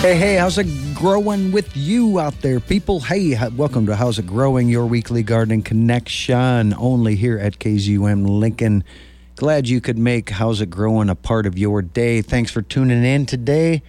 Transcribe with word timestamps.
Hey, 0.00 0.16
hey, 0.16 0.36
how's 0.36 0.56
it 0.56 0.66
growing 0.94 1.52
with 1.52 1.76
you 1.76 2.18
out 2.18 2.40
there, 2.40 2.58
people? 2.58 3.00
Hey, 3.00 3.36
welcome 3.50 3.84
to 3.84 3.94
How's 3.94 4.18
It 4.18 4.26
Growing, 4.26 4.70
your 4.70 4.86
weekly 4.86 5.22
gardening 5.22 5.60
connection, 5.60 6.72
only 6.72 7.16
here 7.16 7.36
at 7.36 7.58
KZUM 7.58 8.26
Lincoln. 8.26 8.82
Glad 9.36 9.68
you 9.68 9.82
could 9.82 9.98
make 9.98 10.30
How's 10.30 10.62
It 10.62 10.70
Growing 10.70 11.10
a 11.10 11.14
part 11.14 11.44
of 11.44 11.58
your 11.58 11.82
day. 11.82 12.22
Thanks 12.22 12.50
for 12.50 12.62
tuning 12.62 13.04
in 13.04 13.26
today. 13.26 13.82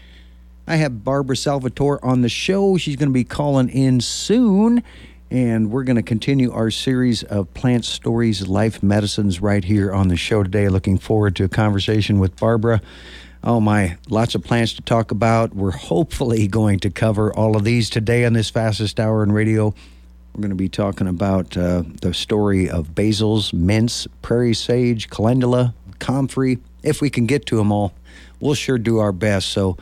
I 0.67 0.75
have 0.75 1.05
Barbara 1.05 1.37
Salvatore 1.37 2.03
on 2.03 2.23
the 2.23 2.29
show. 2.29 2.75
She's 2.75 2.97
going 2.97 3.07
to 3.07 3.13
be 3.13 3.23
calling 3.23 3.69
in 3.69 4.01
soon, 4.01 4.83
and 5.31 5.71
we're 5.71 5.85
going 5.85 5.95
to 5.95 6.03
continue 6.03 6.51
our 6.51 6.71
series 6.71 7.23
of 7.23 7.53
plant 7.53 7.85
stories, 7.85 8.45
life 8.49 8.83
medicines 8.83 9.39
right 9.39 9.63
here 9.63 9.93
on 9.93 10.09
the 10.09 10.17
show 10.17 10.43
today. 10.43 10.67
Looking 10.67 10.97
forward 10.97 11.37
to 11.37 11.45
a 11.45 11.49
conversation 11.49 12.19
with 12.19 12.35
Barbara. 12.35 12.81
Oh 13.43 13.59
my, 13.59 13.97
lots 14.07 14.35
of 14.35 14.43
plants 14.43 14.73
to 14.73 14.83
talk 14.83 15.09
about. 15.09 15.55
We're 15.55 15.71
hopefully 15.71 16.47
going 16.59 16.79
to 16.81 16.91
cover 16.91 17.33
all 17.33 17.57
of 17.57 17.63
these 17.63 17.89
today 17.89 18.23
on 18.23 18.33
this 18.33 18.51
fastest 18.51 18.99
hour 18.99 19.23
in 19.23 19.31
radio. 19.31 19.73
We're 20.33 20.41
going 20.41 20.49
to 20.49 20.55
be 20.55 20.69
talking 20.69 21.07
about 21.07 21.57
uh, 21.57 21.83
the 22.01 22.13
story 22.13 22.69
of 22.69 22.89
basils, 22.89 23.51
mints, 23.51 24.07
prairie 24.21 24.53
sage, 24.53 25.09
calendula, 25.09 25.73
comfrey. 25.97 26.59
If 26.83 27.01
we 27.01 27.09
can 27.09 27.25
get 27.25 27.47
to 27.47 27.57
them 27.57 27.71
all, 27.71 27.93
we'll 28.39 28.53
sure 28.53 28.77
do 28.77 28.99
our 28.99 29.11
best. 29.11 29.49
So 29.49 29.75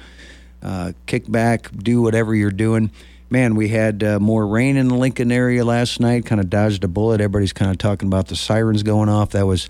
uh, 0.64 0.94
kick 1.06 1.30
back, 1.30 1.70
do 1.76 2.02
whatever 2.02 2.34
you're 2.34 2.52
doing 2.52 2.92
man, 3.30 3.56
we 3.56 3.68
had 3.68 4.04
uh, 4.04 4.20
more 4.20 4.48
rain 4.48 4.78
in 4.78 4.88
the 4.88 4.96
Lincoln 4.96 5.32
area 5.32 5.64
last 5.64 6.00
night, 6.00 6.26
kind 6.26 6.42
of 6.42 6.50
dodged 6.50 6.84
a 6.84 6.88
bullet. 6.88 7.22
Everybody's 7.22 7.54
kind 7.54 7.70
of 7.72 7.78
talking 7.78 8.08
about 8.08 8.28
the 8.28 8.36
sirens 8.36 8.84
going 8.84 9.10
off. 9.10 9.32
That 9.32 9.46
was, 9.46 9.70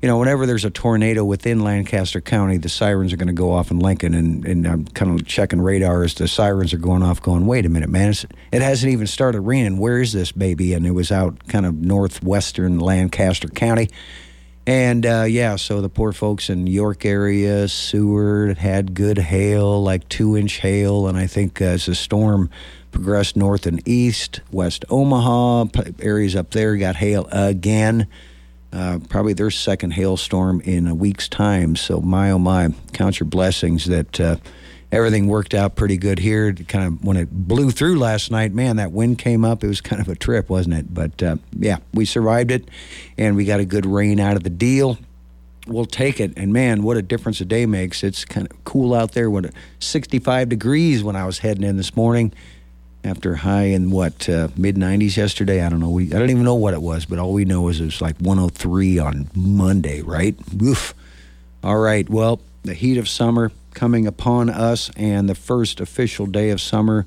you 0.00 0.08
know, 0.08 0.18
whenever 0.18 0.46
there's 0.46 0.64
a 0.64 0.70
tornado 0.70 1.24
within 1.24 1.62
Lancaster 1.62 2.20
County, 2.20 2.56
the 2.56 2.68
sirens 2.68 3.12
are 3.12 3.16
going 3.16 3.26
to 3.26 3.32
go 3.32 3.52
off 3.52 3.70
in 3.70 3.78
Lincoln. 3.80 4.14
And, 4.14 4.44
and 4.44 4.66
I'm 4.66 4.84
kind 4.86 5.18
of 5.18 5.26
checking 5.26 5.60
radar 5.60 6.02
as 6.04 6.14
the 6.14 6.28
sirens 6.28 6.72
are 6.72 6.78
going 6.78 7.02
off, 7.02 7.20
going, 7.20 7.46
wait 7.46 7.66
a 7.66 7.68
minute, 7.68 7.90
man, 7.90 8.14
it 8.52 8.62
hasn't 8.62 8.92
even 8.92 9.06
started 9.06 9.40
raining. 9.40 9.78
Where 9.78 10.00
is 10.00 10.12
this 10.12 10.32
baby? 10.32 10.72
And 10.74 10.86
it 10.86 10.92
was 10.92 11.10
out 11.10 11.48
kind 11.48 11.66
of 11.66 11.74
northwestern 11.74 12.78
Lancaster 12.78 13.48
County. 13.48 13.88
And 14.66 15.04
uh, 15.06 15.24
yeah, 15.28 15.56
so 15.56 15.80
the 15.80 15.88
poor 15.88 16.12
folks 16.12 16.50
in 16.50 16.66
York 16.66 17.04
area, 17.04 17.66
Seward 17.66 18.58
had 18.58 18.94
good 18.94 19.18
hail, 19.18 19.82
like 19.82 20.08
two 20.08 20.36
inch 20.36 20.58
hail. 20.58 21.08
And 21.08 21.18
I 21.18 21.26
think 21.26 21.60
uh, 21.60 21.64
as 21.64 21.86
the 21.86 21.94
storm 21.94 22.50
progressed 22.90 23.36
north 23.36 23.66
and 23.66 23.86
east. 23.86 24.40
West 24.50 24.84
Omaha 24.88 25.66
areas 26.00 26.36
up 26.36 26.50
there 26.50 26.76
got 26.76 26.96
hail 26.96 27.28
again. 27.30 28.06
Uh, 28.72 29.00
probably 29.08 29.32
their 29.32 29.50
second 29.50 29.92
hailstorm 29.92 30.60
in 30.60 30.86
a 30.86 30.94
week's 30.94 31.28
time. 31.28 31.74
So 31.74 32.00
my 32.00 32.30
oh 32.30 32.38
my, 32.38 32.72
count 32.92 33.18
your 33.18 33.28
blessings 33.28 33.86
that 33.86 34.20
uh, 34.20 34.36
everything 34.92 35.26
worked 35.26 35.54
out 35.54 35.74
pretty 35.74 35.96
good 35.96 36.20
here. 36.20 36.52
Kind 36.52 36.86
of 36.86 37.04
when 37.04 37.16
it 37.16 37.30
blew 37.30 37.72
through 37.72 37.98
last 37.98 38.30
night, 38.30 38.52
man, 38.52 38.76
that 38.76 38.92
wind 38.92 39.18
came 39.18 39.44
up. 39.44 39.64
It 39.64 39.68
was 39.68 39.80
kind 39.80 40.00
of 40.00 40.08
a 40.08 40.14
trip, 40.14 40.48
wasn't 40.48 40.76
it? 40.76 40.94
But 40.94 41.20
uh, 41.20 41.36
yeah, 41.58 41.78
we 41.92 42.04
survived 42.04 42.52
it, 42.52 42.68
and 43.18 43.34
we 43.34 43.44
got 43.44 43.58
a 43.58 43.64
good 43.64 43.86
rain 43.86 44.20
out 44.20 44.36
of 44.36 44.44
the 44.44 44.50
deal. 44.50 44.98
We'll 45.66 45.84
take 45.84 46.20
it, 46.20 46.32
and 46.36 46.52
man, 46.52 46.82
what 46.84 46.96
a 46.96 47.02
difference 47.02 47.40
a 47.40 47.44
day 47.44 47.66
makes. 47.66 48.02
It's 48.02 48.24
kind 48.24 48.50
of 48.50 48.64
cool 48.64 48.94
out 48.94 49.12
there. 49.12 49.28
What 49.30 49.50
65 49.80 50.48
degrees 50.48 51.02
when 51.02 51.16
I 51.16 51.26
was 51.26 51.40
heading 51.40 51.64
in 51.64 51.76
this 51.76 51.96
morning 51.96 52.32
after 53.04 53.36
high 53.36 53.64
in 53.64 53.90
what 53.90 54.28
uh, 54.28 54.48
mid 54.56 54.76
90s 54.76 55.16
yesterday. 55.16 55.62
I 55.64 55.68
don't 55.68 55.80
know. 55.80 55.90
We 55.90 56.12
I 56.12 56.18
don't 56.18 56.30
even 56.30 56.44
know 56.44 56.54
what 56.54 56.74
it 56.74 56.82
was, 56.82 57.06
but 57.06 57.18
all 57.18 57.32
we 57.32 57.44
know 57.44 57.68
is 57.68 57.80
it 57.80 57.86
was 57.86 58.00
like 58.00 58.16
103 58.18 58.98
on 58.98 59.30
Monday, 59.34 60.02
right? 60.02 60.36
Oof. 60.62 60.94
All 61.62 61.78
right. 61.78 62.08
Well, 62.08 62.40
the 62.62 62.74
heat 62.74 62.98
of 62.98 63.08
summer 63.08 63.52
coming 63.74 64.06
upon 64.06 64.50
us, 64.50 64.90
and 64.96 65.28
the 65.28 65.34
first 65.34 65.80
official 65.80 66.26
day 66.26 66.50
of 66.50 66.60
summer, 66.60 67.06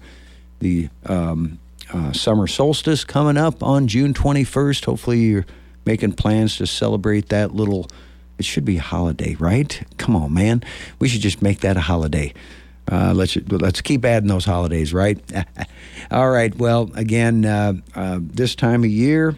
the 0.59 0.89
um, 1.05 1.59
uh, 1.91 2.13
summer 2.13 2.47
solstice 2.47 3.03
coming 3.03 3.38
up 3.38 3.61
on 3.61 3.88
June 3.88 4.13
21st. 4.13 4.85
Hopefully, 4.85 5.19
you're 5.19 5.45
making 5.85 6.13
plans 6.13 6.57
to 6.57 6.67
celebrate 6.67 7.29
that 7.29 7.53
little. 7.53 7.88
It 8.40 8.46
should 8.46 8.66
be 8.66 8.78
a 8.78 8.81
holiday, 8.81 9.35
right? 9.35 9.84
Come 9.97 10.16
on, 10.16 10.34
man. 10.34 10.63
We 11.00 11.07
should 11.07 11.22
just 11.22 11.41
make 11.41 11.59
that 11.59 11.78
a 11.78 11.81
holiday. 11.81 12.34
Uh, 12.91 13.13
let's 13.16 13.38
let's 13.49 13.81
keep 13.81 14.03
adding 14.05 14.27
those 14.27 14.45
holidays, 14.45 14.94
right? 14.94 15.19
All 16.11 16.29
right. 16.29 16.53
Well, 16.55 16.91
again, 16.95 17.45
uh, 17.45 17.73
uh, 17.95 18.19
this 18.21 18.55
time 18.55 18.83
of 18.83 18.89
year, 18.89 19.35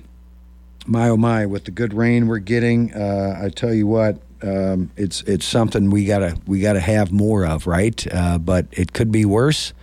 my 0.87 1.09
oh 1.09 1.17
my, 1.17 1.45
with 1.45 1.65
the 1.65 1.71
good 1.71 1.93
rain 1.93 2.27
we're 2.27 2.39
getting, 2.39 2.93
uh, 2.93 3.39
I 3.43 3.49
tell 3.49 3.73
you 3.73 3.87
what, 3.87 4.19
um, 4.41 4.91
it's 4.97 5.21
it's 5.23 5.45
something 5.45 5.89
we 5.89 6.05
gotta 6.05 6.37
we 6.47 6.59
gotta 6.59 6.79
have 6.79 7.11
more 7.11 7.45
of, 7.45 7.67
right? 7.67 8.05
Uh, 8.11 8.37
but 8.37 8.67
it 8.71 8.93
could 8.93 9.11
be 9.11 9.25
worse. 9.25 9.73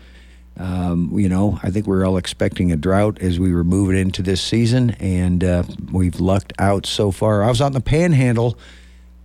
Um, 0.59 1.11
you 1.19 1.29
know, 1.29 1.59
I 1.63 1.71
think 1.71 1.87
we're 1.87 2.07
all 2.07 2.19
expecting 2.19 2.73
a 2.73 2.77
drought 2.77 3.21
as 3.21 3.41
we 3.41 3.55
were 3.55 3.65
moving 3.65 3.97
into 3.97 4.23
this 4.23 4.43
season, 4.43 4.91
and 5.01 5.43
uh, 5.43 5.63
we've 5.91 6.21
lucked 6.21 6.53
out 6.59 6.85
so 6.85 7.11
far. 7.11 7.43
I 7.43 7.49
was 7.49 7.61
out 7.61 7.69
in 7.69 7.73
the 7.73 7.81
Panhandle 7.81 8.59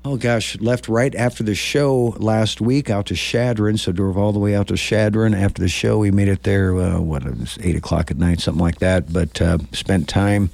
oh 0.05 0.17
gosh, 0.17 0.59
left 0.59 0.87
right 0.87 1.13
after 1.15 1.43
the 1.43 1.55
show 1.55 2.15
last 2.17 2.61
week 2.61 2.89
out 2.89 3.07
to 3.07 3.15
Chadron. 3.15 3.77
So 3.77 3.91
drove 3.91 4.17
all 4.17 4.31
the 4.31 4.39
way 4.39 4.55
out 4.55 4.67
to 4.67 4.77
Chadron. 4.77 5.33
After 5.33 5.61
the 5.61 5.67
show, 5.67 5.97
we 5.97 6.11
made 6.11 6.27
it 6.27 6.43
there, 6.43 6.75
uh, 6.75 6.99
what, 6.99 7.25
it 7.25 7.37
was 7.37 7.57
8 7.61 7.75
o'clock 7.75 8.11
at 8.11 8.17
night, 8.17 8.39
something 8.39 8.61
like 8.61 8.79
that. 8.79 9.11
But 9.11 9.41
uh, 9.41 9.57
spent 9.73 10.07
time 10.07 10.49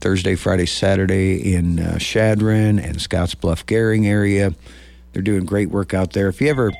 Thursday, 0.00 0.34
Friday, 0.34 0.66
Saturday 0.66 1.54
in 1.54 1.80
uh, 1.80 1.98
Chadron 1.98 2.78
and 2.78 2.96
Scottsbluff 2.96 3.66
Gering 3.66 4.06
area. 4.06 4.54
They're 5.12 5.22
doing 5.22 5.44
great 5.44 5.70
work 5.70 5.94
out 5.94 6.12
there. 6.12 6.28
If 6.28 6.40
you 6.40 6.48
ever 6.48 6.72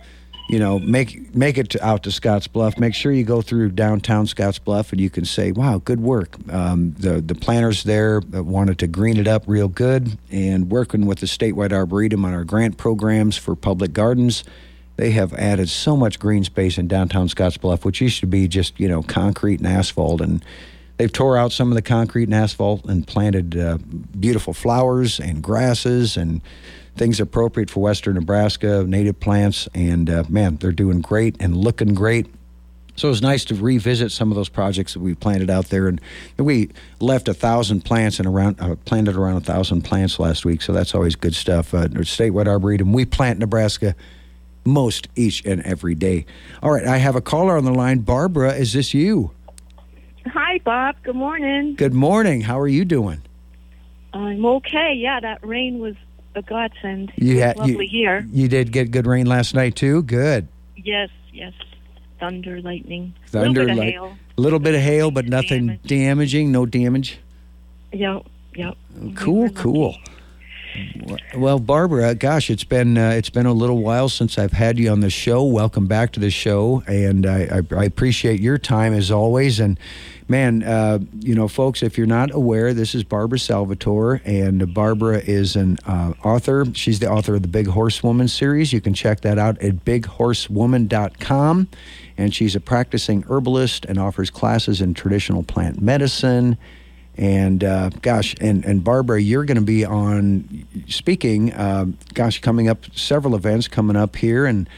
you 0.48 0.58
know, 0.58 0.78
make 0.78 1.34
make 1.34 1.58
it 1.58 1.70
to, 1.70 1.86
out 1.86 2.02
to 2.04 2.10
Scottsbluff. 2.10 2.78
Make 2.78 2.94
sure 2.94 3.12
you 3.12 3.22
go 3.22 3.42
through 3.42 3.70
downtown 3.70 4.26
Scottsbluff, 4.26 4.92
and 4.92 5.00
you 5.00 5.10
can 5.10 5.26
say, 5.26 5.52
"Wow, 5.52 5.78
good 5.84 6.00
work." 6.00 6.36
Um, 6.50 6.94
the 6.98 7.20
the 7.20 7.34
planners 7.34 7.84
there 7.84 8.20
wanted 8.32 8.78
to 8.78 8.86
green 8.86 9.18
it 9.18 9.28
up 9.28 9.44
real 9.46 9.68
good, 9.68 10.18
and 10.30 10.70
working 10.70 11.04
with 11.04 11.20
the 11.20 11.26
statewide 11.26 11.72
arboretum 11.72 12.24
on 12.24 12.32
our 12.32 12.44
grant 12.44 12.78
programs 12.78 13.36
for 13.36 13.54
public 13.54 13.92
gardens, 13.92 14.42
they 14.96 15.10
have 15.10 15.34
added 15.34 15.68
so 15.68 15.96
much 15.96 16.18
green 16.18 16.44
space 16.44 16.78
in 16.78 16.88
downtown 16.88 17.28
Scottsbluff, 17.28 17.84
which 17.84 18.00
used 18.00 18.20
to 18.20 18.26
be 18.26 18.48
just 18.48 18.80
you 18.80 18.88
know 18.88 19.02
concrete 19.02 19.60
and 19.60 19.68
asphalt, 19.68 20.22
and 20.22 20.42
they've 20.98 21.12
tore 21.12 21.36
out 21.36 21.52
some 21.52 21.70
of 21.70 21.74
the 21.74 21.82
concrete 21.82 22.24
and 22.24 22.34
asphalt 22.34 22.84
and 22.84 23.06
planted 23.06 23.56
uh, 23.56 23.78
beautiful 24.18 24.52
flowers 24.52 25.18
and 25.18 25.42
grasses 25.42 26.16
and 26.16 26.42
things 26.96 27.20
appropriate 27.20 27.70
for 27.70 27.80
western 27.80 28.14
Nebraska, 28.14 28.84
native 28.86 29.18
plants, 29.20 29.68
and 29.74 30.10
uh, 30.10 30.24
man, 30.28 30.56
they're 30.56 30.72
doing 30.72 31.00
great 31.00 31.36
and 31.40 31.56
looking 31.56 31.94
great. 31.94 32.26
So 32.96 33.08
it's 33.10 33.22
nice 33.22 33.44
to 33.46 33.54
revisit 33.54 34.10
some 34.10 34.32
of 34.32 34.34
those 34.34 34.48
projects 34.48 34.94
that 34.94 35.00
we 35.00 35.14
planted 35.14 35.50
out 35.50 35.66
there, 35.66 35.86
and 35.86 36.00
we 36.36 36.70
left 36.98 37.28
a 37.28 37.34
thousand 37.34 37.84
plants 37.84 38.18
and 38.18 38.26
around 38.26 38.60
uh, 38.60 38.74
planted 38.84 39.14
around 39.14 39.36
a 39.36 39.40
thousand 39.40 39.82
plants 39.82 40.18
last 40.18 40.44
week. 40.44 40.62
So 40.62 40.72
that's 40.72 40.96
always 40.96 41.14
good 41.14 41.36
stuff. 41.36 41.72
Uh, 41.72 41.86
statewide 41.86 42.48
arboretum, 42.48 42.92
we 42.92 43.04
plant 43.06 43.38
Nebraska 43.38 43.94
most 44.64 45.06
each 45.14 45.44
and 45.46 45.62
every 45.62 45.94
day. 45.94 46.26
All 46.60 46.72
right, 46.72 46.84
I 46.84 46.96
have 46.96 47.14
a 47.14 47.20
caller 47.20 47.56
on 47.56 47.64
the 47.64 47.72
line. 47.72 48.00
Barbara, 48.00 48.54
is 48.54 48.72
this 48.72 48.92
you? 48.92 49.30
Hi, 50.32 50.58
Bob. 50.64 50.96
Good 51.02 51.16
morning. 51.16 51.74
Good 51.74 51.94
morning. 51.94 52.42
How 52.42 52.58
are 52.58 52.68
you 52.68 52.84
doing? 52.84 53.22
I'm 54.12 54.44
okay. 54.44 54.94
Yeah, 54.96 55.20
that 55.20 55.46
rain 55.46 55.78
was 55.78 55.94
a 56.34 56.42
godsend. 56.42 57.12
You 57.16 57.40
had 57.40 57.56
lovely 57.56 57.86
you, 57.86 58.00
here. 58.00 58.26
You 58.32 58.48
did 58.48 58.72
get 58.72 58.90
good 58.90 59.06
rain 59.06 59.26
last 59.26 59.54
night 59.54 59.76
too. 59.76 60.02
Good. 60.02 60.48
Yes, 60.76 61.10
yes. 61.32 61.52
Thunder, 62.20 62.60
lightning, 62.60 63.14
thunder, 63.26 63.60
little 63.64 63.76
bit 63.76 63.80
li- 63.80 63.88
of 63.88 63.92
hail. 63.94 64.18
A 64.36 64.40
little 64.40 64.58
bit 64.58 64.74
of 64.74 64.80
hail, 64.80 65.10
but 65.10 65.26
nothing 65.26 65.66
Damage. 65.66 65.82
damaging. 65.86 66.52
No 66.52 66.66
damage. 66.66 67.18
Yep, 67.92 68.26
yep. 68.54 68.76
Cool, 69.14 69.50
cool. 69.50 69.96
Well, 71.36 71.58
Barbara, 71.58 72.14
gosh, 72.14 72.50
it's 72.50 72.64
been 72.64 72.98
uh, 72.98 73.10
it's 73.10 73.30
been 73.30 73.46
a 73.46 73.52
little 73.52 73.78
while 73.78 74.08
since 74.08 74.38
I've 74.38 74.52
had 74.52 74.78
you 74.78 74.90
on 74.90 75.00
the 75.00 75.10
show. 75.10 75.44
Welcome 75.44 75.86
back 75.86 76.12
to 76.12 76.20
the 76.20 76.30
show, 76.30 76.82
and 76.86 77.26
I, 77.26 77.62
I, 77.70 77.74
I 77.76 77.84
appreciate 77.84 78.40
your 78.40 78.58
time 78.58 78.92
as 78.92 79.10
always. 79.10 79.60
And 79.60 79.78
man, 80.28 80.62
uh, 80.62 80.98
you 81.20 81.34
know, 81.34 81.48
folks, 81.48 81.82
if 81.82 81.98
you're 81.98 82.06
not 82.06 82.32
aware, 82.34 82.74
this 82.74 82.94
is 82.94 83.04
Barbara 83.04 83.38
Salvatore, 83.38 84.20
and 84.24 84.72
Barbara 84.74 85.18
is 85.18 85.56
an 85.56 85.78
uh, 85.86 86.12
author. 86.24 86.66
She's 86.74 86.98
the 86.98 87.10
author 87.10 87.34
of 87.34 87.42
the 87.42 87.48
Big 87.48 87.66
Horsewoman 87.66 88.28
series. 88.28 88.72
You 88.72 88.80
can 88.80 88.94
check 88.94 89.20
that 89.22 89.38
out 89.38 89.60
at 89.60 89.84
bighorsewoman.com. 89.84 91.68
And 92.16 92.34
she's 92.34 92.56
a 92.56 92.60
practicing 92.60 93.22
herbalist 93.28 93.84
and 93.84 93.96
offers 93.96 94.28
classes 94.28 94.80
in 94.80 94.92
traditional 94.92 95.44
plant 95.44 95.80
medicine. 95.80 96.58
And 97.18 97.64
uh, 97.64 97.90
gosh, 98.00 98.36
and, 98.40 98.64
and 98.64 98.84
Barbara, 98.84 99.20
you're 99.20 99.44
going 99.44 99.56
to 99.56 99.60
be 99.60 99.84
on 99.84 100.64
speaking. 100.86 101.52
Uh, 101.52 101.86
gosh, 102.14 102.40
coming 102.40 102.68
up 102.68 102.84
several 102.94 103.34
events 103.34 103.66
coming 103.66 103.96
up 103.96 104.14
here, 104.14 104.46
and 104.46 104.68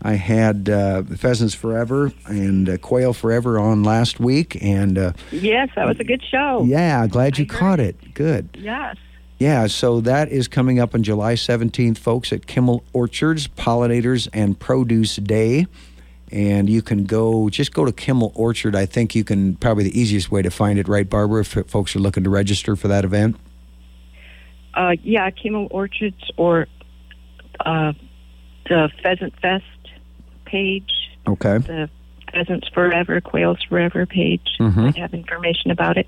I 0.00 0.14
had 0.14 0.70
uh, 0.70 1.02
Pheasants 1.02 1.54
Forever 1.54 2.10
and 2.24 2.70
uh, 2.70 2.78
Quail 2.78 3.12
Forever 3.12 3.58
on 3.58 3.82
last 3.82 4.18
week, 4.18 4.56
and 4.62 4.96
uh, 4.96 5.12
Yes, 5.30 5.68
that 5.76 5.86
was 5.86 6.00
a 6.00 6.04
good 6.04 6.22
show. 6.24 6.64
yeah, 6.66 7.06
glad 7.06 7.36
you 7.36 7.44
caught 7.44 7.80
it. 7.80 8.14
Good. 8.14 8.48
Yes. 8.58 8.96
Yeah, 9.38 9.66
so 9.66 10.00
that 10.00 10.30
is 10.30 10.48
coming 10.48 10.78
up 10.78 10.94
on 10.94 11.02
July 11.02 11.34
17th, 11.34 11.98
folks, 11.98 12.32
at 12.32 12.46
Kimmel 12.46 12.82
Orchards, 12.94 13.46
Pollinators 13.48 14.26
and 14.32 14.58
Produce 14.58 15.16
Day. 15.16 15.66
And 16.30 16.68
you 16.68 16.82
can 16.82 17.04
go 17.04 17.48
just 17.48 17.72
go 17.72 17.84
to 17.84 17.92
Kimmel 17.92 18.32
Orchard. 18.34 18.76
I 18.76 18.86
think 18.86 19.14
you 19.14 19.24
can 19.24 19.56
probably 19.56 19.84
the 19.84 19.98
easiest 19.98 20.30
way 20.30 20.42
to 20.42 20.50
find 20.50 20.78
it, 20.78 20.88
right, 20.88 21.08
Barbara? 21.08 21.40
If 21.40 21.56
folks 21.68 21.94
are 21.96 22.00
looking 22.00 22.24
to 22.24 22.30
register 22.30 22.76
for 22.76 22.88
that 22.88 23.04
event. 23.04 23.36
Uh, 24.74 24.92
yeah, 25.02 25.28
Kimmel 25.30 25.68
Orchards 25.70 26.30
or 26.36 26.66
uh, 27.64 27.92
the 28.68 28.90
Pheasant 29.02 29.34
Fest 29.40 29.64
page. 30.44 30.90
Okay. 31.26 31.58
The 31.58 31.90
Pheasants 32.32 32.68
Forever, 32.72 33.20
Quails 33.20 33.58
Forever 33.68 34.06
page. 34.06 34.46
Mhm. 34.60 34.96
I 34.96 35.00
have 35.00 35.12
information 35.14 35.70
about 35.72 35.96
it. 35.96 36.06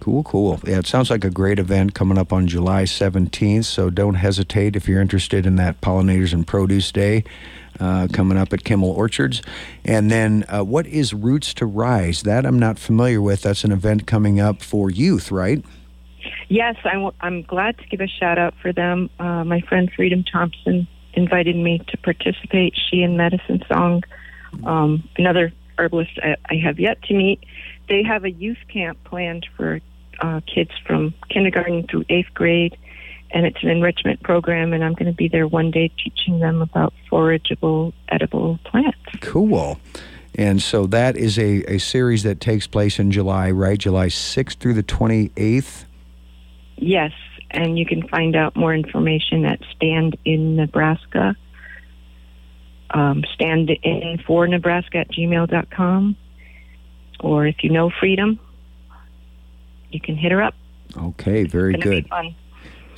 Cool, 0.00 0.22
cool. 0.24 0.58
Yeah, 0.66 0.78
it 0.78 0.86
sounds 0.86 1.10
like 1.10 1.24
a 1.24 1.30
great 1.30 1.58
event 1.58 1.94
coming 1.94 2.16
up 2.16 2.32
on 2.32 2.46
July 2.46 2.84
17th. 2.84 3.66
So 3.66 3.90
don't 3.90 4.14
hesitate 4.14 4.74
if 4.74 4.88
you're 4.88 5.00
interested 5.02 5.44
in 5.46 5.56
that 5.56 5.80
Pollinators 5.82 6.32
and 6.32 6.46
Produce 6.46 6.90
Day 6.90 7.22
uh, 7.80 8.08
coming 8.12 8.38
up 8.38 8.52
at 8.52 8.64
Kimmel 8.64 8.90
Orchards. 8.90 9.42
And 9.84 10.10
then 10.10 10.44
uh, 10.48 10.62
what 10.62 10.86
is 10.86 11.12
Roots 11.14 11.54
to 11.54 11.66
Rise? 11.66 12.22
That 12.22 12.46
I'm 12.46 12.58
not 12.58 12.78
familiar 12.78 13.20
with. 13.20 13.42
That's 13.42 13.64
an 13.64 13.72
event 13.72 14.06
coming 14.06 14.40
up 14.40 14.62
for 14.62 14.90
youth, 14.90 15.30
right? 15.30 15.64
Yes, 16.48 16.76
I'm 16.84 17.42
glad 17.42 17.78
to 17.78 17.86
give 17.86 18.00
a 18.00 18.06
shout 18.06 18.38
out 18.38 18.54
for 18.60 18.72
them. 18.72 19.08
Uh, 19.18 19.44
my 19.44 19.60
friend 19.62 19.90
Freedom 19.94 20.24
Thompson 20.24 20.86
invited 21.14 21.56
me 21.56 21.78
to 21.88 21.96
participate. 21.98 22.74
She 22.76 23.02
and 23.02 23.16
Medicine 23.16 23.62
Song, 23.68 24.02
um, 24.64 25.08
another 25.16 25.52
herbalist 25.78 26.18
I, 26.22 26.36
I 26.48 26.56
have 26.56 26.78
yet 26.78 27.02
to 27.04 27.14
meet. 27.14 27.40
They 27.88 28.02
have 28.02 28.24
a 28.24 28.30
youth 28.30 28.58
camp 28.68 29.02
planned 29.04 29.46
for 29.56 29.80
uh, 30.20 30.40
kids 30.52 30.70
from 30.86 31.14
kindergarten 31.28 31.86
through 31.86 32.04
eighth 32.08 32.32
grade, 32.34 32.76
and 33.32 33.46
it's 33.46 33.62
an 33.62 33.68
enrichment 33.68 34.22
program. 34.22 34.72
And 34.72 34.84
I'm 34.84 34.94
going 34.94 35.06
to 35.06 35.16
be 35.16 35.28
there 35.28 35.46
one 35.46 35.70
day 35.70 35.88
teaching 36.02 36.40
them 36.40 36.62
about 36.62 36.92
forageable, 37.10 37.92
edible 38.08 38.58
plants. 38.64 38.98
Cool. 39.20 39.78
And 40.34 40.62
so 40.62 40.86
that 40.86 41.16
is 41.16 41.38
a, 41.38 41.64
a 41.74 41.78
series 41.78 42.22
that 42.22 42.40
takes 42.40 42.66
place 42.66 42.98
in 42.98 43.10
July, 43.10 43.50
right? 43.50 43.78
July 43.78 44.06
6th 44.06 44.56
through 44.56 44.74
the 44.74 44.82
28th. 44.82 45.84
Yes, 46.76 47.12
and 47.50 47.78
you 47.78 47.84
can 47.84 48.06
find 48.08 48.36
out 48.36 48.56
more 48.56 48.74
information 48.74 49.44
at 49.44 49.60
Stand 49.74 50.16
in 50.24 50.56
Nebraska. 50.56 51.36
Um, 52.92 53.22
stand 53.34 53.70
in 53.70 54.18
for 54.26 54.48
Nebraska 54.48 54.98
at 54.98 55.10
gmail.com. 55.10 56.16
Or 57.20 57.46
if 57.46 57.62
you 57.62 57.70
know 57.70 57.90
Freedom, 57.90 58.40
you 59.90 60.00
can 60.00 60.16
hit 60.16 60.32
her 60.32 60.42
up. 60.42 60.54
Okay, 60.96 61.44
very 61.44 61.74
It's 61.74 61.84
gonna 61.84 61.96
be 61.96 62.02
good. 62.02 62.34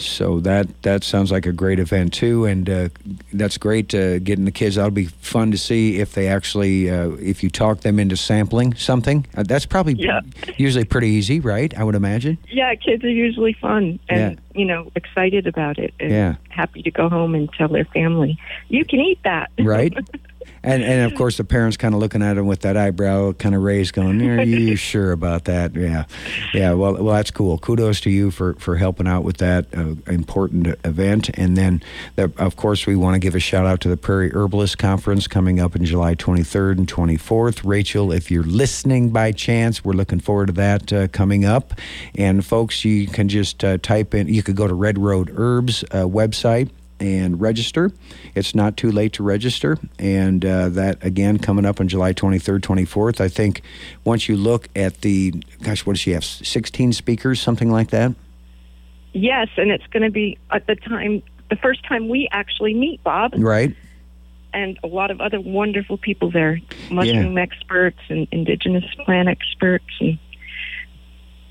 So 0.05 0.41
that 0.41 0.83
that 0.83 1.05
sounds 1.05 1.31
like 1.33 1.47
a 1.47 1.53
great 1.53 1.79
event 1.79 2.13
too, 2.13 2.45
and 2.45 2.69
uh, 2.69 2.89
that's 3.33 3.59
great 3.59 3.95
uh, 3.95 4.19
getting 4.19 4.45
the 4.45 4.51
kids. 4.51 4.77
That'll 4.77 4.91
be 4.91 5.07
fun 5.07 5.51
to 5.51 5.59
see 5.59 5.99
if 6.01 6.13
they 6.13 6.29
actually 6.29 6.91
uh, 6.91 7.11
if 7.13 7.43
you 7.43 7.51
talk 7.51 7.81
them 7.81 7.99
into 7.99 8.17
sampling 8.17 8.75
something. 8.75 9.27
Uh, 9.37 9.43
that's 9.45 9.67
probably 9.67 9.95
Yeah. 9.95 10.21
usually 10.57 10.85
pretty 10.85 11.09
easy, 11.09 11.41
right? 11.41 11.73
I 11.77 11.85
would 11.85 11.95
imagine. 11.95 12.39
Yeah, 12.51 12.75
kids 12.75 13.05
are 13.05 13.09
usually 13.11 13.53
fun 13.55 13.99
and 14.09 14.41
you 14.55 14.65
know 14.65 14.91
excited 14.97 15.47
about 15.47 15.79
it 15.79 15.95
and 16.01 16.11
Yeah. 16.11 16.35
happy 16.51 16.83
to 16.83 16.91
go 16.91 17.09
home 17.09 17.35
and 17.35 17.49
tell 17.53 17.69
their 17.69 17.85
family, 17.87 18.39
"You 18.69 18.85
can 18.85 19.01
eat 19.01 19.19
that." 19.25 19.51
right? 19.59 19.93
And 20.63 20.83
and 20.83 21.11
of 21.11 21.19
course 21.19 21.37
the 21.37 21.45
parents 21.45 21.77
kind 21.77 21.95
of 21.95 22.01
looking 22.01 22.23
at 22.23 22.37
him 22.37 22.47
with 22.47 22.61
that 22.61 22.77
eyebrow 22.77 23.33
kind 23.33 23.55
of 23.55 23.63
raised, 23.63 23.95
going, 23.95 24.23
"Are 24.23 24.43
you 24.43 24.77
sure 24.93 25.13
about 25.13 25.45
that?" 25.45 25.75
Yeah, 25.75 26.05
yeah. 26.55 26.73
Well, 26.73 26.95
well, 26.95 27.15
that's 27.15 27.31
cool. 27.31 27.59
Kudos 27.59 28.01
to 28.03 28.11
you 28.11 28.31
for 28.31 28.55
for 28.55 28.77
helping 28.77 29.09
out 29.09 29.25
with 29.25 29.39
that 29.39 29.67
uh, 29.77 29.95
important 30.11 30.69
event. 30.85 31.31
And 31.35 31.57
then, 31.57 31.83
the, 32.17 32.33
of 32.37 32.57
course, 32.57 32.87
we 32.87 32.97
want 32.97 33.15
to 33.15 33.19
give 33.19 33.35
a 33.35 33.41
shout 33.41 33.67
out 33.67 33.81
to 33.81 33.89
the 33.89 33.97
Prairie 33.97 34.31
Herbalist 34.31 34.79
Conference 34.79 35.27
coming 35.27 35.61
up 35.61 35.75
in 35.75 35.85
July 35.85 36.15
23rd 36.15 36.79
and 36.79 36.89
24th. 36.89 37.63
Rachel, 37.65 38.13
if 38.13 38.31
you're 38.31 38.43
listening 38.45 39.11
by 39.11 39.33
chance, 39.33 39.85
we're 39.85 39.93
looking 39.93 40.21
forward 40.21 40.47
to 40.47 40.53
that 40.53 40.93
uh, 40.93 41.09
coming 41.09 41.45
up. 41.45 41.75
And 42.15 42.45
folks, 42.45 42.85
you 42.85 43.07
can 43.07 43.29
just 43.29 43.65
uh, 43.65 43.79
type 43.79 44.15
in. 44.15 44.29
You 44.29 44.43
could 44.43 44.57
go 44.57 44.67
to 44.67 44.75
Red 44.75 44.99
Road 44.99 45.33
Herbs 45.35 45.83
uh, 45.85 46.05
website 46.05 46.71
and 47.03 47.41
register. 47.41 47.91
It's 48.35 48.55
not 48.55 48.77
too 48.77 48.93
late 48.93 49.13
to 49.15 49.25
register. 49.25 49.77
And 49.99 50.45
uh, 50.45 50.69
that, 50.71 51.05
again, 51.05 51.39
coming 51.39 51.67
up 51.67 51.81
on 51.81 51.89
July 51.89 52.13
23rd, 52.13 52.61
24th. 52.61 53.21
I 53.21 53.29
think 53.29 53.63
once 54.05 54.29
you 54.29 54.37
look 54.37 54.69
at 54.77 55.01
the, 55.01 55.33
gosh, 55.63 55.85
what 55.85 55.95
does 55.95 56.01
she 56.01 56.13
have? 56.13 56.25
16 56.25 56.93
speakers, 56.93 57.41
something 57.41 57.71
like 57.71 57.91
that? 57.91 58.15
yes, 59.15 59.49
and 59.59 59.71
it's 59.71 59.87
going 59.89 60.03
to 60.03 60.11
be 60.11 60.39
at 60.51 60.67
the 60.67 60.75
time 60.75 61.23
the 61.51 61.57
first 61.57 61.85
time 61.85 62.09
we 62.09 62.29
actually 62.33 62.73
meet 62.73 63.03
Bob. 63.05 63.33
Right? 63.37 63.77
and 64.55 64.79
a 64.85 64.87
lot 64.87 65.11
of 65.11 65.21
other 65.21 65.41
wonderful 65.41 65.97
people 65.97 66.31
there 66.31 66.61
mushroom 66.91 67.39
experts 67.39 67.99
and 68.09 68.29
indigenous 68.31 68.85
plant 69.05 69.29
experts 69.29 69.85
and 70.01 70.19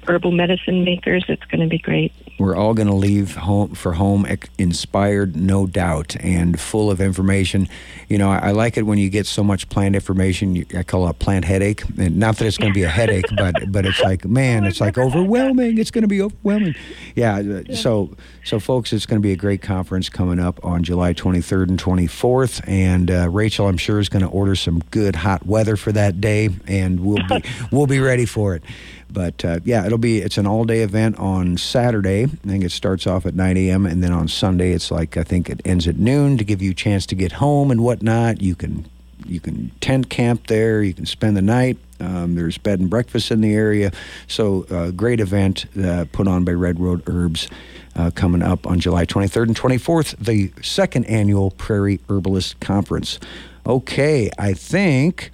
herbal 0.07 0.31
medicine 0.31 0.83
makers 0.83 1.23
it's 1.27 1.43
going 1.45 1.61
to 1.61 1.67
be 1.67 1.77
great 1.77 2.11
We're 2.39 2.55
all 2.55 2.73
going 2.73 2.87
to 2.87 2.95
leave 2.95 3.35
home 3.35 3.75
for 3.75 3.93
home 3.93 4.25
inspired, 4.57 5.35
no 5.35 5.67
doubt, 5.67 6.15
and 6.19 6.59
full 6.59 6.89
of 6.89 6.99
information. 6.99 7.67
You 8.09 8.17
know, 8.17 8.31
I, 8.31 8.49
I 8.49 8.51
like 8.51 8.77
it 8.77 8.83
when 8.83 8.97
you 8.97 9.09
get 9.09 9.27
so 9.27 9.43
much 9.43 9.69
plant 9.69 9.93
information. 9.95 10.55
You, 10.55 10.65
I 10.75 10.81
call 10.83 11.07
it 11.07 11.19
plant 11.19 11.45
headache. 11.45 11.83
And 11.99 12.17
not 12.17 12.37
that 12.37 12.47
it's 12.47 12.57
going 12.57 12.71
to 12.71 12.73
be 12.73 12.83
a 12.83 12.89
headache, 12.89 13.25
but 13.37 13.71
but 13.71 13.85
it's 13.85 13.99
like, 14.01 14.25
man, 14.25 14.65
it's 14.65 14.81
like 14.81 14.97
overwhelming. 14.97 15.77
It's 15.77 15.91
going 15.91 16.01
to 16.01 16.07
be 16.07 16.21
overwhelming. 16.21 16.73
Yeah. 17.15 17.35
uh, 17.69 17.75
So 17.75 18.15
so 18.43 18.59
folks, 18.59 18.91
it's 18.91 19.05
going 19.05 19.21
to 19.21 19.25
be 19.25 19.33
a 19.33 19.37
great 19.37 19.61
conference 19.61 20.09
coming 20.09 20.39
up 20.39 20.63
on 20.65 20.83
July 20.83 21.13
23rd 21.13 21.69
and 21.69 21.79
24th. 21.79 22.67
And 22.67 23.11
uh, 23.11 23.29
Rachel, 23.29 23.67
I'm 23.67 23.77
sure 23.77 23.99
is 23.99 24.09
going 24.09 24.23
to 24.23 24.29
order 24.29 24.55
some 24.55 24.79
good 24.89 25.15
hot 25.17 25.45
weather 25.45 25.75
for 25.75 25.91
that 25.91 26.19
day, 26.21 26.49
and 26.65 26.99
we'll 27.01 27.27
be 27.29 27.43
we'll 27.71 27.87
be 27.87 27.99
ready 27.99 28.25
for 28.25 28.55
it. 28.55 28.63
But 29.11 29.43
uh, 29.43 29.59
yeah, 29.63 29.85
it'll 29.85 29.97
be 29.97 30.19
it's 30.19 30.37
an 30.37 30.47
all 30.47 30.65
day 30.65 30.81
event 30.81 31.17
on 31.17 31.57
Saturday. 31.57 32.23
I 32.23 32.47
think 32.47 32.63
it 32.63 32.71
starts 32.71 33.05
off 33.07 33.25
at 33.25 33.35
9 33.35 33.57
a.m. 33.57 33.85
and 33.85 34.03
then 34.03 34.11
on 34.11 34.27
Sunday 34.27 34.71
it's 34.71 34.91
like 34.91 35.17
I 35.17 35.23
think 35.23 35.49
it 35.49 35.61
ends 35.65 35.87
at 35.87 35.97
noon 35.97 36.37
to 36.37 36.43
give 36.43 36.61
you 36.61 36.71
a 36.71 36.75
chance 36.75 37.05
to 37.07 37.15
get 37.15 37.33
home 37.33 37.71
and 37.71 37.83
whatnot. 37.83 38.41
You 38.41 38.55
can 38.55 38.85
you 39.25 39.39
can 39.39 39.71
tent 39.81 40.09
camp 40.09 40.47
there. 40.47 40.81
You 40.81 40.93
can 40.93 41.05
spend 41.05 41.37
the 41.37 41.41
night. 41.41 41.77
Um, 41.99 42.35
there's 42.35 42.57
bed 42.57 42.79
and 42.79 42.89
breakfast 42.89 43.31
in 43.31 43.41
the 43.41 43.53
area. 43.53 43.91
So 44.27 44.65
uh, 44.69 44.91
great 44.91 45.19
event 45.19 45.65
uh, 45.81 46.05
put 46.11 46.27
on 46.27 46.43
by 46.43 46.53
Red 46.53 46.79
Road 46.79 47.03
Herbs. 47.07 47.47
Uh, 47.93 48.09
coming 48.09 48.41
up 48.41 48.65
on 48.65 48.79
July 48.79 49.05
23rd 49.05 49.47
and 49.47 49.55
24th, 49.55 50.15
the 50.17 50.53
second 50.63 51.03
annual 51.07 51.51
Prairie 51.51 51.99
Herbalist 52.07 52.57
Conference. 52.61 53.19
Okay, 53.65 54.29
I 54.39 54.53
think, 54.53 55.29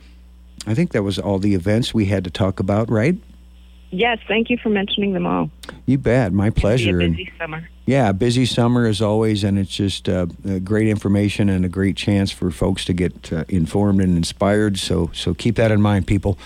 I 0.65 0.73
think 0.73 0.91
that 0.93 1.03
was 1.03 1.19
all 1.19 1.37
the 1.37 1.53
events 1.53 1.93
we 1.93 2.05
had 2.05 2.23
to 2.23 2.31
talk 2.31 2.59
about, 2.59 2.89
right? 2.89 3.15
Yes 3.91 4.19
thank 4.27 4.49
you 4.49 4.57
for 4.57 4.69
mentioning 4.69 5.13
them 5.13 5.25
all 5.25 5.49
You 5.85 5.97
bet. 5.97 6.33
My 6.33 6.49
pleasure. 6.49 6.97
Busy 6.97 7.31
summer 7.37 7.67
yeah, 7.87 8.11
busy 8.11 8.45
summer 8.45 8.85
as 8.85 9.01
always, 9.01 9.45
and 9.45 9.57
it's 9.57 9.73
just 9.73 10.09
uh, 10.09 10.25
great 10.65 10.89
information 10.89 11.47
and 11.47 11.63
a 11.63 11.69
great 11.69 11.95
chance 11.95 12.33
for 12.33 12.51
folks 12.51 12.83
to 12.83 12.91
get 12.91 13.31
uh, 13.31 13.45
informed 13.47 14.01
and 14.01 14.17
inspired. 14.17 14.77
So, 14.77 15.09
so 15.13 15.33
keep 15.33 15.55
that 15.55 15.71
in 15.71 15.81
mind, 15.81 16.05
people. 16.05 16.37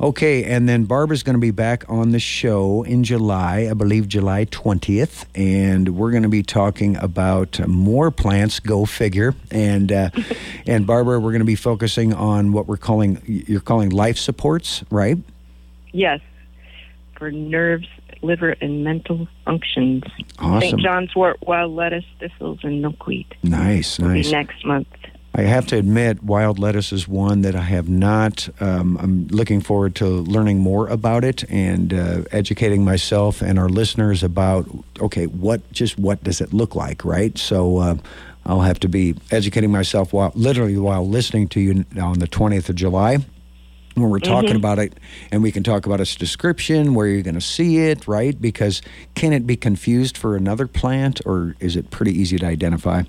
Okay, 0.00 0.42
and 0.42 0.68
then 0.68 0.86
Barbara's 0.86 1.22
going 1.22 1.34
to 1.34 1.40
be 1.40 1.52
back 1.52 1.84
on 1.88 2.10
the 2.10 2.18
show 2.18 2.82
in 2.82 3.04
July, 3.04 3.68
I 3.70 3.74
believe 3.74 4.08
July 4.08 4.44
twentieth, 4.46 5.24
and 5.36 5.90
we're 5.90 6.10
going 6.10 6.24
to 6.24 6.28
be 6.28 6.42
talking 6.42 6.96
about 6.96 7.64
more 7.68 8.10
plants. 8.10 8.58
Go 8.58 8.84
figure. 8.84 9.36
And 9.52 9.92
uh, 9.92 10.10
and 10.66 10.84
Barbara, 10.84 11.20
we're 11.20 11.30
going 11.30 11.38
to 11.38 11.44
be 11.44 11.54
focusing 11.54 12.12
on 12.12 12.50
what 12.50 12.66
we're 12.66 12.76
calling 12.76 13.22
you're 13.24 13.60
calling 13.60 13.90
life 13.90 14.18
supports, 14.18 14.82
right? 14.90 15.16
yes 15.92 16.20
for 17.18 17.30
nerves 17.30 17.86
liver 18.22 18.54
and 18.60 18.82
mental 18.84 19.28
functions 19.44 20.02
Awesome. 20.38 20.60
st 20.60 20.80
john's 20.80 21.14
wort 21.14 21.36
wild 21.46 21.72
lettuce 21.74 22.04
thistles 22.20 22.60
and 22.62 22.80
milkweed 22.82 23.26
Nice, 23.42 23.98
nice. 23.98 24.30
next 24.30 24.64
month 24.64 24.88
I 25.34 25.42
have 25.42 25.66
to 25.68 25.76
admit, 25.76 26.24
wild 26.24 26.58
lettuce 26.58 26.90
is 26.92 27.06
one 27.06 27.42
that 27.42 27.54
I 27.54 27.60
have 27.60 27.88
not. 27.88 28.48
Um, 28.60 28.96
I'm 29.00 29.28
looking 29.28 29.60
forward 29.60 29.94
to 29.96 30.06
learning 30.06 30.58
more 30.58 30.88
about 30.88 31.22
it 31.22 31.48
and 31.48 31.94
uh, 31.94 32.22
educating 32.32 32.82
myself 32.84 33.40
and 33.40 33.56
our 33.56 33.68
listeners 33.68 34.24
about 34.24 34.66
okay, 35.00 35.26
what 35.26 35.70
just 35.70 35.96
what 35.96 36.24
does 36.24 36.40
it 36.40 36.52
look 36.52 36.74
like, 36.74 37.04
right? 37.04 37.38
So 37.38 37.76
uh, 37.76 37.96
I'll 38.46 38.62
have 38.62 38.80
to 38.80 38.88
be 38.88 39.14
educating 39.30 39.70
myself 39.70 40.12
while 40.12 40.32
literally 40.34 40.76
while 40.76 41.06
listening 41.06 41.46
to 41.50 41.60
you 41.60 41.84
on 42.00 42.18
the 42.18 42.26
20th 42.26 42.68
of 42.70 42.74
July 42.74 43.18
when 44.00 44.10
we're 44.10 44.18
talking 44.18 44.50
mm-hmm. 44.50 44.56
about 44.56 44.78
it 44.78 44.94
and 45.30 45.42
we 45.42 45.52
can 45.52 45.62
talk 45.62 45.86
about 45.86 46.00
its 46.00 46.14
description 46.14 46.94
where 46.94 47.06
you're 47.06 47.22
going 47.22 47.34
to 47.34 47.40
see 47.40 47.78
it 47.78 48.06
right? 48.08 48.40
Because 48.40 48.82
can 49.14 49.32
it 49.32 49.46
be 49.46 49.56
confused 49.56 50.16
for 50.16 50.36
another 50.36 50.66
plant 50.66 51.20
or 51.26 51.56
is 51.60 51.76
it 51.76 51.90
pretty 51.90 52.12
easy 52.12 52.38
to 52.38 52.46
identify 52.46 53.02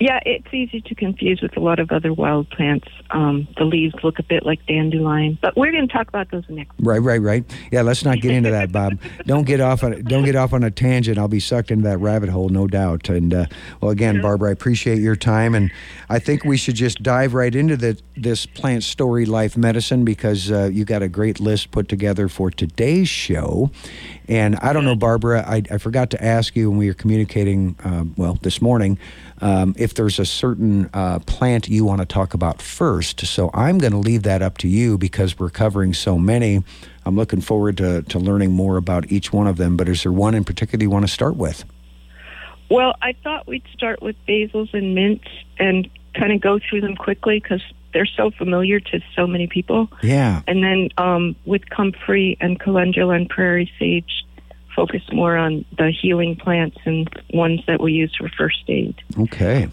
Yeah, 0.00 0.20
it's 0.24 0.46
easy 0.52 0.80
to 0.80 0.94
confuse 0.94 1.42
with 1.42 1.56
a 1.56 1.60
lot 1.60 1.80
of 1.80 1.90
other 1.90 2.12
wild 2.12 2.48
plants. 2.50 2.86
Um, 3.10 3.48
the 3.56 3.64
leaves 3.64 3.94
look 4.04 4.20
a 4.20 4.22
bit 4.22 4.46
like 4.46 4.64
dandelion, 4.66 5.38
but 5.42 5.56
we're 5.56 5.72
going 5.72 5.88
to 5.88 5.92
talk 5.92 6.08
about 6.08 6.30
those 6.30 6.44
next. 6.48 6.72
Right, 6.78 6.98
right, 6.98 7.20
right. 7.20 7.44
Yeah, 7.72 7.82
let's 7.82 8.04
not 8.04 8.20
get 8.20 8.30
into 8.30 8.50
that, 8.50 8.70
Bob. 8.70 9.00
don't 9.26 9.44
get 9.44 9.60
off 9.60 9.82
on 9.82 10.02
don't 10.04 10.24
get 10.24 10.36
off 10.36 10.52
on 10.52 10.62
a 10.62 10.70
tangent. 10.70 11.18
I'll 11.18 11.26
be 11.26 11.40
sucked 11.40 11.72
into 11.72 11.84
that 11.84 11.98
rabbit 11.98 12.28
hole, 12.28 12.48
no 12.48 12.68
doubt. 12.68 13.08
And 13.08 13.34
uh, 13.34 13.46
well, 13.80 13.90
again, 13.90 14.20
Barbara, 14.20 14.50
I 14.50 14.52
appreciate 14.52 14.98
your 14.98 15.16
time, 15.16 15.54
and 15.54 15.72
I 16.08 16.20
think 16.20 16.44
we 16.44 16.56
should 16.56 16.76
just 16.76 17.02
dive 17.02 17.34
right 17.34 17.54
into 17.54 17.76
the 17.76 18.00
this 18.16 18.46
plant 18.46 18.84
story, 18.84 19.26
life 19.26 19.56
medicine, 19.56 20.04
because 20.04 20.50
uh, 20.52 20.70
you 20.72 20.84
got 20.84 21.02
a 21.02 21.08
great 21.08 21.40
list 21.40 21.72
put 21.72 21.88
together 21.88 22.28
for 22.28 22.50
today's 22.50 23.08
show. 23.08 23.70
And 24.28 24.56
I 24.56 24.74
don't 24.74 24.84
know, 24.84 24.94
Barbara, 24.94 25.42
I, 25.48 25.62
I 25.70 25.78
forgot 25.78 26.10
to 26.10 26.22
ask 26.22 26.54
you 26.54 26.68
when 26.68 26.78
we 26.78 26.88
were 26.88 26.94
communicating, 26.94 27.76
uh, 27.82 28.04
well, 28.16 28.38
this 28.42 28.60
morning 28.60 28.98
um, 29.40 29.74
if 29.78 29.87
there's 29.94 30.18
a 30.18 30.24
certain 30.24 30.90
uh, 30.92 31.18
plant 31.20 31.68
you 31.68 31.84
want 31.84 32.00
to 32.00 32.06
talk 32.06 32.34
about 32.34 32.60
first. 32.62 33.24
So 33.26 33.50
I'm 33.54 33.78
going 33.78 33.92
to 33.92 33.98
leave 33.98 34.22
that 34.24 34.42
up 34.42 34.58
to 34.58 34.68
you 34.68 34.98
because 34.98 35.38
we're 35.38 35.50
covering 35.50 35.94
so 35.94 36.18
many. 36.18 36.62
I'm 37.04 37.16
looking 37.16 37.40
forward 37.40 37.76
to, 37.78 38.02
to 38.02 38.18
learning 38.18 38.52
more 38.52 38.76
about 38.76 39.10
each 39.10 39.32
one 39.32 39.46
of 39.46 39.56
them. 39.56 39.76
But 39.76 39.88
is 39.88 40.02
there 40.02 40.12
one 40.12 40.34
in 40.34 40.44
particular 40.44 40.82
you 40.82 40.90
want 40.90 41.06
to 41.06 41.12
start 41.12 41.36
with? 41.36 41.64
Well, 42.70 42.94
I 43.00 43.14
thought 43.24 43.46
we'd 43.46 43.64
start 43.72 44.02
with 44.02 44.16
basils 44.26 44.74
and 44.74 44.94
mints 44.94 45.28
and 45.58 45.88
kind 46.14 46.32
of 46.32 46.40
go 46.40 46.58
through 46.58 46.82
them 46.82 46.96
quickly 46.96 47.40
because 47.40 47.62
they're 47.92 48.06
so 48.06 48.30
familiar 48.30 48.80
to 48.80 49.00
so 49.16 49.26
many 49.26 49.46
people. 49.46 49.88
Yeah. 50.02 50.42
And 50.46 50.62
then 50.62 50.90
um, 50.98 51.36
with 51.46 51.68
comfrey 51.70 52.36
and 52.40 52.60
calendula 52.60 53.14
and 53.14 53.28
prairie 53.28 53.70
sage, 53.78 54.24
focus 54.76 55.02
more 55.12 55.36
on 55.36 55.64
the 55.76 55.90
healing 55.90 56.36
plants 56.36 56.76
and 56.84 57.08
ones 57.32 57.60
that 57.66 57.80
we 57.80 57.92
use 57.92 58.14
for 58.16 58.28
first 58.28 58.62
aid. 58.68 58.94
Okay. 59.18 59.68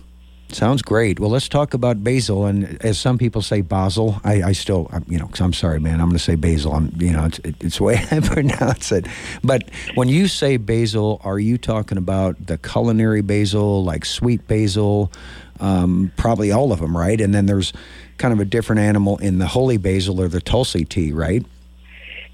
Sounds 0.55 0.81
great. 0.81 1.19
Well, 1.19 1.29
let's 1.29 1.49
talk 1.49 1.73
about 1.73 2.01
basil. 2.01 2.45
And 2.45 2.81
as 2.81 2.97
some 2.97 3.17
people 3.17 3.41
say 3.41 3.59
basil, 3.59 4.21
I, 4.23 4.41
I 4.41 4.51
still, 4.53 4.89
you 5.05 5.19
know, 5.19 5.29
I'm 5.41 5.51
sorry, 5.51 5.81
man, 5.81 5.95
I'm 5.95 6.07
going 6.07 6.13
to 6.13 6.23
say 6.23 6.35
basil. 6.35 6.71
I'm, 6.71 6.93
you 6.95 7.11
know, 7.11 7.25
it's, 7.25 7.41
it's 7.43 7.77
the 7.79 7.83
way 7.83 7.95
I 8.11 8.21
pronounce 8.21 8.93
it. 8.93 9.05
But 9.43 9.69
when 9.95 10.07
you 10.07 10.29
say 10.29 10.55
basil, 10.55 11.19
are 11.25 11.39
you 11.39 11.57
talking 11.57 11.97
about 11.97 12.47
the 12.47 12.57
culinary 12.57 13.19
basil, 13.19 13.83
like 13.83 14.05
sweet 14.05 14.47
basil? 14.47 15.11
Um, 15.59 16.13
probably 16.15 16.53
all 16.53 16.71
of 16.71 16.79
them, 16.79 16.95
right? 16.95 17.19
And 17.19 17.35
then 17.35 17.47
there's 17.47 17.73
kind 18.17 18.33
of 18.33 18.39
a 18.39 18.45
different 18.45 18.79
animal 18.79 19.17
in 19.17 19.39
the 19.39 19.47
holy 19.47 19.75
basil 19.75 20.21
or 20.21 20.29
the 20.29 20.39
Tulsi 20.39 20.85
tea, 20.85 21.11
right? 21.11 21.45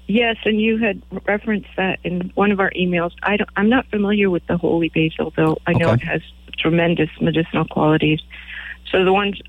Yes, 0.06 0.36
and 0.44 0.60
you 0.60 0.78
had 0.78 1.02
referenced 1.26 1.70
that 1.76 1.98
in 2.04 2.30
one 2.36 2.52
of 2.52 2.60
our 2.60 2.70
emails. 2.70 3.10
I 3.24 3.36
don't, 3.36 3.50
I'm 3.56 3.68
not 3.68 3.86
familiar 3.86 4.30
with 4.30 4.46
the 4.46 4.58
holy 4.58 4.90
basil, 4.90 5.32
though. 5.36 5.58
I 5.66 5.72
know 5.72 5.90
Okay. 5.90 5.94
it 5.94 6.06
has 6.06 6.22
tremendous 6.58 7.10
medicinal 7.20 7.64
qualities. 7.64 8.20
So 8.90 9.04
the 9.04 9.12
ones 9.12 9.40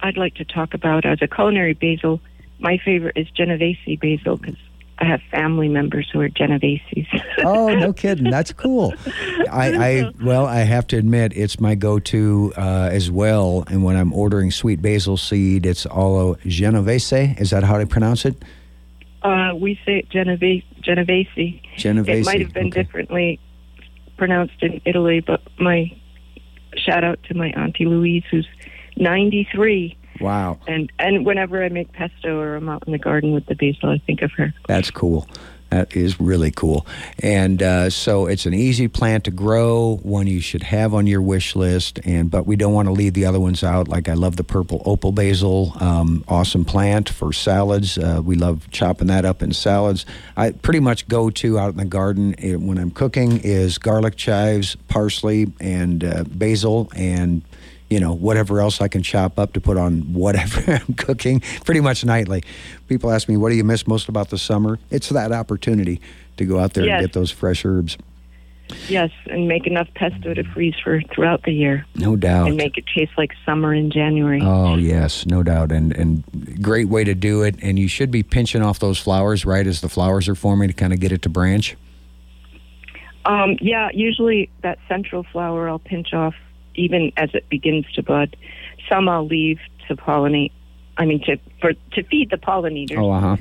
I'd 0.00 0.16
like 0.16 0.34
to 0.36 0.44
talk 0.44 0.74
about 0.74 1.04
as 1.04 1.18
a 1.22 1.28
culinary 1.28 1.74
basil, 1.74 2.20
my 2.58 2.78
favorite 2.84 3.16
is 3.16 3.28
Genovese 3.30 3.98
basil 4.00 4.36
because 4.36 4.56
I 4.98 5.04
have 5.04 5.20
family 5.30 5.68
members 5.68 6.08
who 6.10 6.20
are 6.20 6.28
Genoveses. 6.28 7.06
Oh, 7.44 7.68
no 7.68 7.92
kidding. 7.92 8.30
That's 8.30 8.52
cool. 8.52 8.94
I, 9.52 9.72
I 9.72 10.12
well, 10.24 10.46
I 10.46 10.60
have 10.60 10.86
to 10.88 10.96
admit, 10.96 11.32
it's 11.36 11.60
my 11.60 11.74
go-to 11.74 12.52
uh, 12.56 12.88
as 12.90 13.10
well. 13.10 13.62
And 13.68 13.84
when 13.84 13.94
I'm 13.94 14.12
ordering 14.12 14.50
sweet 14.50 14.80
basil 14.82 15.16
seed, 15.16 15.66
it's 15.66 15.86
all 15.86 16.36
Genovese. 16.46 17.12
Is 17.38 17.50
that 17.50 17.62
how 17.62 17.76
I 17.76 17.84
pronounce 17.84 18.24
it? 18.24 18.42
uh, 19.26 19.54
we 19.54 19.78
say 19.84 19.98
it 19.98 20.08
Genovese. 20.08 20.64
Genovese. 20.80 21.60
Genovese. 21.76 22.20
It 22.20 22.24
might 22.24 22.40
have 22.40 22.52
been 22.52 22.68
okay. 22.68 22.82
differently 22.82 23.40
pronounced 24.16 24.62
in 24.62 24.80
Italy, 24.84 25.20
but 25.20 25.42
my 25.58 25.90
shout 26.76 27.04
out 27.04 27.18
to 27.24 27.34
my 27.34 27.48
auntie 27.50 27.86
Louise, 27.86 28.24
who's 28.30 28.46
93. 28.96 29.96
Wow, 30.20 30.58
And 30.66 30.90
and 30.98 31.26
whenever 31.26 31.62
I 31.62 31.68
make 31.68 31.92
pesto 31.92 32.38
or 32.38 32.56
I'm 32.56 32.70
out 32.70 32.82
in 32.86 32.92
the 32.92 32.98
garden 32.98 33.32
with 33.32 33.44
the 33.46 33.54
basil, 33.54 33.90
I 33.90 33.98
think 33.98 34.22
of 34.22 34.32
her. 34.32 34.54
that's 34.66 34.90
cool. 34.90 35.28
That 35.70 35.96
is 35.96 36.20
really 36.20 36.52
cool. 36.52 36.86
And 37.18 37.60
uh, 37.62 37.90
so 37.90 38.26
it's 38.26 38.46
an 38.46 38.54
easy 38.54 38.86
plant 38.86 39.24
to 39.24 39.32
grow, 39.32 39.96
one 40.02 40.28
you 40.28 40.40
should 40.40 40.62
have 40.62 40.94
on 40.94 41.06
your 41.06 41.20
wish 41.20 41.56
list. 41.56 41.98
And 42.04 42.30
but 42.30 42.46
we 42.46 42.54
don't 42.54 42.72
want 42.72 42.86
to 42.86 42.92
leave 42.92 43.14
the 43.14 43.26
other 43.26 43.40
ones 43.40 43.64
out. 43.64 43.88
Like 43.88 44.08
I 44.08 44.14
love 44.14 44.36
the 44.36 44.44
purple 44.44 44.82
opal 44.84 45.10
basil, 45.10 45.72
um, 45.80 46.24
awesome 46.28 46.64
plant 46.64 47.08
for 47.08 47.32
salads. 47.32 47.98
Uh, 47.98 48.20
we 48.24 48.36
love 48.36 48.70
chopping 48.70 49.08
that 49.08 49.24
up 49.24 49.42
in 49.42 49.52
salads. 49.52 50.06
I 50.36 50.52
pretty 50.52 50.80
much 50.80 51.08
go 51.08 51.30
to 51.30 51.58
out 51.58 51.70
in 51.70 51.78
the 51.78 51.84
garden 51.84 52.36
eh, 52.38 52.54
when 52.54 52.78
I'm 52.78 52.92
cooking 52.92 53.38
is 53.38 53.78
garlic 53.78 54.16
chives, 54.16 54.76
parsley, 54.88 55.52
and 55.60 56.04
uh, 56.04 56.24
basil, 56.24 56.90
and 56.94 57.42
you 57.90 58.00
know, 58.00 58.12
whatever 58.12 58.60
else 58.60 58.80
I 58.80 58.88
can 58.88 59.02
chop 59.02 59.38
up 59.38 59.52
to 59.52 59.60
put 59.60 59.76
on 59.76 60.12
whatever 60.12 60.72
I'm 60.88 60.94
cooking 60.94 61.40
pretty 61.64 61.80
much 61.80 62.04
nightly. 62.04 62.42
People 62.88 63.10
ask 63.12 63.28
me, 63.28 63.36
what 63.36 63.50
do 63.50 63.56
you 63.56 63.64
miss 63.64 63.86
most 63.86 64.08
about 64.08 64.30
the 64.30 64.38
summer? 64.38 64.78
It's 64.90 65.08
that 65.10 65.32
opportunity 65.32 66.00
to 66.36 66.44
go 66.44 66.58
out 66.58 66.74
there 66.74 66.84
Yes. 66.84 66.98
and 66.98 67.06
get 67.08 67.12
those 67.14 67.30
fresh 67.30 67.64
herbs. 67.64 67.96
Yes, 68.88 69.10
and 69.30 69.46
make 69.46 69.68
enough 69.68 69.86
pesto 69.94 70.34
to 70.34 70.42
freeze 70.42 70.74
for 70.82 71.00
throughout 71.14 71.44
the 71.44 71.52
year 71.52 71.86
No 71.94 72.16
doubt. 72.16 72.48
and 72.48 72.56
make 72.56 72.76
it 72.76 72.84
taste 72.92 73.12
like 73.16 73.30
summer 73.44 73.72
in 73.72 73.92
January. 73.92 74.40
Oh 74.42 74.74
yes, 74.74 75.24
no 75.24 75.44
doubt, 75.44 75.70
and 75.70 75.94
and 75.96 76.24
great 76.60 76.88
way 76.88 77.04
to 77.04 77.14
do 77.14 77.42
it. 77.44 77.54
And 77.62 77.78
you 77.78 77.86
should 77.86 78.10
be 78.10 78.24
pinching 78.24 78.62
off 78.62 78.80
those 78.80 78.98
flowers 78.98 79.46
right 79.46 79.64
as 79.64 79.82
the 79.82 79.88
flowers 79.88 80.28
are 80.28 80.34
forming 80.34 80.66
to 80.66 80.74
kind 80.74 80.92
of 80.92 80.98
get 80.98 81.12
it 81.12 81.22
to 81.22 81.28
branch. 81.28 81.76
Um, 83.24 83.56
yeah, 83.60 83.88
usually 83.94 84.50
that 84.62 84.78
central 84.88 85.22
flower 85.22 85.68
I'll 85.68 85.78
pinch 85.78 86.12
off 86.12 86.34
even 86.76 87.12
as 87.16 87.30
it 87.34 87.48
begins 87.48 87.86
to 87.94 88.02
bud. 88.02 88.36
Some 88.88 89.08
I'll 89.08 89.26
leave 89.26 89.58
to 89.88 89.96
pollinate. 89.96 90.52
I 90.96 91.04
mean, 91.04 91.20
to 91.24 91.36
for 91.60 91.72
to 91.92 92.02
feed 92.04 92.30
the 92.30 92.36
pollinators 92.36 92.98
Oh, 92.98 93.10
uh 93.10 93.20
huh. 93.20 93.36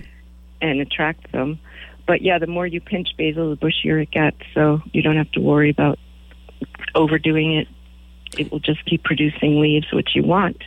and 0.61 0.79
attract 0.81 1.31
them. 1.31 1.59
But 2.07 2.21
yeah, 2.21 2.37
the 2.37 2.47
more 2.47 2.67
you 2.67 2.81
pinch 2.81 3.09
basil, 3.17 3.49
the 3.49 3.57
bushier 3.57 4.01
it 4.01 4.11
gets. 4.11 4.37
So 4.53 4.81
you 4.93 5.01
don't 5.01 5.15
have 5.17 5.31
to 5.33 5.41
worry 5.41 5.69
about 5.69 5.97
overdoing 6.93 7.55
it. 7.55 7.67
It 8.37 8.51
will 8.51 8.59
just 8.59 8.83
keep 8.85 9.03
producing 9.03 9.59
leaves, 9.61 9.87
which 9.93 10.09
you 10.15 10.23
want. 10.23 10.61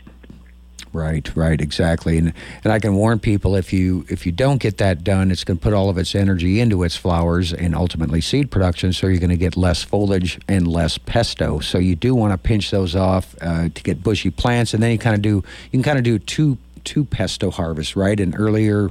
Right, 0.91 1.35
right, 1.35 1.61
exactly. 1.61 2.17
And 2.17 2.33
and 2.63 2.73
I 2.73 2.79
can 2.79 2.95
warn 2.95 3.19
people 3.19 3.55
if 3.55 3.71
you 3.71 4.05
if 4.09 4.25
you 4.25 4.31
don't 4.31 4.57
get 4.57 4.77
that 4.79 5.03
done, 5.03 5.29
it's 5.29 5.43
going 5.43 5.57
to 5.57 5.63
put 5.63 5.73
all 5.73 5.89
of 5.89 5.99
its 5.99 6.15
energy 6.15 6.59
into 6.59 6.81
its 6.81 6.95
flowers 6.95 7.53
and 7.53 7.75
ultimately 7.75 8.21
seed 8.21 8.49
production. 8.49 8.91
So 8.91 9.05
you're 9.05 9.19
going 9.19 9.29
to 9.29 9.37
get 9.37 9.55
less 9.55 9.83
foliage 9.83 10.39
and 10.47 10.67
less 10.67 10.97
pesto. 10.97 11.59
So 11.59 11.77
you 11.77 11.95
do 11.95 12.15
want 12.15 12.33
to 12.33 12.39
pinch 12.39 12.71
those 12.71 12.95
off 12.95 13.35
uh, 13.39 13.69
to 13.69 13.83
get 13.83 14.01
bushy 14.01 14.31
plants, 14.31 14.73
and 14.73 14.81
then 14.81 14.91
you 14.91 14.97
kind 14.97 15.15
of 15.15 15.21
do 15.21 15.43
you 15.65 15.71
can 15.71 15.83
kind 15.83 15.99
of 15.99 16.03
do 16.03 16.17
two 16.17 16.57
two 16.83 17.05
pesto 17.05 17.51
harvests, 17.51 17.95
right? 17.95 18.19
An 18.19 18.33
earlier 18.35 18.89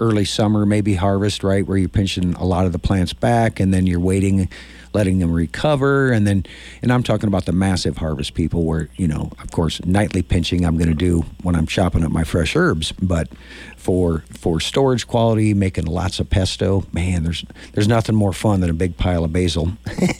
early 0.00 0.24
summer 0.24 0.66
maybe 0.66 0.94
harvest, 0.94 1.44
right, 1.44 1.66
where 1.66 1.78
you're 1.78 1.88
pinching 1.88 2.34
a 2.34 2.44
lot 2.44 2.66
of 2.66 2.72
the 2.72 2.78
plants 2.78 3.12
back, 3.12 3.60
and 3.60 3.72
then 3.72 3.86
you're 3.86 4.00
waiting, 4.00 4.48
letting 4.94 5.18
them 5.18 5.32
recover, 5.32 6.10
and 6.12 6.26
then, 6.26 6.44
and 6.82 6.92
I'm 6.92 7.02
talking 7.02 7.28
about 7.28 7.46
the 7.46 7.52
massive 7.52 7.96
harvest 7.98 8.34
people, 8.34 8.64
where 8.64 8.88
you 8.96 9.08
know, 9.08 9.30
of 9.42 9.50
course, 9.50 9.84
nightly 9.84 10.22
pinching 10.22 10.64
I'm 10.64 10.76
going 10.76 10.88
to 10.90 10.94
do 10.94 11.24
when 11.42 11.54
I'm 11.54 11.66
chopping 11.66 12.04
up 12.04 12.12
my 12.12 12.24
fresh 12.24 12.56
herbs, 12.56 12.92
but 12.92 13.28
for 13.76 14.24
for 14.30 14.60
storage 14.60 15.06
quality, 15.06 15.54
making 15.54 15.86
lots 15.86 16.20
of 16.20 16.30
pesto, 16.30 16.84
man, 16.92 17.24
there's 17.24 17.44
there's 17.72 17.88
nothing 17.88 18.14
more 18.14 18.32
fun 18.32 18.60
than 18.60 18.70
a 18.70 18.74
big 18.74 18.96
pile 18.96 19.24
of 19.24 19.32
basil. 19.32 19.72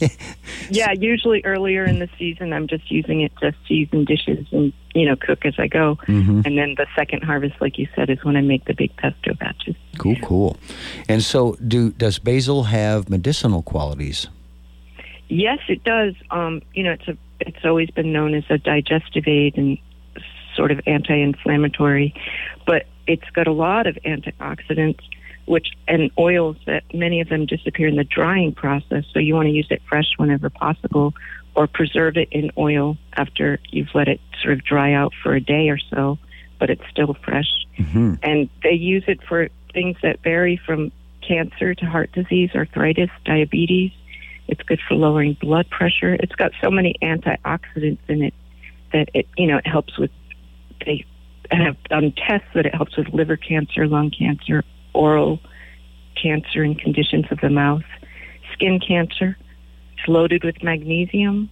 Yeah, 0.71 0.93
usually 0.93 1.43
earlier 1.45 1.85
in 1.85 1.99
the 1.99 2.09
season, 2.19 2.53
I'm 2.53 2.67
just 2.67 2.91
using 2.91 3.21
it 3.21 3.33
just 3.41 3.57
to 3.59 3.67
season 3.67 4.05
dishes 4.05 4.47
and 4.53 4.73
you 4.95 5.07
know 5.07 5.17
cook 5.17 5.45
as 5.45 5.55
I 5.59 5.67
go. 5.67 5.99
Mhm. 6.07 6.47
And 6.47 6.57
then 6.57 6.75
the 6.77 6.87
second 6.97 7.23
harvest, 7.25 7.55
like 7.61 7.79
you 7.79 7.89
said, 7.95 8.09
is 8.11 8.23
when 8.25 8.37
I 8.37 8.41
make 8.41 8.65
the 8.65 8.75
big 8.75 8.97
pesto 8.97 9.35
batches. 9.35 9.77
Cool, 9.99 10.17
cool. 10.23 10.57
And 11.09 11.23
so, 11.23 11.57
do 11.67 11.91
does 11.91 12.19
basil 12.19 12.65
have 12.65 13.09
medicinal 13.11 13.63
qualities? 13.63 14.29
Yes, 15.33 15.61
it 15.67 15.83
does. 15.83 16.13
Um, 16.31 16.61
you 16.75 16.83
know, 16.83 16.93
it's 16.93 17.09
a 17.09 17.17
it's 17.41 17.65
always 17.65 17.91
been 17.91 18.13
known 18.13 18.35
as 18.35 18.45
a 18.51 18.59
digestive 18.59 19.27
aid 19.27 19.57
and 19.57 19.79
sort 20.55 20.71
of 20.71 20.79
anti-inflammatory, 20.87 22.15
but 22.67 22.85
it's 23.07 23.29
got 23.31 23.47
a 23.47 23.53
lot 23.53 23.87
of 23.87 23.97
antioxidants, 24.05 25.01
which 25.47 25.69
and 25.89 26.11
oils 26.19 26.59
that 26.67 26.83
many 26.93 27.23
of 27.23 27.31
them 27.31 27.47
disappear 27.47 27.89
in 27.89 27.97
the 27.97 28.05
drying 28.05 28.53
process. 28.53 29.05
So 29.15 29.21
you 29.21 29.35
want 29.35 29.47
to 29.47 29.53
use 29.53 29.69
it 29.71 29.81
fresh 29.89 30.13
whenever 30.19 30.51
possible, 30.51 31.15
or 31.55 31.67
preserve 31.67 32.19
it 32.19 32.29
in 32.31 32.51
oil 32.59 32.99
after 33.15 33.59
you've 33.71 33.95
let 33.95 34.09
it 34.09 34.21
sort 34.43 34.53
of 34.53 34.63
dry 34.63 34.93
out 34.93 35.15
for 35.23 35.35
a 35.35 35.41
day 35.41 35.71
or 35.71 35.79
so, 35.79 36.19
but 36.61 36.69
it's 36.69 36.85
still 36.91 37.17
fresh. 37.25 37.49
hmm 37.79 38.17
And 38.23 38.51
they 38.63 38.75
use 38.75 39.05
it 39.09 39.21
for 39.27 39.49
things 39.73 39.97
that 40.03 40.23
vary 40.23 40.61
from 40.67 40.93
cancer 41.27 41.75
to 41.75 41.87
heart 41.87 42.13
disease, 42.13 42.51
arthritis, 42.55 43.09
diabetes. 43.25 43.93
It's 44.53 44.63
good 44.65 44.81
for 44.87 44.95
lowering 44.97 45.35
blood 45.41 45.71
pressure. 45.71 46.13
It's 46.21 46.35
got 46.35 46.53
so 46.63 46.71
many 46.71 46.95
antioxidants 47.01 48.01
in 48.07 48.23
it 48.23 48.35
that 48.93 49.09
it, 49.15 49.27
you 49.39 49.47
know, 49.47 49.57
it 49.57 49.67
helps 49.67 49.99
with. 49.99 50.11
They 50.85 51.07
have 51.51 51.83
done 51.85 52.13
tests 52.13 52.49
that 52.55 52.67
it 52.67 52.75
helps 52.75 52.99
with 52.99 53.09
liver 53.15 53.39
cancer, 53.39 53.87
lung 53.87 54.11
cancer, 54.11 54.63
oral 54.93 55.41
cancer, 56.23 56.63
and 56.63 56.79
conditions 56.79 57.25
of 57.31 57.41
the 57.41 57.49
mouth, 57.49 57.85
skin 58.53 58.79
cancer. 58.79 59.39
It's 59.97 60.07
loaded 60.07 60.45
with 60.45 60.63
magnesium, 60.63 61.49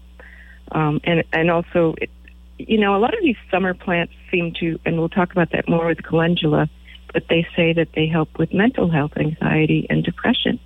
um, 0.72 1.00
and 1.04 1.24
and 1.32 1.50
also 1.50 1.94
it, 2.02 2.10
you 2.58 2.76
know, 2.76 2.94
a 2.94 3.00
lot 3.00 3.14
of 3.14 3.22
these 3.22 3.38
summer 3.50 3.72
plants 3.72 4.12
seem 4.30 4.52
to, 4.60 4.78
and 4.84 4.98
we'll 4.98 5.08
talk 5.08 5.32
about 5.32 5.52
that 5.52 5.70
more 5.70 5.86
with 5.86 6.02
calendula, 6.02 6.68
but 7.14 7.22
they 7.30 7.46
say 7.56 7.72
that 7.72 7.88
they 7.94 8.06
help 8.06 8.38
with 8.38 8.52
mental 8.52 8.90
health, 8.90 9.12
anxiety, 9.16 9.86
and 9.88 10.04
depression. 10.04 10.60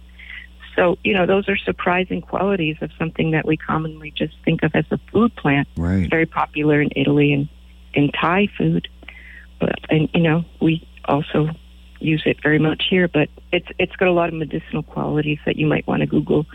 So, 0.76 0.98
you 1.04 1.14
know, 1.14 1.26
those 1.26 1.48
are 1.48 1.56
surprising 1.56 2.20
qualities 2.20 2.76
of 2.80 2.90
something 2.98 3.30
that 3.32 3.46
we 3.46 3.56
commonly 3.56 4.10
just 4.10 4.34
think 4.44 4.62
of 4.62 4.74
as 4.74 4.84
a 4.90 4.98
food 5.12 5.34
plant. 5.36 5.68
Right. 5.76 6.10
Very 6.10 6.26
popular 6.26 6.80
in 6.80 6.90
Italy 6.96 7.32
and 7.32 7.48
in 7.92 8.10
Thai 8.10 8.48
food. 8.58 8.88
But, 9.60 9.78
and, 9.88 10.08
you 10.12 10.20
know, 10.20 10.44
we 10.60 10.86
also 11.04 11.50
use 12.00 12.22
it 12.26 12.38
very 12.42 12.58
much 12.58 12.84
here, 12.88 13.08
but 13.08 13.28
it's 13.52 13.68
it's 13.78 13.94
got 13.96 14.08
a 14.08 14.12
lot 14.12 14.28
of 14.28 14.34
medicinal 14.34 14.82
qualities 14.82 15.38
that 15.46 15.56
you 15.56 15.66
might 15.66 15.86
want 15.86 16.00
to 16.00 16.06
Google 16.06 16.46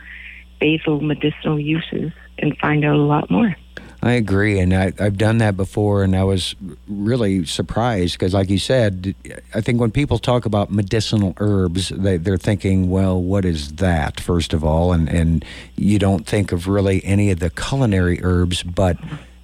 basil 0.59 1.01
medicinal 1.01 1.59
uses 1.59 2.11
and 2.37 2.57
find 2.57 2.85
out 2.85 2.95
a 2.95 3.01
lot 3.01 3.31
more. 3.31 3.55
I 4.01 4.13
agree, 4.13 4.59
and 4.59 4.73
I, 4.73 4.93
have 4.97 5.17
done 5.17 5.39
that 5.39 5.57
before, 5.57 6.03
and 6.03 6.15
I 6.15 6.23
was 6.23 6.55
really 6.87 7.45
surprised 7.45 8.13
because, 8.13 8.33
like 8.33 8.49
you 8.49 8.57
said, 8.57 9.13
I 9.53 9.59
think 9.59 9.81
when 9.81 9.91
people 9.91 10.19
talk 10.19 10.45
about 10.45 10.71
medicinal 10.71 11.33
herbs, 11.37 11.89
they, 11.89 12.15
they're 12.15 12.37
thinking, 12.37 12.89
well, 12.89 13.21
what 13.21 13.43
is 13.43 13.73
that, 13.73 14.21
first 14.21 14.53
of 14.53 14.63
all, 14.63 14.93
and 14.93 15.09
and 15.09 15.43
you 15.75 15.99
don't 15.99 16.25
think 16.25 16.53
of 16.53 16.67
really 16.67 17.03
any 17.03 17.29
of 17.29 17.39
the 17.39 17.49
culinary 17.49 18.23
herbs, 18.23 18.63
but 18.63 18.97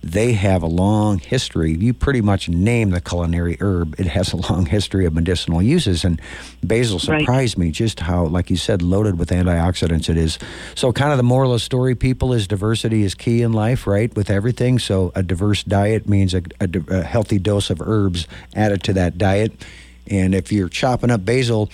they 0.06 0.34
have 0.34 0.62
a 0.62 0.68
long 0.68 1.18
history. 1.18 1.74
You 1.74 1.92
pretty 1.92 2.22
much 2.22 2.48
name 2.48 2.92
the 2.92 3.02
culinary 3.02 3.58
herb, 3.60 4.00
it 4.00 4.06
has 4.06 4.34
a 4.34 4.38
long 4.38 4.68
history 4.68 5.04
of 5.08 5.16
medicinal 5.16 5.64
uses. 5.64 6.06
And 6.06 6.22
basil 6.64 7.00
surprised 7.00 7.58
right. 7.58 7.66
me 7.66 7.72
just 7.72 8.02
how, 8.02 8.26
like 8.26 8.52
you 8.52 8.56
said, 8.56 8.84
loaded 8.84 9.18
with 9.18 9.30
antioxidants 9.32 10.08
it 10.08 10.16
is. 10.16 10.38
So, 10.76 10.94
kind 10.94 11.12
of 11.12 11.18
the 11.18 11.24
moral 11.24 11.54
of 11.54 11.56
the 11.56 11.60
story, 11.60 11.96
people, 11.96 12.34
is 12.34 12.48
diversity 12.48 13.02
is 13.02 13.16
key 13.16 13.42
in 13.42 13.52
life, 13.52 13.88
right? 13.88 14.16
With 14.16 14.30
everything. 14.30 14.78
So, 14.78 15.12
a 15.16 15.24
diverse 15.24 15.64
diet 15.64 16.08
means 16.08 16.36
a, 16.36 16.44
a, 16.62 16.70
a 16.90 17.02
healthy 17.02 17.40
dose 17.40 17.72
of 17.72 17.82
herbs 17.82 18.28
added 18.56 18.84
to 18.84 18.94
that 18.94 19.18
diet. 19.18 19.66
And 20.08 20.36
if 20.36 20.52
you're 20.52 20.70
chopping 20.70 21.10
up 21.10 21.26
basil, 21.26 21.72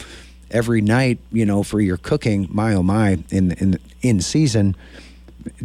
every 0.51 0.79
night, 0.79 1.19
you 1.33 1.45
know, 1.45 1.63
for 1.63 1.81
your 1.81 1.97
cooking, 1.97 2.47
my 2.49 2.75
oh 2.75 2.83
my, 2.83 3.19
in 3.29 3.51
in 3.51 3.77
in 4.01 4.21
season, 4.21 4.77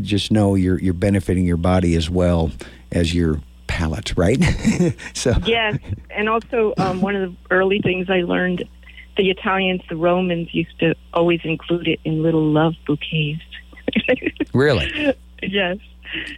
just 0.01 0.31
know 0.31 0.55
you're 0.55 0.79
you're 0.81 0.95
benefiting 0.95 1.45
your 1.45 1.57
body 1.57 1.95
as 1.95 2.11
well 2.11 2.51
as 2.93 3.15
your 3.15 3.41
palate, 3.67 4.17
right? 4.17 4.43
so 5.15 5.35
yes, 5.45 5.79
and 6.11 6.29
also 6.29 6.75
um, 6.79 7.01
one 7.01 7.17
of 7.17 7.31
the 7.31 7.37
early 7.51 7.81
things 7.81 8.09
I 8.09 8.23
learned, 8.23 8.65
the 9.17 9.31
Italians, 9.31 9.83
the 9.89 9.97
Romans 9.97 10.55
used 10.55 10.79
to 10.81 10.95
always 11.13 11.41
include 11.45 11.89
it 11.89 12.01
in 12.05 12.23
little 12.23 12.45
love 12.45 12.75
bouquets. 12.87 13.43
really? 14.55 15.15
yes, 15.43 15.79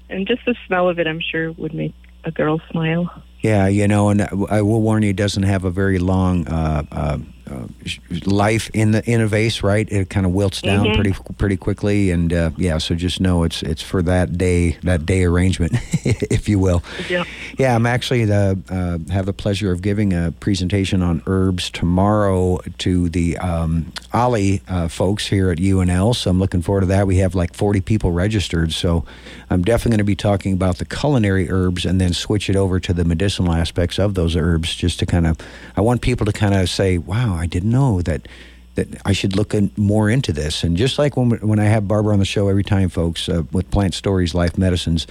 and 0.08 0.26
just 0.26 0.44
the 0.46 0.54
smell 0.66 0.88
of 0.88 0.98
it, 0.98 1.06
I'm 1.06 1.20
sure, 1.20 1.52
would 1.52 1.74
make 1.74 1.94
a 2.24 2.30
girl 2.30 2.60
smile. 2.70 3.22
Yeah, 3.40 3.68
you 3.68 3.86
know, 3.86 4.08
and 4.08 4.22
I 4.50 4.62
will 4.62 4.82
warn 4.82 5.04
you, 5.04 5.10
it 5.10 5.16
doesn't 5.16 5.44
have 5.44 5.64
a 5.64 5.70
very 5.70 5.98
long 5.98 6.48
uh, 6.48 6.82
uh, 6.90 7.18
uh, 7.50 7.66
life 8.26 8.70
in 8.74 8.92
the 8.92 9.10
in 9.10 9.20
a 9.20 9.26
vase, 9.26 9.62
right? 9.62 9.90
It 9.90 10.10
kind 10.10 10.26
of 10.26 10.32
wilts 10.32 10.62
down 10.62 10.86
mm-hmm. 10.86 10.94
pretty 10.94 11.34
pretty 11.38 11.56
quickly, 11.56 12.10
and 12.10 12.32
uh, 12.32 12.50
yeah. 12.56 12.78
So 12.78 12.94
just 12.94 13.20
know 13.20 13.44
it's 13.44 13.62
it's 13.62 13.82
for 13.82 14.02
that 14.02 14.36
day 14.36 14.72
that 14.82 15.06
day 15.06 15.24
arrangement, 15.24 15.72
if 16.04 16.48
you 16.48 16.58
will. 16.58 16.82
Yeah. 17.08 17.24
Yeah, 17.58 17.74
I'm 17.74 17.86
actually 17.86 18.24
the 18.24 18.58
uh, 18.68 19.12
have 19.12 19.26
the 19.26 19.32
pleasure 19.32 19.72
of 19.72 19.82
giving 19.82 20.12
a 20.12 20.32
presentation 20.40 21.02
on 21.02 21.22
herbs 21.26 21.70
tomorrow 21.70 22.58
to 22.78 23.08
the 23.08 23.38
um, 23.38 23.92
OLLI 24.12 24.60
uh, 24.68 24.88
folks 24.88 25.26
here 25.26 25.50
at 25.50 25.58
UNL. 25.58 26.14
So 26.14 26.30
I'm 26.30 26.38
looking 26.38 26.62
forward 26.62 26.82
to 26.82 26.86
that. 26.86 27.06
We 27.06 27.16
have 27.16 27.34
like 27.34 27.54
40 27.54 27.80
people 27.80 28.12
registered, 28.12 28.72
so 28.72 29.04
I'm 29.50 29.62
definitely 29.62 29.90
going 29.90 29.98
to 29.98 30.04
be 30.04 30.16
talking 30.16 30.52
about 30.52 30.78
the 30.78 30.84
culinary 30.84 31.50
herbs 31.50 31.84
and 31.84 32.00
then 32.00 32.12
switch 32.12 32.48
it 32.50 32.56
over 32.56 32.78
to 32.80 32.92
the 32.92 33.04
medicinal 33.04 33.52
aspects 33.52 33.98
of 33.98 34.14
those 34.14 34.36
herbs, 34.36 34.74
just 34.74 34.98
to 35.00 35.06
kind 35.06 35.26
of 35.26 35.38
I 35.76 35.80
want 35.80 36.02
people 36.02 36.26
to 36.26 36.32
kind 36.32 36.54
of 36.54 36.68
say, 36.68 36.98
wow. 36.98 37.37
I 37.38 37.46
didn't 37.46 37.70
know 37.70 38.02
that 38.02 38.28
that 38.74 38.88
I 39.04 39.12
should 39.12 39.34
look 39.34 39.54
in, 39.54 39.72
more 39.76 40.08
into 40.08 40.32
this. 40.32 40.62
And 40.62 40.76
just 40.76 40.98
like 40.98 41.16
when 41.16 41.30
when 41.30 41.58
I 41.58 41.64
have 41.64 41.88
Barbara 41.88 42.12
on 42.12 42.18
the 42.18 42.24
show 42.24 42.48
every 42.48 42.64
time, 42.64 42.88
folks, 42.88 43.28
uh, 43.28 43.42
with 43.52 43.70
Plant 43.70 43.94
Stories, 43.94 44.34
Life 44.34 44.58
Medicines. 44.58 45.06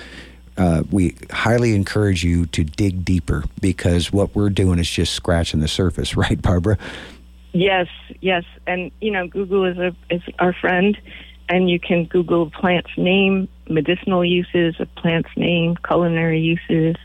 Uh, 0.57 0.81
we 0.89 1.15
highly 1.29 1.75
encourage 1.75 2.24
you 2.24 2.48
to 2.48 2.63
dig 2.63 3.05
deeper 3.05 3.43
because 3.62 4.12
what 4.12 4.34
we're 4.36 4.50
doing 4.50 4.79
is 4.79 4.89
just 4.89 5.13
scratching 5.13 5.60
the 5.60 5.67
surface, 5.67 6.17
right, 6.24 6.41
Barbara? 6.41 6.79
Yes, 7.53 7.88
yes, 8.22 8.43
and 8.65 8.91
you 9.00 9.12
know, 9.12 9.27
Google 9.27 9.65
is 9.65 9.77
a 9.77 9.96
is 10.10 10.22
our 10.40 10.53
friend, 10.53 10.98
and 11.50 11.70
you 11.70 11.79
can 11.79 12.05
Google 12.05 12.50
plant's 12.50 12.90
name, 12.98 13.48
medicinal 13.70 14.24
uses, 14.24 14.75
a 14.79 14.85
plant's 14.85 15.29
name, 15.37 15.75
culinary 15.87 16.40
uses, 16.40 16.96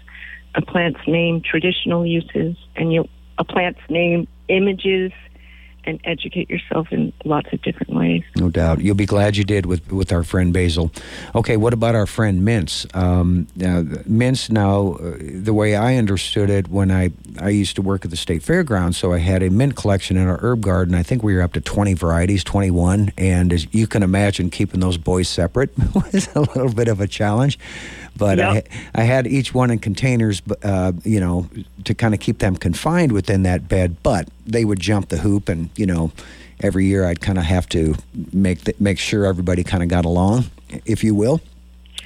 a 0.54 0.62
plant's 0.62 1.00
name, 1.06 1.42
traditional 1.42 2.06
uses, 2.06 2.56
and 2.76 2.92
you 2.92 3.08
a 3.38 3.44
plant's 3.44 3.80
name, 3.88 4.26
images 4.52 5.12
and 5.84 6.00
educate 6.04 6.48
yourself 6.48 6.88
in 6.92 7.12
lots 7.24 7.52
of 7.52 7.60
different 7.62 7.92
ways. 7.92 8.22
No 8.36 8.48
doubt. 8.48 8.80
You'll 8.80 8.94
be 8.94 9.06
glad 9.06 9.36
you 9.36 9.44
did 9.44 9.66
with, 9.66 9.90
with 9.92 10.12
our 10.12 10.22
friend 10.22 10.52
Basil. 10.52 10.92
Okay, 11.34 11.56
what 11.56 11.72
about 11.72 11.94
our 11.94 12.06
friend 12.06 12.44
Mints? 12.44 12.86
Um, 12.94 13.46
now, 13.56 13.82
Mints, 14.06 14.50
now, 14.50 14.94
uh, 14.94 15.16
the 15.18 15.54
way 15.54 15.74
I 15.74 15.96
understood 15.96 16.50
it 16.50 16.68
when 16.68 16.90
I, 16.90 17.10
I 17.40 17.48
used 17.48 17.76
to 17.76 17.82
work 17.82 18.04
at 18.04 18.10
the 18.10 18.16
state 18.16 18.42
fairgrounds, 18.42 18.96
so 18.96 19.12
I 19.12 19.18
had 19.18 19.42
a 19.42 19.50
mint 19.50 19.76
collection 19.76 20.16
in 20.16 20.28
our 20.28 20.38
herb 20.40 20.60
garden. 20.60 20.94
I 20.94 21.02
think 21.02 21.22
we 21.22 21.34
were 21.34 21.42
up 21.42 21.52
to 21.54 21.60
20 21.60 21.94
varieties, 21.94 22.44
21. 22.44 23.12
And 23.18 23.52
as 23.52 23.66
you 23.74 23.86
can 23.86 24.02
imagine, 24.02 24.50
keeping 24.50 24.80
those 24.80 24.98
boys 24.98 25.28
separate 25.28 25.76
was 25.94 26.28
a 26.34 26.40
little 26.40 26.72
bit 26.72 26.88
of 26.88 27.00
a 27.00 27.08
challenge. 27.08 27.58
But 28.16 28.38
yep. 28.38 28.68
I, 28.94 29.03
I 29.03 29.05
had 29.05 29.27
each 29.27 29.55
one 29.55 29.70
in 29.70 29.79
containers, 29.79 30.42
uh, 30.62 30.92
you 31.05 31.20
know, 31.20 31.48
to 31.85 31.94
kind 31.94 32.14
of 32.14 32.20
keep 32.20 32.38
them 32.38 32.57
confined 32.57 33.12
within 33.12 33.42
that 33.44 33.68
bed. 33.68 33.96
But 34.03 34.29
they 34.46 34.64
would 34.64 34.81
jump 34.81 35.09
the 35.09 35.18
hoop, 35.18 35.48
and 35.48 35.70
you 35.77 35.87
know, 35.87 36.12
every 36.61 36.87
year 36.87 37.07
I'd 37.07 37.20
kind 37.20 37.38
of 37.38 37.44
have 37.44 37.68
to 37.70 37.94
make 38.33 38.64
the, 38.64 38.75
make 38.79 38.98
sure 38.98 39.27
everybody 39.27 39.64
kind 39.64 39.83
of 39.83 39.88
got 39.88 40.05
along, 40.05 40.46
if 40.85 41.03
you 41.03 41.14
will. 41.14 41.40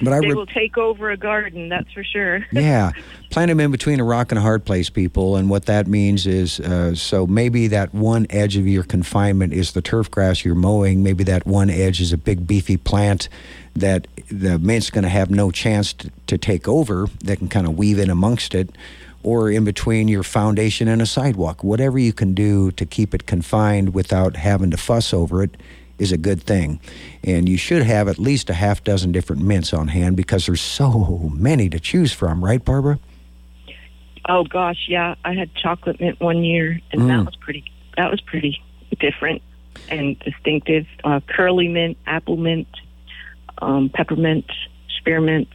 But 0.01 0.13
I 0.13 0.19
they 0.19 0.33
will 0.33 0.45
take 0.45 0.77
over 0.77 1.09
a 1.09 1.17
garden, 1.17 1.69
that's 1.69 1.91
for 1.91 2.03
sure. 2.03 2.45
yeah, 2.51 2.91
plant 3.31 3.49
them 3.49 3.59
in 3.59 3.71
between 3.71 3.99
a 3.99 4.03
rock 4.03 4.31
and 4.31 4.37
a 4.37 4.41
hard 4.41 4.63
place, 4.63 4.89
people. 4.89 5.35
And 5.35 5.49
what 5.49 5.65
that 5.65 5.87
means 5.87 6.27
is, 6.27 6.59
uh, 6.59 6.93
so 6.93 7.25
maybe 7.25 7.67
that 7.67 7.93
one 7.93 8.27
edge 8.29 8.57
of 8.57 8.67
your 8.67 8.83
confinement 8.83 9.53
is 9.53 9.71
the 9.71 9.81
turf 9.81 10.11
grass 10.11 10.45
you're 10.45 10.55
mowing. 10.55 11.01
Maybe 11.01 11.23
that 11.25 11.47
one 11.47 11.69
edge 11.69 11.99
is 11.99 12.13
a 12.13 12.17
big 12.17 12.45
beefy 12.45 12.77
plant 12.77 13.27
that 13.75 14.07
the 14.29 14.59
mint's 14.59 14.89
going 14.89 15.03
to 15.03 15.09
have 15.09 15.31
no 15.31 15.51
chance 15.51 15.93
to, 15.93 16.11
to 16.27 16.37
take 16.37 16.67
over. 16.67 17.07
That 17.23 17.37
can 17.37 17.49
kind 17.49 17.65
of 17.65 17.77
weave 17.77 17.97
in 17.97 18.09
amongst 18.09 18.53
it 18.53 18.69
or 19.23 19.49
in 19.49 19.65
between 19.65 20.07
your 20.07 20.23
foundation 20.23 20.87
and 20.87 21.01
a 21.01 21.05
sidewalk. 21.05 21.63
Whatever 21.63 21.97
you 21.97 22.13
can 22.13 22.33
do 22.33 22.71
to 22.71 22.85
keep 22.85 23.13
it 23.13 23.25
confined 23.25 23.93
without 23.93 24.35
having 24.35 24.71
to 24.71 24.77
fuss 24.77 25.13
over 25.13 25.43
it 25.43 25.57
is 25.99 26.11
a 26.11 26.17
good 26.17 26.41
thing. 26.41 26.79
And 27.23 27.47
you 27.49 27.57
should 27.57 27.83
have 27.83 28.07
at 28.07 28.17
least 28.19 28.49
a 28.49 28.53
half 28.53 28.83
dozen 28.83 29.11
different 29.11 29.41
mints 29.41 29.73
on 29.73 29.89
hand 29.89 30.15
because 30.15 30.45
there's 30.45 30.61
so 30.61 31.31
many 31.33 31.69
to 31.69 31.79
choose 31.79 32.11
from, 32.11 32.43
right, 32.43 32.63
Barbara? 32.63 32.99
Oh 34.29 34.43
gosh, 34.43 34.87
yeah. 34.87 35.15
I 35.23 35.33
had 35.33 35.53
chocolate 35.55 35.99
mint 35.99 36.19
one 36.19 36.43
year, 36.43 36.79
and 36.91 37.03
mm. 37.03 37.07
that 37.07 37.25
was 37.25 37.35
pretty. 37.37 37.63
That 37.95 38.11
was 38.11 38.21
pretty 38.21 38.61
different 38.99 39.41
and 39.89 40.19
distinctive. 40.19 40.85
Uh, 41.03 41.19
curly 41.27 41.67
mint, 41.67 41.97
apple 42.05 42.37
mint, 42.37 42.67
um, 43.61 43.89
peppermint, 43.89 44.45
spearmint. 44.97 45.47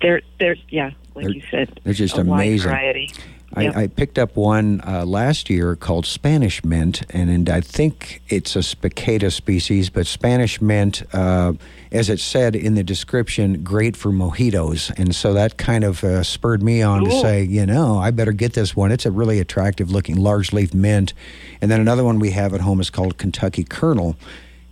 There, 0.00 0.20
there's 0.38 0.58
yeah, 0.68 0.90
like 1.14 1.26
they're, 1.26 1.34
you 1.34 1.42
said, 1.50 1.80
they're 1.84 1.94
just 1.94 2.18
amazing. 2.18 2.68
variety. 2.68 3.10
I, 3.56 3.82
I, 3.82 3.86
picked 3.86 4.18
up 4.18 4.36
one 4.36 4.80
uh, 4.86 5.04
last 5.04 5.48
year 5.48 5.76
called 5.76 6.06
Spanish 6.06 6.64
mint, 6.64 7.02
and, 7.10 7.30
and, 7.30 7.48
I 7.48 7.60
think 7.60 8.22
it's 8.28 8.56
a 8.56 8.60
spicata 8.60 9.32
species, 9.32 9.90
but 9.90 10.06
Spanish 10.06 10.60
mint, 10.60 11.02
uh, 11.12 11.52
as 11.92 12.10
it 12.10 12.18
said 12.18 12.56
in 12.56 12.74
the 12.74 12.82
description, 12.82 13.62
great 13.62 13.96
for 13.96 14.10
mojitos. 14.10 14.90
And 14.98 15.14
so 15.14 15.32
that 15.34 15.56
kind 15.56 15.84
of 15.84 16.02
uh, 16.02 16.24
spurred 16.24 16.62
me 16.62 16.82
on 16.82 17.04
to 17.04 17.20
say, 17.20 17.44
you 17.44 17.64
know, 17.64 17.98
I 17.98 18.10
better 18.10 18.32
get 18.32 18.54
this 18.54 18.74
one. 18.74 18.90
It's 18.90 19.06
a 19.06 19.10
really 19.10 19.38
attractive 19.38 19.90
looking 19.90 20.16
large 20.16 20.52
leaf 20.52 20.74
mint. 20.74 21.12
And 21.60 21.70
then 21.70 21.80
another 21.80 22.02
one 22.02 22.18
we 22.18 22.30
have 22.32 22.54
at 22.54 22.60
home 22.60 22.80
is 22.80 22.90
called 22.90 23.18
Kentucky 23.18 23.62
Colonel. 23.62 24.16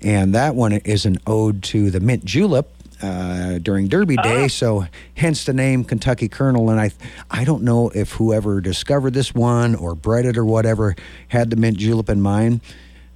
And 0.01 0.35
that 0.35 0.57
one 0.57 0.73
is 0.73 1.07
an 1.07 1.19
ode 1.27 1.63
to 1.65 1.91
the 1.91 2.01
mint 2.01 2.25
julep, 2.25 2.69
uh, 3.03 3.59
during 3.59 3.89
Derby 3.89 4.17
Day, 4.17 4.45
oh. 4.45 4.49
so 4.49 4.87
hence 5.17 5.45
the 5.45 5.53
name 5.53 5.85
Kentucky 5.85 6.29
Colonel. 6.29 6.71
And 6.71 6.81
I, 6.81 6.91
I 7.31 7.45
don't 7.45 7.63
know 7.63 7.91
if 7.91 8.13
whoever 8.13 8.61
discovered 8.61 9.15
this 9.15 9.35
one 9.35 9.75
or 9.75 9.95
bred 9.95 10.25
it 10.25 10.37
or 10.37 10.45
whatever 10.45 10.95
had 11.29 11.51
the 11.51 11.57
mint 11.57 11.79
julep 11.79 12.09
in 12.09 12.21
mind. 12.21 12.61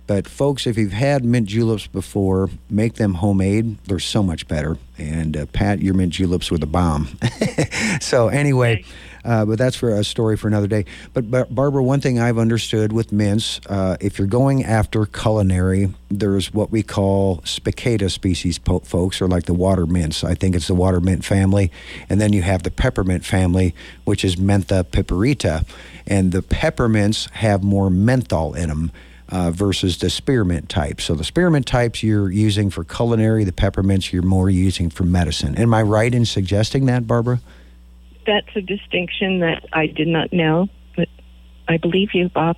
But 0.06 0.28
folks, 0.28 0.66
if 0.66 0.78
you've 0.78 0.92
had 0.92 1.24
mint 1.24 1.48
juleps 1.48 1.88
before, 1.88 2.48
make 2.70 2.94
them 2.94 3.14
homemade. 3.14 3.78
They're 3.84 3.98
so 3.98 4.22
much 4.22 4.46
better. 4.46 4.78
And 4.98 5.36
uh, 5.36 5.46
Pat, 5.46 5.80
your 5.80 5.94
mint 5.94 6.12
juleps 6.12 6.50
were 6.50 6.58
the 6.58 6.66
bomb. 6.66 7.18
so 8.00 8.28
anyway. 8.28 8.84
Uh, 9.26 9.44
but 9.44 9.58
that's 9.58 9.74
for 9.74 9.90
a 9.90 10.04
story 10.04 10.36
for 10.36 10.46
another 10.46 10.68
day. 10.68 10.84
But, 11.12 11.28
but 11.30 11.52
Barbara, 11.52 11.82
one 11.82 12.00
thing 12.00 12.20
I've 12.20 12.38
understood 12.38 12.92
with 12.92 13.10
mints, 13.10 13.60
uh, 13.66 13.96
if 14.00 14.18
you're 14.18 14.28
going 14.28 14.64
after 14.64 15.04
culinary, 15.04 15.92
there's 16.08 16.54
what 16.54 16.70
we 16.70 16.84
call 16.84 17.38
spicata 17.38 18.08
species, 18.08 18.58
po- 18.58 18.80
folks, 18.80 19.20
or 19.20 19.26
like 19.26 19.44
the 19.44 19.54
water 19.54 19.84
mints. 19.84 20.22
I 20.22 20.34
think 20.34 20.54
it's 20.54 20.68
the 20.68 20.76
water 20.76 21.00
mint 21.00 21.24
family. 21.24 21.72
And 22.08 22.20
then 22.20 22.32
you 22.32 22.42
have 22.42 22.62
the 22.62 22.70
peppermint 22.70 23.24
family, 23.24 23.74
which 24.04 24.24
is 24.24 24.36
Mentha 24.36 24.84
piperita. 24.84 25.66
And 26.06 26.30
the 26.30 26.42
peppermints 26.42 27.28
have 27.30 27.64
more 27.64 27.90
menthol 27.90 28.54
in 28.54 28.68
them. 28.68 28.92
Uh, 29.28 29.50
versus 29.50 29.98
the 29.98 30.08
spearmint 30.08 30.68
type. 30.68 31.00
So 31.00 31.16
the 31.16 31.24
spearmint 31.24 31.66
types 31.66 32.00
you're 32.00 32.30
using 32.30 32.70
for 32.70 32.84
culinary, 32.84 33.42
the 33.42 33.50
peppermints 33.50 34.12
you're 34.12 34.22
more 34.22 34.48
using 34.48 34.88
for 34.88 35.02
medicine. 35.02 35.56
Am 35.58 35.74
I 35.74 35.82
right 35.82 36.14
in 36.14 36.24
suggesting 36.24 36.86
that, 36.86 37.08
Barbara? 37.08 37.40
That's 38.26 38.48
a 38.56 38.60
distinction 38.60 39.40
that 39.40 39.64
I 39.72 39.86
did 39.86 40.08
not 40.08 40.32
know, 40.32 40.68
but 40.96 41.08
I 41.68 41.76
believe 41.76 42.10
you, 42.12 42.28
Bob. 42.28 42.56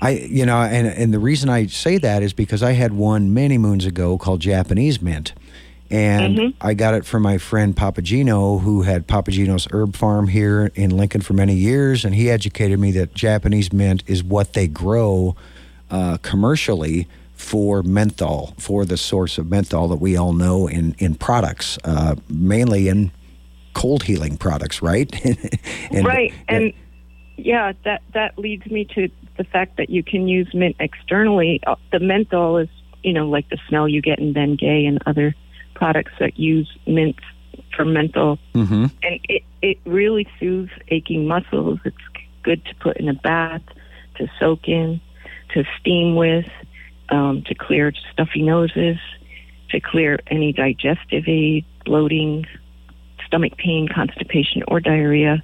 I, 0.00 0.10
you 0.10 0.46
know, 0.46 0.58
and 0.58 0.86
and 0.86 1.12
the 1.12 1.18
reason 1.18 1.48
I 1.48 1.66
say 1.66 1.98
that 1.98 2.22
is 2.22 2.32
because 2.32 2.62
I 2.62 2.72
had 2.72 2.92
one 2.92 3.32
many 3.32 3.58
moons 3.58 3.84
ago 3.84 4.18
called 4.18 4.40
Japanese 4.40 5.00
mint. 5.00 5.32
And 5.90 6.36
Mm-hmm. 6.36 6.66
I 6.66 6.74
got 6.74 6.94
it 6.94 7.06
from 7.06 7.22
my 7.22 7.38
friend 7.38 7.74
Papagino, 7.74 8.60
who 8.60 8.82
had 8.82 9.06
Papagino's 9.06 9.68
herb 9.70 9.94
farm 9.94 10.28
here 10.28 10.72
in 10.74 10.96
Lincoln 10.96 11.20
for 11.20 11.32
many 11.32 11.54
years. 11.54 12.04
And 12.04 12.14
he 12.14 12.28
educated 12.28 12.80
me 12.80 12.90
that 12.92 13.14
Japanese 13.14 13.72
mint 13.72 14.02
is 14.06 14.24
what 14.24 14.54
they 14.54 14.66
grow 14.66 15.36
uh, 15.90 16.18
commercially 16.22 17.06
for 17.34 17.82
menthol, 17.82 18.54
for 18.58 18.84
the 18.84 18.96
source 18.96 19.38
of 19.38 19.48
menthol 19.48 19.88
that 19.88 20.00
we 20.00 20.16
all 20.16 20.32
know 20.32 20.66
in, 20.66 20.96
in 20.98 21.14
products, 21.14 21.78
uh, 21.84 22.16
mainly 22.28 22.88
in 22.88 23.12
cold 23.76 24.02
healing 24.02 24.36
products, 24.38 24.80
right? 24.82 25.10
And- 25.90 26.06
right, 26.06 26.32
and 26.48 26.72
yeah, 27.36 27.72
that 27.84 28.00
that 28.14 28.38
leads 28.38 28.66
me 28.66 28.84
to 28.94 29.08
the 29.36 29.44
fact 29.44 29.76
that 29.76 29.88
you 29.90 30.02
can 30.02 30.26
use 30.26 30.48
mint 30.54 30.76
externally. 30.80 31.60
Uh, 31.66 31.76
The 31.92 32.00
menthol 32.00 32.56
is, 32.56 32.70
you 33.02 33.12
know, 33.12 33.28
like 33.28 33.48
the 33.50 33.58
smell 33.68 33.86
you 33.86 34.00
get 34.00 34.18
in 34.18 34.32
Bengay 34.32 34.88
and 34.88 34.98
other 35.06 35.34
products 35.74 36.12
that 36.18 36.38
use 36.38 36.70
mint 36.86 37.16
for 37.76 37.84
menthol, 37.84 38.38
Mhm. 38.54 38.90
and 39.02 39.20
it 39.28 39.42
it 39.62 39.78
really 39.84 40.26
soothes 40.40 40.72
aching 40.88 41.26
muscles. 41.28 41.78
It's 41.84 42.06
good 42.42 42.64
to 42.64 42.74
put 42.76 42.96
in 42.96 43.08
a 43.08 43.14
bath, 43.14 43.62
to 44.18 44.26
soak 44.40 44.68
in, 44.68 45.00
to 45.52 45.64
steam 45.78 46.14
with, 46.16 46.48
um, 47.10 47.42
to 47.48 47.54
clear 47.54 47.92
stuffy 48.12 48.42
noses, 48.42 48.96
to 49.70 49.80
clear 49.80 50.18
any 50.28 50.52
digestive 50.52 51.24
aid, 51.28 51.64
bloating, 51.84 52.46
stomach 53.26 53.56
pain, 53.56 53.88
constipation, 53.88 54.62
or 54.68 54.80
diarrhea. 54.80 55.42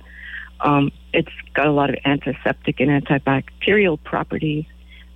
Um, 0.60 0.92
it's 1.12 1.32
got 1.54 1.66
a 1.66 1.72
lot 1.72 1.90
of 1.90 1.96
antiseptic 2.04 2.80
and 2.80 2.90
antibacterial 2.90 4.02
properties, 4.02 4.64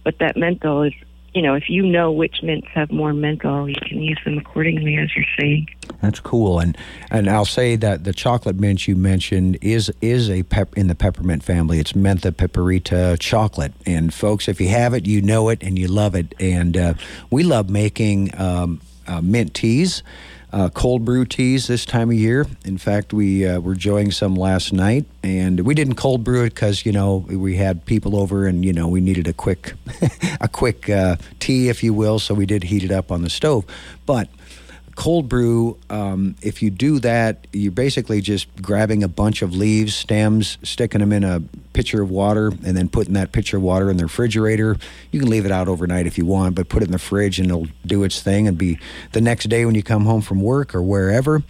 but 0.05 0.19
that 0.19 0.37
menthol 0.37 0.83
is, 0.83 0.93
you 1.35 1.43
know, 1.43 1.55
if 1.55 1.69
you 1.69 1.85
know 1.85 2.11
which 2.11 2.43
mints 2.43 2.67
have 2.69 2.91
more 2.91 3.13
menthol, 3.13 3.69
you 3.69 3.77
can 3.87 4.03
use 4.03 4.19
them 4.25 4.39
accordingly, 4.39 4.97
as 4.97 5.15
you're 5.15 5.25
saying. 5.39 5.69
That's 6.01 6.19
cool, 6.19 6.59
and 6.61 6.77
and 7.11 7.29
I'll 7.29 7.45
say 7.45 7.77
that 7.77 8.05
the 8.05 8.13
chocolate 8.13 8.57
mint 8.57 8.89
you 8.89 8.97
mentioned 8.97 9.59
is 9.61 9.93
is 10.01 10.31
a 10.31 10.43
pep 10.45 10.77
in 10.77 10.89
the 10.89 10.95
peppermint 10.95 11.43
family. 11.43 11.79
It's 11.79 11.93
mentha 11.93 12.33
piperita 12.33 13.19
chocolate, 13.21 13.73
and 13.85 14.13
folks, 14.13 14.49
if 14.49 14.61
you 14.61 14.69
have 14.69 14.95
it, 14.95 15.07
you 15.07 15.23
know 15.23 15.49
it 15.49 15.63
and 15.63 15.79
you 15.79 15.89
love 15.89 16.15
it. 16.15 16.35
And 16.41 16.77
uh, 16.77 16.95
we 17.31 17.43
love 17.43 17.71
making 17.71 18.39
um, 18.41 18.81
uh, 19.07 19.21
mint 19.21 19.55
teas. 19.55 20.03
Uh, 20.57 20.71
cold 20.71 21.05
brew 21.05 21.27
teas 21.27 21.67
this 21.67 21.85
time 21.85 22.09
of 22.09 22.17
year. 22.17 22.47
In 22.65 22.79
fact, 22.79 23.13
we 23.13 23.47
uh, 23.47 23.61
were 23.61 23.75
enjoying 23.75 24.11
some 24.11 24.35
last 24.35 24.73
night, 24.73 25.05
and 25.23 25.61
we 25.61 25.75
didn't 25.75 25.97
cold 25.97 26.25
brew 26.25 26.45
it 26.45 26.55
because 26.55 26.87
you 26.87 26.93
know 26.93 27.27
we 27.29 27.57
had 27.57 27.85
people 27.85 28.17
over, 28.17 28.47
and 28.47 28.65
you 28.65 28.73
know 28.73 28.89
we 28.89 29.03
needed 29.03 29.29
a 29.29 29.35
quick, 29.35 29.75
a 30.41 30.49
quick 30.49 30.89
uh, 30.89 31.17
tea, 31.41 31.69
if 31.69 31.83
you 31.83 31.93
will. 31.93 32.19
So 32.19 32.33
we 32.33 32.47
did 32.47 32.65
heat 32.65 32.85
it 32.85 32.91
up 32.91 33.13
on 33.13 33.21
the 33.21 33.29
stove. 33.29 33.67
But 34.07 34.31
cold 34.97 35.29
brew, 35.29 35.79
um, 35.91 36.35
if 36.43 36.63
you 36.63 36.71
do 36.71 36.99
that, 37.01 37.47
you're 37.53 37.71
basically 37.71 38.21
just 38.21 38.49
grabbing 38.61 39.05
a 39.05 39.09
bunch 39.09 39.43
of 39.43 39.55
leaves, 39.55 39.95
stems, 39.95 40.59
sticking 40.63 41.01
them 41.01 41.13
in 41.13 41.23
a 41.23 41.41
pitcher 41.75 42.03
of 42.03 42.11
water, 42.11 42.49
and 42.49 42.77
then 42.77 42.89
putting 42.89 43.15
that 43.15 43.31
pitcher 43.31 43.59
of 43.59 43.63
water 43.63 43.91
in 43.91 43.99
the 43.99 44.05
refrigerator. 44.05 44.77
You 45.13 45.21
can 45.21 45.29
leave 45.29 45.45
it 45.45 45.53
out 45.53 45.69
overnight 45.69 46.07
if 46.07 46.19
you 46.19 46.25
want, 46.25 46.55
but 46.55 46.69
put 46.69 46.83
it 46.83 46.87
in 46.87 46.93
the 46.93 46.99
fridge 46.99 47.39
and 47.39 47.49
it'll 47.49 47.69
do 47.85 48.03
its 48.03 48.21
thing 48.21 48.49
and 48.49 48.59
be 48.59 48.79
the 49.13 49.21
next 49.21 49.45
day 49.45 49.65
when 49.67 49.75
you 49.75 49.83
come 49.83 50.07
home 50.07 50.23
from 50.23 50.41
work 50.41 50.75
or 50.75 50.83
wherever. 50.83 51.43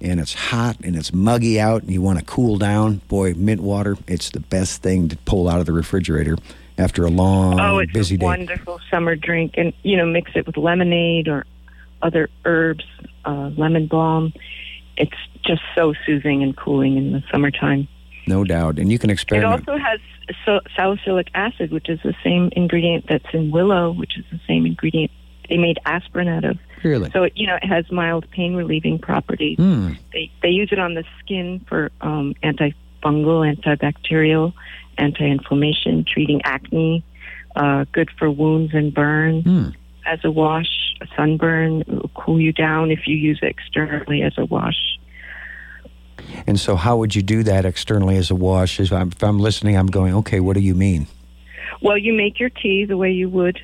And 0.00 0.20
it's 0.20 0.34
hot 0.34 0.78
and 0.82 0.94
it's 0.94 1.12
muggy 1.12 1.58
out, 1.58 1.82
and 1.82 1.90
you 1.90 2.02
want 2.02 2.18
to 2.18 2.24
cool 2.24 2.58
down. 2.58 3.00
Boy, 3.08 3.34
mint 3.34 3.62
water, 3.62 3.96
it's 4.06 4.30
the 4.30 4.40
best 4.40 4.82
thing 4.82 5.08
to 5.08 5.16
pull 5.18 5.48
out 5.48 5.60
of 5.60 5.66
the 5.66 5.72
refrigerator 5.72 6.36
after 6.78 7.04
a 7.04 7.10
long, 7.10 7.60
oh, 7.60 7.78
it's 7.78 7.92
busy 7.92 8.16
a 8.16 8.18
day. 8.18 8.24
wonderful 8.24 8.80
summer 8.90 9.14
drink, 9.14 9.54
and 9.56 9.72
you 9.82 9.96
know, 9.96 10.06
mix 10.06 10.32
it 10.34 10.46
with 10.46 10.56
lemonade 10.56 11.28
or 11.28 11.46
other 12.02 12.28
herbs, 12.44 12.84
uh, 13.24 13.50
lemon 13.56 13.86
balm. 13.86 14.32
It's 14.96 15.16
just 15.44 15.62
so 15.74 15.94
soothing 16.04 16.42
and 16.42 16.56
cooling 16.56 16.96
in 16.96 17.12
the 17.12 17.22
summertime. 17.30 17.88
No 18.26 18.44
doubt. 18.44 18.78
And 18.78 18.92
you 18.92 18.98
can 18.98 19.10
experiment. 19.10 19.62
It 19.62 19.68
also 19.68 19.82
has 19.82 20.00
so- 20.44 20.60
salicylic 20.76 21.28
acid, 21.34 21.72
which 21.72 21.88
is 21.88 21.98
the 22.04 22.14
same 22.22 22.50
ingredient 22.52 23.06
that's 23.08 23.26
in 23.32 23.50
willow, 23.50 23.92
which 23.92 24.18
is 24.18 24.24
the 24.30 24.40
same 24.46 24.66
ingredient 24.66 25.10
they 25.48 25.58
made 25.58 25.78
aspirin 25.86 26.28
out 26.28 26.44
of. 26.44 26.58
really? 26.84 27.10
So 27.10 27.24
it, 27.24 27.32
you 27.34 27.46
know, 27.46 27.56
it 27.56 27.66
has 27.66 27.90
mild 27.90 28.30
pain 28.30 28.54
relieving 28.54 28.98
properties. 28.98 29.56
Hmm. 29.56 29.92
They 30.12 30.30
they 30.42 30.50
use 30.50 30.68
it 30.72 30.78
on 30.78 30.94
the 30.94 31.04
skin 31.18 31.64
for 31.68 31.90
um, 32.00 32.34
antifungal, 32.42 32.72
antibacterial, 33.56 34.52
anti-inflammation, 34.98 36.04
treating 36.04 36.40
acne, 36.44 37.04
uh, 37.56 37.84
good 37.92 38.10
for 38.18 38.30
wounds 38.30 38.72
and 38.74 38.94
burns. 38.94 39.44
Hmm. 39.44 39.68
As 40.04 40.18
a 40.24 40.30
wash, 40.30 40.94
a 41.00 41.06
sunburn, 41.16 41.82
it 41.82 41.88
will 41.88 42.10
cool 42.14 42.40
you 42.40 42.52
down 42.52 42.90
if 42.90 43.06
you 43.06 43.16
use 43.16 43.38
it 43.42 43.46
externally 43.46 44.22
as 44.22 44.32
a 44.36 44.44
wash. 44.44 44.98
And 46.46 46.58
so, 46.58 46.76
how 46.76 46.96
would 46.96 47.14
you 47.14 47.22
do 47.22 47.42
that 47.44 47.64
externally 47.64 48.16
as 48.16 48.30
a 48.30 48.34
wash? 48.34 48.80
If 48.80 48.92
I'm, 48.92 49.08
if 49.08 49.22
I'm 49.22 49.38
listening, 49.38 49.76
I'm 49.76 49.86
going, 49.86 50.14
okay, 50.14 50.40
what 50.40 50.54
do 50.54 50.60
you 50.60 50.74
mean? 50.74 51.06
Well, 51.80 51.98
you 51.98 52.12
make 52.12 52.38
your 52.38 52.50
tea 52.50 52.84
the 52.84 52.96
way 52.96 53.10
you 53.10 53.28
would, 53.28 53.60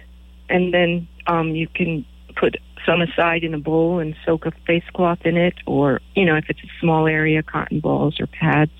and 0.49 0.73
then 0.73 1.09
um, 1.27 1.51
you 1.51 1.69
can 1.69 2.05
put 2.37 2.57
some 2.87 3.01
aside 3.01 3.45
in 3.45 3.55
a 3.55 3.59
bowl 3.59 3.99
and 3.99 4.17
soak 4.25 4.47
a 4.47 4.51
face 4.67 4.85
cloth 4.95 5.21
in 5.25 5.37
it, 5.37 5.55
or 5.67 6.01
you 6.15 6.25
know, 6.25 6.37
if 6.37 6.49
it's 6.49 6.63
a 6.63 6.81
small 6.81 7.07
area, 7.07 7.43
cotton 7.43 7.81
balls 7.81 8.19
or 8.21 8.27
pads. 8.27 8.73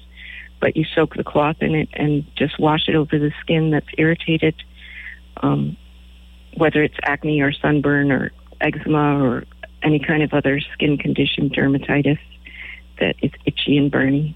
But 0.61 0.77
you 0.77 0.85
soak 0.85 1.15
the 1.15 1.23
cloth 1.23 1.57
in 1.61 1.75
it 1.77 1.89
and 1.93 2.25
just 2.37 2.59
wash 2.59 2.89
it 2.89 2.97
over 2.97 3.17
the 3.17 3.33
skin 3.41 3.71
that's 3.71 3.87
irritated, 3.97 4.57
um, 5.37 5.77
whether 6.57 6.83
it's 6.83 6.97
acne 7.05 7.41
or 7.41 7.53
sunburn 7.53 8.11
or 8.11 8.31
eczema 8.61 9.23
or 9.25 9.45
any 9.83 9.99
kind 9.99 10.23
of 10.23 10.33
other 10.35 10.61
skin 10.61 10.99
condition, 10.99 11.51
dermatitis 11.51 12.19
that 13.01 13.15
is 13.23 13.31
itchy 13.47 13.77
and 13.77 13.91
burning. 13.91 14.35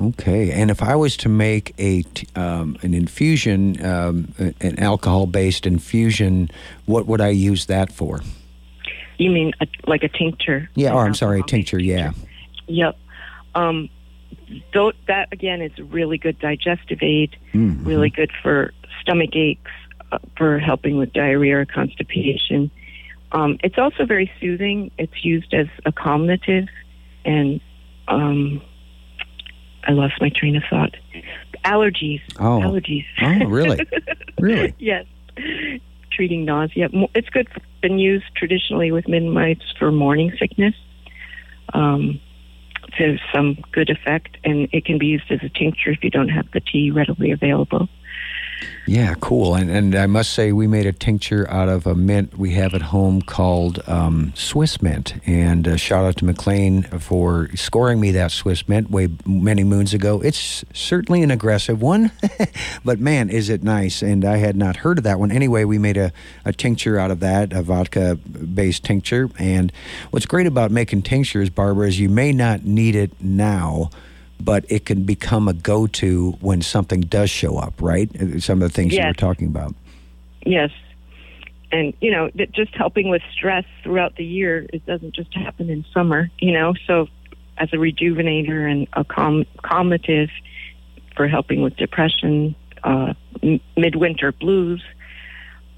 Okay. 0.00 0.50
And 0.52 0.70
if 0.70 0.82
I 0.82 0.94
was 0.96 1.16
to 1.18 1.28
make 1.28 1.74
a 1.78 2.04
um, 2.34 2.76
an 2.82 2.94
infusion, 2.94 3.84
um, 3.84 4.32
an 4.60 4.78
alcohol 4.78 5.26
based 5.26 5.66
infusion, 5.66 6.50
what 6.86 7.06
would 7.06 7.20
I 7.20 7.28
use 7.28 7.66
that 7.66 7.92
for? 7.92 8.20
You 9.18 9.30
mean 9.30 9.52
a, 9.60 9.66
like 9.86 10.02
a 10.02 10.08
tincture? 10.08 10.68
Yeah. 10.74 10.92
Oh, 10.92 10.98
I'm 10.98 11.14
sorry, 11.14 11.40
a 11.40 11.42
tincture. 11.42 11.80
Yeah. 11.80 12.12
Yep. 12.68 12.96
Um, 13.54 13.88
though 14.74 14.92
that 15.08 15.28
again 15.32 15.60
is 15.62 15.72
a 15.78 15.84
really 15.84 16.18
good 16.18 16.38
digestive 16.38 17.02
aid, 17.02 17.36
Mhm. 17.54 17.84
really 17.86 18.10
good 18.10 18.30
for 18.42 18.72
stomach 19.00 19.34
aches, 19.34 19.70
for 20.36 20.58
helping 20.58 20.98
with 20.98 21.12
diarrhea 21.12 21.58
or 21.58 21.64
constipation. 21.64 22.70
Um, 23.32 23.58
it's 23.62 23.78
also 23.78 24.04
very 24.06 24.30
soothing. 24.40 24.90
It's 24.98 25.24
used 25.24 25.52
as 25.52 25.66
a 25.84 25.92
calmative, 25.92 26.68
and 27.24 27.60
um, 28.08 28.62
I 29.84 29.92
lost 29.92 30.14
my 30.20 30.30
train 30.30 30.56
of 30.56 30.62
thought. 30.70 30.94
Allergies. 31.64 32.22
Oh. 32.38 32.60
Allergies. 32.60 33.04
Oh, 33.22 33.46
really? 33.46 33.80
Really? 34.38 34.74
yes. 34.78 35.06
Treating 36.12 36.44
nausea. 36.44 36.88
It's 37.14 37.30
good. 37.30 37.48
Been 37.80 37.98
used 37.98 38.26
traditionally 38.36 38.92
with 38.92 39.08
midwives 39.08 39.62
for 39.78 39.90
morning 39.90 40.30
sickness. 40.38 40.74
Um, 41.72 42.20
to 42.98 43.16
some 43.34 43.58
good 43.72 43.90
effect, 43.90 44.36
and 44.44 44.68
it 44.72 44.84
can 44.84 44.98
be 44.98 45.06
used 45.06 45.30
as 45.30 45.40
a 45.42 45.48
tincture 45.48 45.90
if 45.90 46.02
you 46.02 46.10
don't 46.10 46.28
have 46.28 46.46
the 46.52 46.60
tea 46.60 46.90
readily 46.90 47.30
available. 47.30 47.88
Yeah, 48.86 49.14
cool. 49.20 49.56
And 49.56 49.68
and 49.68 49.94
I 49.96 50.06
must 50.06 50.32
say, 50.32 50.52
we 50.52 50.68
made 50.68 50.86
a 50.86 50.92
tincture 50.92 51.50
out 51.50 51.68
of 51.68 51.86
a 51.86 51.94
mint 51.94 52.38
we 52.38 52.52
have 52.52 52.72
at 52.72 52.82
home 52.82 53.20
called 53.20 53.82
um, 53.88 54.32
Swiss 54.36 54.80
mint. 54.80 55.14
And 55.26 55.66
uh, 55.66 55.76
shout 55.76 56.04
out 56.04 56.16
to 56.18 56.24
McLean 56.24 56.84
for 56.84 57.48
scoring 57.56 58.00
me 58.00 58.12
that 58.12 58.30
Swiss 58.30 58.68
mint 58.68 58.90
way 58.90 59.08
many 59.26 59.64
moons 59.64 59.92
ago. 59.92 60.20
It's 60.20 60.64
certainly 60.72 61.22
an 61.22 61.32
aggressive 61.32 61.82
one, 61.82 62.12
but 62.84 63.00
man, 63.00 63.28
is 63.28 63.48
it 63.48 63.64
nice! 63.64 64.02
And 64.02 64.24
I 64.24 64.36
had 64.36 64.56
not 64.56 64.76
heard 64.76 64.98
of 64.98 65.04
that 65.04 65.18
one. 65.18 65.32
Anyway, 65.32 65.64
we 65.64 65.78
made 65.78 65.96
a, 65.96 66.12
a 66.44 66.52
tincture 66.52 66.96
out 66.96 67.10
of 67.10 67.18
that, 67.20 67.52
a 67.52 67.62
vodka-based 67.62 68.84
tincture. 68.84 69.28
And 69.36 69.72
what's 70.12 70.26
great 70.26 70.46
about 70.46 70.70
making 70.70 71.02
tinctures, 71.02 71.50
Barbara, 71.50 71.88
is 71.88 71.98
you 71.98 72.08
may 72.08 72.32
not 72.32 72.64
need 72.64 72.94
it 72.94 73.10
now 73.20 73.90
but 74.40 74.64
it 74.68 74.84
can 74.84 75.04
become 75.04 75.48
a 75.48 75.52
go-to 75.52 76.32
when 76.40 76.62
something 76.62 77.00
does 77.00 77.30
show 77.30 77.56
up, 77.58 77.74
right? 77.80 78.10
Some 78.42 78.62
of 78.62 78.68
the 78.68 78.74
things 78.74 78.94
you 78.94 79.04
were 79.04 79.12
talking 79.12 79.48
about. 79.48 79.74
Yes. 80.44 80.70
And, 81.72 81.94
you 82.00 82.10
know, 82.10 82.30
just 82.52 82.74
helping 82.74 83.08
with 83.08 83.22
stress 83.32 83.64
throughout 83.82 84.16
the 84.16 84.24
year, 84.24 84.66
it 84.72 84.86
doesn't 84.86 85.14
just 85.14 85.34
happen 85.34 85.68
in 85.68 85.84
summer, 85.92 86.30
you 86.38 86.52
know. 86.52 86.74
So, 86.86 87.08
as 87.58 87.72
a 87.72 87.76
rejuvenator 87.76 88.70
and 88.70 88.86
a 88.92 89.04
calm, 89.04 89.46
calmative 89.64 90.28
for 91.16 91.26
helping 91.26 91.62
with 91.62 91.76
depression, 91.76 92.54
uh, 92.84 93.14
m- 93.42 93.60
midwinter 93.76 94.30
blues, 94.30 94.82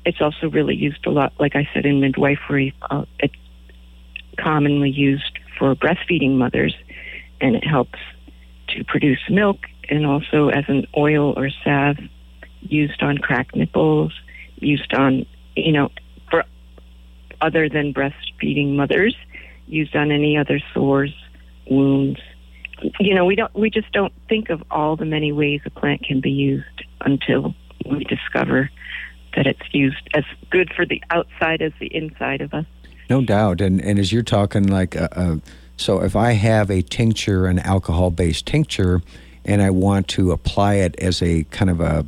it's 0.05 0.21
also 0.21 0.51
really 0.51 0.75
used 0.75 1.07
a 1.07 1.11
lot, 1.11 1.33
like 1.39 1.55
I 1.57 1.69
said, 1.73 1.87
in 1.87 2.01
midwifery. 2.01 2.75
Uh, 2.91 3.05
it's 3.19 3.35
commonly 4.37 4.91
used 4.91 5.39
for 5.59 5.75
breastfeeding 5.75 6.37
mothers, 6.37 6.75
and 7.41 7.57
it 7.57 7.65
helps 7.65 7.99
to 8.69 8.85
produce 8.85 9.21
milk 9.29 9.59
and 9.89 10.07
also 10.07 10.49
as 10.49 10.65
an 10.69 10.87
oil 10.97 11.35
or 11.37 11.51
salve 11.65 11.99
used 12.61 13.03
on 13.03 13.19
cracked 13.19 13.57
nipples, 13.57 14.13
used 14.57 14.93
on, 14.95 15.27
you 15.57 15.73
know, 15.73 15.91
for 16.31 16.45
other 17.41 17.69
than 17.69 17.95
breastfeeding 17.95 18.75
mothers, 18.75 19.17
used 19.67 19.95
on 19.97 20.11
any 20.11 20.37
other 20.37 20.61
sores, 20.75 21.15
wounds. 21.71 22.21
You 23.01 23.15
know, 23.15 23.25
we 23.25 23.35
don't 23.35 23.55
we 23.55 23.71
just 23.71 23.91
don't 23.93 24.13
think 24.29 24.51
of 24.51 24.63
all 24.71 24.97
the 24.97 25.05
many 25.05 25.33
ways 25.33 25.61
a 25.65 25.71
plant 25.71 26.05
can 26.05 26.21
be 26.21 26.31
used 26.31 26.85
until 27.01 27.55
we 27.85 28.05
discover 28.05 28.71
that 29.37 29.47
it's 29.47 29.73
used 29.73 30.09
as 30.15 30.25
good 30.51 30.73
for 30.75 30.87
the 30.87 31.03
outside 31.11 31.61
as 31.61 31.73
the 31.81 31.95
inside 31.95 32.41
of 32.41 32.55
us. 32.55 32.67
No 33.11 33.23
doubt. 33.23 33.61
And 33.61 33.81
and 33.81 33.99
as 33.99 34.13
you're 34.13 34.23
talking, 34.23 34.67
like, 34.67 34.97
uh, 34.97 35.09
uh, 35.13 35.37
so 35.79 36.03
if 36.03 36.15
I 36.17 36.33
have 36.33 36.71
a 36.71 36.83
tincture, 36.83 37.47
an 37.47 37.59
alcohol 37.61 38.11
based 38.11 38.47
tincture, 38.47 39.01
and 39.45 39.63
I 39.63 39.71
want 39.71 40.09
to 40.09 40.33
apply 40.33 40.75
it 40.75 40.99
as 40.99 41.23
a 41.23 41.45
kind 41.45 41.71
of 41.71 41.81
a 41.81 42.05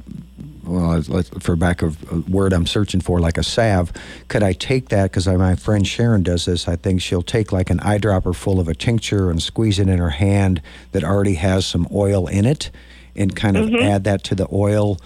well, 0.64 1.02
for 1.40 1.56
back 1.56 1.82
of 1.82 1.96
a 2.12 2.18
word 2.30 2.52
I'm 2.52 2.66
searching 2.66 3.00
for, 3.00 3.18
like 3.18 3.38
a 3.38 3.42
salve, 3.42 3.92
could 4.28 4.42
I 4.42 4.52
take 4.52 4.90
that? 4.90 5.04
Because 5.04 5.26
my 5.26 5.56
friend 5.56 5.86
Sharon 5.86 6.22
does 6.22 6.44
this. 6.44 6.68
I 6.68 6.76
think 6.76 7.00
she'll 7.00 7.22
take 7.22 7.50
like 7.50 7.70
an 7.70 7.78
eyedropper 7.78 8.34
full 8.34 8.60
of 8.60 8.68
a 8.68 8.74
tincture 8.74 9.30
and 9.30 9.42
squeeze 9.42 9.78
it 9.78 9.88
in 9.88 9.98
her 9.98 10.10
hand 10.10 10.62
that 10.92 11.02
already 11.02 11.34
has 11.34 11.66
some 11.66 11.88
oil 11.92 12.26
in 12.26 12.44
it, 12.44 12.70
and 13.16 13.34
kind 13.34 13.56
of 13.56 13.68
mm-hmm. 13.68 13.82
add 13.82 14.04
that 14.04 14.22
to 14.24 14.34
the 14.34 14.46
oil 14.52 14.98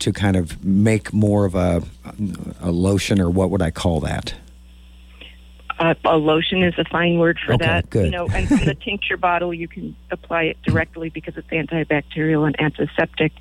to 0.00 0.12
kind 0.12 0.36
of 0.36 0.64
make 0.64 1.12
more 1.12 1.44
of 1.44 1.54
a 1.54 1.82
a 2.60 2.70
lotion, 2.70 3.20
or 3.20 3.30
what 3.30 3.50
would 3.50 3.62
I 3.62 3.70
call 3.70 4.00
that? 4.00 4.34
Uh, 5.82 5.94
a 6.04 6.16
lotion 6.16 6.62
is 6.62 6.74
a 6.78 6.84
fine 6.84 7.18
word 7.18 7.38
for 7.44 7.54
Okay, 7.54 7.66
that. 7.66 7.90
good. 7.90 8.04
You 8.04 8.10
know, 8.12 8.28
and 8.28 8.46
from 8.46 8.64
the 8.64 8.74
tincture 8.76 9.16
bottle, 9.16 9.52
you 9.52 9.66
can 9.66 9.96
apply 10.12 10.44
it 10.44 10.62
directly 10.62 11.08
because 11.08 11.36
it's 11.36 11.48
antibacterial 11.48 12.46
and 12.46 12.54
antiseptic. 12.60 13.32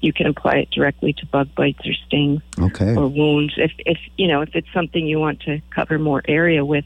You 0.00 0.12
can 0.12 0.26
apply 0.28 0.58
it 0.58 0.70
directly 0.70 1.12
to 1.14 1.26
bug 1.26 1.48
bites 1.56 1.80
or 1.84 1.92
stings 2.06 2.40
Okay. 2.56 2.94
or 2.94 3.08
wounds. 3.08 3.54
If, 3.56 3.72
if 3.78 3.98
you 4.16 4.28
know, 4.28 4.42
if 4.42 4.50
it's 4.54 4.68
something 4.72 5.06
you 5.08 5.18
want 5.18 5.40
to 5.40 5.60
cover 5.74 5.98
more 5.98 6.22
area 6.28 6.64
with, 6.64 6.84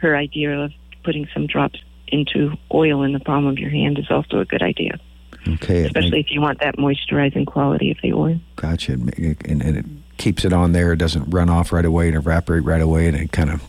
her 0.00 0.16
idea 0.16 0.58
of 0.58 0.72
putting 1.02 1.28
some 1.34 1.46
drops 1.46 1.78
into 2.08 2.54
oil 2.72 3.02
in 3.02 3.12
the 3.12 3.20
palm 3.20 3.46
of 3.46 3.58
your 3.58 3.70
hand 3.70 3.98
is 3.98 4.06
also 4.10 4.38
a 4.40 4.44
good 4.46 4.62
idea, 4.62 4.98
Okay. 5.46 5.84
especially 5.84 6.20
if 6.20 6.30
you 6.30 6.40
want 6.40 6.60
that 6.60 6.76
moisturizing 6.78 7.46
quality 7.46 7.90
of 7.90 7.98
the 8.02 8.14
oil. 8.14 8.38
Gotcha. 8.56 8.92
And, 8.92 9.12
and 9.44 9.62
it 9.76 9.84
keeps 10.16 10.44
it 10.46 10.54
on 10.54 10.72
there. 10.72 10.92
It 10.92 10.98
doesn't 10.98 11.28
run 11.30 11.50
off 11.50 11.70
right 11.70 11.84
away 11.84 12.08
and 12.08 12.16
evaporate 12.16 12.64
right 12.64 12.80
away, 12.80 13.08
and 13.08 13.16
it 13.16 13.30
kind 13.32 13.50
of 13.50 13.62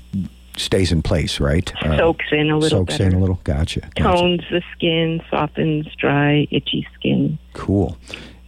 stays 0.58 0.92
in 0.92 1.02
place, 1.02 1.40
right? 1.40 1.72
Soaks 1.98 2.26
in 2.32 2.50
a 2.50 2.58
little 2.58 2.80
soaks 2.80 2.98
better. 2.98 3.10
in 3.10 3.14
a 3.16 3.20
little. 3.20 3.40
Gotcha. 3.44 3.82
gotcha. 3.82 4.04
Tones 4.04 4.42
the 4.50 4.62
skin, 4.74 5.22
softens 5.30 5.88
dry, 5.98 6.48
itchy 6.52 6.88
skin. 6.96 7.38
Cool. 7.54 7.98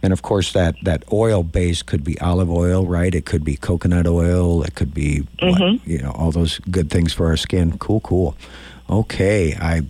And 0.02 0.12
of 0.12 0.22
course, 0.22 0.52
that, 0.52 0.76
that 0.84 1.02
oil 1.12 1.42
base 1.42 1.82
could 1.82 2.04
be 2.04 2.18
olive 2.20 2.50
oil, 2.50 2.86
right? 2.86 3.12
It 3.14 3.24
could 3.26 3.44
be 3.44 3.56
coconut 3.56 4.06
oil. 4.06 4.62
It 4.62 4.74
could 4.76 4.94
be, 4.94 5.20
what, 5.40 5.60
Mhm. 5.60 5.80
you 5.86 5.98
know, 5.98 6.12
all 6.12 6.30
those 6.30 6.60
good 6.70 6.88
things 6.90 7.12
for 7.12 7.26
our 7.26 7.36
skin. 7.36 7.76
Cool, 7.78 8.00
cool. 8.00 8.36
Okay, 8.88 9.54
I, 9.60 9.82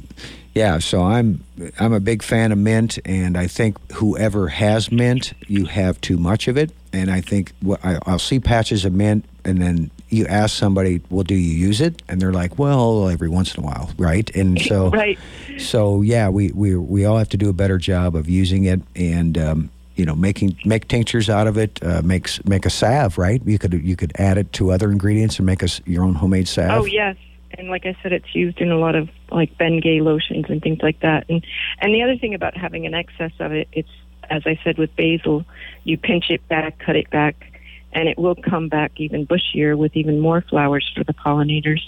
yeah. 0.55 0.79
So 0.79 1.03
I'm 1.03 1.45
I'm 1.79 1.93
a 1.93 2.01
big 2.01 2.23
fan 2.23 2.53
of 2.53 2.59
mint, 2.59 2.99
and 3.05 3.37
I 3.37 3.47
think 3.47 3.77
whoever 3.93 4.49
has 4.49 4.91
mint, 4.91 5.35
you 5.47 5.67
have 5.67 6.01
too 6.01 6.17
much 6.17 6.49
of 6.49 6.57
it. 6.57 6.71
And 6.93 7.11
I 7.11 7.21
think 7.21 7.53
what 7.61 7.85
I, 7.85 7.99
I'll 8.07 8.19
see 8.19 8.41
patches 8.41 8.85
of 8.85 8.93
mint, 8.93 9.25
and 9.45 9.61
then 9.61 9.91
you 10.09 10.27
ask 10.27 10.57
somebody, 10.57 11.01
"Well, 11.11 11.25
do 11.25 11.35
you 11.35 11.55
use 11.55 11.81
it?" 11.81 12.03
And 12.09 12.21
they're 12.21 12.33
like, 12.33 12.59
"Well, 12.59 13.09
every 13.09 13.29
once 13.29 13.55
in 13.55 13.63
a 13.63 13.67
while, 13.67 13.91
right?" 13.99 14.29
And 14.35 14.61
so 14.61 14.91
right. 14.93 15.19
so 15.59 16.03
yeah, 16.03 16.29
we, 16.29 16.53
we 16.53 16.77
we 16.77 17.05
all 17.05 17.19
have 17.19 17.29
to 17.31 17.37
do 17.37 17.49
a 17.49 17.53
better 17.53 17.79
job 17.79 18.15
of 18.17 18.29
using 18.29 18.65
it 18.65 18.81
and 18.97 19.37
um, 19.39 19.71
you 19.97 20.05
know 20.05 20.15
making 20.15 20.57
make 20.65 20.89
tinctures 20.89 21.29
out 21.29 21.47
of 21.47 21.57
it. 21.59 21.79
Uh, 21.83 22.03
makes 22.03 22.45
make 22.45 22.67
a 22.67 22.71
salve, 22.71 23.19
right? 23.19 23.43
You 23.45 23.59
could 23.59 23.75
you 23.75 23.97
could 23.97 24.13
add 24.17 24.39
it 24.39 24.53
to 24.55 24.71
other 24.71 24.91
ingredients 24.91 25.39
and 25.39 25.47
make 25.47 25.63
us 25.63 25.81
your 25.85 26.05
own 26.05 26.15
homemade 26.15 26.49
salve. 26.49 26.83
Oh 26.83 26.87
yes, 26.87 27.17
and 27.57 27.69
like 27.69 27.87
I 27.87 27.97
said, 28.03 28.13
it's 28.13 28.35
used 28.35 28.61
in 28.61 28.71
a 28.71 28.79
lot 28.79 28.95
of 28.95 29.09
like 29.31 29.57
Bengay 29.59 30.03
lotions 30.03 30.47
and 30.49 30.63
things 30.63 30.81
like 30.83 31.01
that. 31.01 31.27
And 31.29 31.45
and 31.81 31.95
the 31.95 32.03
other 32.03 32.17
thing 32.17 32.35
about 32.35 32.57
having 32.57 32.87
an 32.87 32.95
excess 32.95 33.33
of 33.41 33.53
it, 33.53 33.69
it's 33.73 33.91
as 34.31 34.43
I 34.47 34.59
said 34.63 34.79
with 34.79 34.95
basil, 34.97 35.45
you 35.85 35.97
pinch 35.97 36.31
it 36.31 36.47
back, 36.49 36.79
cut 36.79 36.97
it 36.97 37.11
back, 37.11 37.48
and 37.93 38.09
it 38.09 38.19
will 38.19 38.35
come 38.35 38.69
back 38.69 38.93
even 38.97 39.27
bushier 39.27 39.77
with 39.77 39.97
even 39.97 40.21
more 40.21 40.41
flowers 40.43 40.91
for 40.95 41.05
the 41.05 41.15
pollinators. 41.15 41.81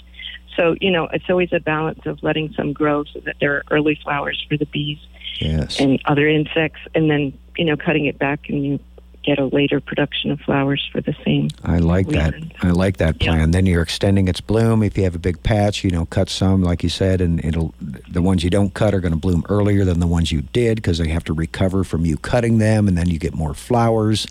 So 0.57 0.75
you 0.81 0.91
know, 0.91 1.05
it's 1.13 1.29
always 1.29 1.53
a 1.53 1.59
balance 1.59 2.01
of 2.05 2.21
letting 2.23 2.53
some 2.53 2.73
grow 2.73 3.03
so 3.05 3.19
that 3.21 3.35
there 3.39 3.55
are 3.57 3.63
early 3.71 3.99
flowers 4.03 4.43
for 4.49 4.57
the 4.57 4.65
bees 4.65 4.99
Yes. 5.39 5.79
and 5.79 5.99
other 6.05 6.27
insects, 6.27 6.81
and 6.93 7.09
then 7.09 7.33
you 7.57 7.65
know 7.65 7.77
cutting 7.77 8.05
it 8.05 8.19
back 8.19 8.49
and 8.49 8.65
you 8.65 8.79
get 9.23 9.37
a 9.37 9.45
later 9.45 9.79
production 9.79 10.31
of 10.31 10.39
flowers 10.39 10.83
for 10.91 10.99
the 10.99 11.15
same. 11.23 11.47
I 11.63 11.77
like 11.77 12.07
that. 12.07 12.33
I 12.63 12.71
like 12.71 12.97
that 12.97 13.21
Yeah. 13.21 13.33
plan. 13.33 13.51
Then 13.51 13.67
you're 13.67 13.83
extending 13.83 14.27
its 14.27 14.41
bloom. 14.41 14.81
If 14.81 14.97
you 14.97 15.03
have 15.03 15.13
a 15.13 15.19
big 15.19 15.43
patch, 15.43 15.83
you 15.83 15.91
know, 15.91 16.05
cut 16.07 16.27
some, 16.27 16.63
like 16.63 16.81
you 16.81 16.89
said, 16.89 17.21
and 17.21 17.43
it'll. 17.45 17.73
The 17.79 18.21
ones 18.21 18.43
you 18.43 18.49
don't 18.49 18.73
cut 18.73 18.93
are 18.95 18.99
going 18.99 19.13
to 19.13 19.19
bloom 19.19 19.43
earlier 19.47 19.85
than 19.85 19.99
the 19.99 20.07
ones 20.07 20.31
you 20.31 20.41
did 20.41 20.77
because 20.77 20.97
they 20.97 21.09
have 21.09 21.23
to 21.25 21.33
recover 21.33 21.83
from 21.83 22.03
you 22.03 22.17
cutting 22.17 22.57
them, 22.57 22.87
and 22.87 22.97
then 22.97 23.09
you 23.09 23.19
get 23.19 23.35
more 23.35 23.53
flowers. 23.53 24.25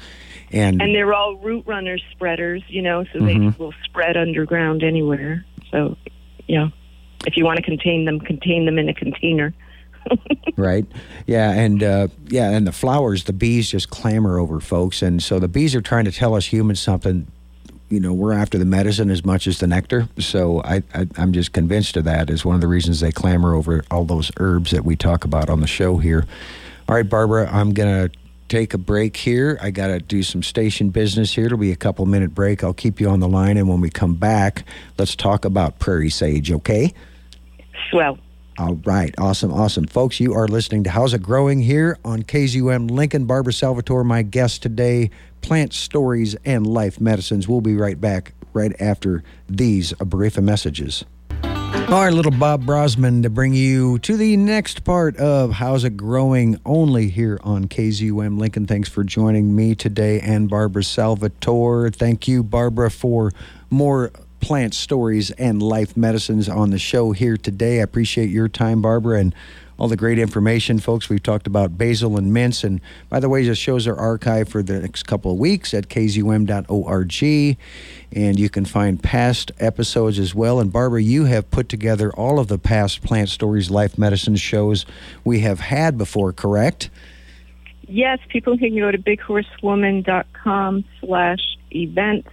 And, 0.52 0.82
and 0.82 0.94
they're 0.94 1.14
all 1.14 1.36
root 1.36 1.64
runners 1.66 2.02
spreaders, 2.10 2.62
you 2.68 2.82
know, 2.82 3.04
so 3.12 3.20
they 3.20 3.38
will 3.58 3.72
spread 3.84 4.16
underground 4.16 4.82
anywhere. 4.82 5.44
So, 5.70 5.96
yeah, 6.48 6.70
if 7.26 7.36
you 7.36 7.44
want 7.44 7.58
to 7.58 7.62
contain 7.62 8.04
them, 8.04 8.18
contain 8.20 8.66
them 8.66 8.78
in 8.78 8.88
a 8.88 8.94
container. 8.94 9.54
right? 10.56 10.86
Yeah, 11.26 11.52
and 11.52 11.82
uh, 11.82 12.08
yeah, 12.26 12.50
and 12.50 12.66
the 12.66 12.72
flowers, 12.72 13.24
the 13.24 13.32
bees 13.32 13.70
just 13.70 13.90
clamor 13.90 14.38
over 14.38 14.60
folks, 14.60 15.02
and 15.02 15.22
so 15.22 15.38
the 15.38 15.48
bees 15.48 15.74
are 15.74 15.80
trying 15.80 16.04
to 16.06 16.12
tell 16.12 16.34
us 16.34 16.46
humans 16.46 16.80
something. 16.80 17.26
You 17.88 18.00
know, 18.00 18.12
we're 18.12 18.32
after 18.32 18.56
the 18.56 18.64
medicine 18.64 19.10
as 19.10 19.24
much 19.24 19.46
as 19.48 19.58
the 19.58 19.66
nectar. 19.66 20.08
So 20.18 20.62
I, 20.62 20.82
I, 20.94 21.08
I'm 21.16 21.32
just 21.32 21.52
convinced 21.52 21.96
of 21.96 22.04
that 22.04 22.30
is 22.30 22.44
one 22.44 22.54
of 22.54 22.60
the 22.60 22.68
reasons 22.68 23.00
they 23.00 23.10
clamor 23.10 23.52
over 23.54 23.82
all 23.90 24.04
those 24.04 24.30
herbs 24.38 24.70
that 24.70 24.84
we 24.84 24.94
talk 24.94 25.24
about 25.24 25.50
on 25.50 25.60
the 25.60 25.66
show 25.66 25.96
here. 25.96 26.24
All 26.88 26.94
right, 26.94 27.08
Barbara, 27.08 27.48
I'm 27.52 27.74
gonna 27.74 28.10
take 28.50 28.74
a 28.74 28.78
break 28.78 29.16
here. 29.16 29.58
I 29.62 29.70
got 29.70 29.86
to 29.86 30.00
do 30.00 30.22
some 30.22 30.42
station 30.42 30.90
business 30.90 31.32
here. 31.32 31.46
It'll 31.46 31.56
be 31.56 31.72
a 31.72 31.76
couple 31.76 32.04
minute 32.04 32.34
break. 32.34 32.62
I'll 32.62 32.74
keep 32.74 33.00
you 33.00 33.08
on 33.08 33.20
the 33.20 33.28
line, 33.28 33.56
and 33.56 33.68
when 33.68 33.80
we 33.80 33.88
come 33.88 34.14
back, 34.14 34.64
let's 34.98 35.16
talk 35.16 35.44
about 35.46 35.78
prairie 35.78 36.10
sage. 36.10 36.52
Okay? 36.52 36.92
Swell. 37.90 38.18
All 38.58 38.74
right, 38.84 39.14
awesome, 39.16 39.52
awesome. 39.52 39.86
Folks, 39.86 40.20
you 40.20 40.34
are 40.34 40.46
listening 40.46 40.84
to 40.84 40.90
How's 40.90 41.14
It 41.14 41.22
Growing 41.22 41.60
here 41.60 41.96
on 42.04 42.24
KZUM 42.24 42.90
Lincoln. 42.90 43.24
Barbara 43.24 43.54
Salvatore, 43.54 44.04
my 44.04 44.20
guest 44.20 44.62
today, 44.62 45.10
Plant 45.40 45.72
Stories 45.72 46.34
and 46.44 46.66
Life 46.66 47.00
Medicines. 47.00 47.48
We'll 47.48 47.62
be 47.62 47.76
right 47.76 47.98
back 47.98 48.34
right 48.52 48.78
after 48.78 49.22
these 49.48 49.94
brief 49.94 50.36
messages. 50.38 51.04
All 51.90 52.04
right, 52.04 52.12
little 52.12 52.30
Bob 52.30 52.64
Brosman 52.64 53.24
to 53.24 53.30
bring 53.30 53.52
you 53.52 53.98
to 53.98 54.16
the 54.16 54.36
next 54.36 54.84
part 54.84 55.16
of 55.16 55.50
How's 55.50 55.82
It 55.82 55.96
Growing 55.96 56.60
only 56.64 57.08
here 57.08 57.40
on 57.42 57.66
KZUM 57.66 58.38
Lincoln. 58.38 58.64
Thanks 58.64 58.88
for 58.88 59.02
joining 59.02 59.56
me 59.56 59.74
today 59.74 60.20
and 60.20 60.48
Barbara 60.48 60.84
Salvatore. 60.84 61.90
Thank 61.90 62.28
you, 62.28 62.44
Barbara, 62.44 62.92
for 62.92 63.32
more 63.70 64.12
plant 64.38 64.72
stories 64.72 65.32
and 65.32 65.60
life 65.60 65.96
medicines 65.96 66.48
on 66.48 66.70
the 66.70 66.78
show 66.78 67.10
here 67.10 67.36
today. 67.36 67.80
I 67.80 67.82
appreciate 67.82 68.30
your 68.30 68.46
time, 68.46 68.80
Barbara, 68.80 69.18
and 69.18 69.34
all 69.80 69.88
the 69.88 69.96
great 69.96 70.18
information, 70.18 70.78
folks. 70.78 71.08
We've 71.08 71.22
talked 71.22 71.46
about 71.46 71.78
basil 71.78 72.18
and 72.18 72.34
mints. 72.34 72.62
And 72.64 72.82
by 73.08 73.18
the 73.18 73.30
way, 73.30 73.46
the 73.46 73.54
shows 73.54 73.86
are 73.86 73.96
archived 73.96 74.50
for 74.50 74.62
the 74.62 74.78
next 74.78 75.04
couple 75.04 75.32
of 75.32 75.38
weeks 75.38 75.72
at 75.72 75.88
kzum.org. 75.88 77.58
And 78.12 78.38
you 78.38 78.50
can 78.50 78.64
find 78.66 79.02
past 79.02 79.52
episodes 79.58 80.18
as 80.18 80.34
well. 80.34 80.60
And 80.60 80.70
Barbara, 80.70 81.00
you 81.00 81.24
have 81.24 81.50
put 81.50 81.70
together 81.70 82.12
all 82.12 82.38
of 82.38 82.48
the 82.48 82.58
past 82.58 83.00
plant 83.00 83.30
stories, 83.30 83.70
life 83.70 83.96
medicine 83.96 84.36
shows 84.36 84.84
we 85.24 85.40
have 85.40 85.60
had 85.60 85.96
before, 85.96 86.34
correct? 86.34 86.90
Yes, 87.88 88.18
people 88.28 88.58
can 88.58 88.78
go 88.78 88.90
to 88.90 88.98
bighorsewoman.com 88.98 90.84
slash 91.00 91.56
events, 91.70 92.28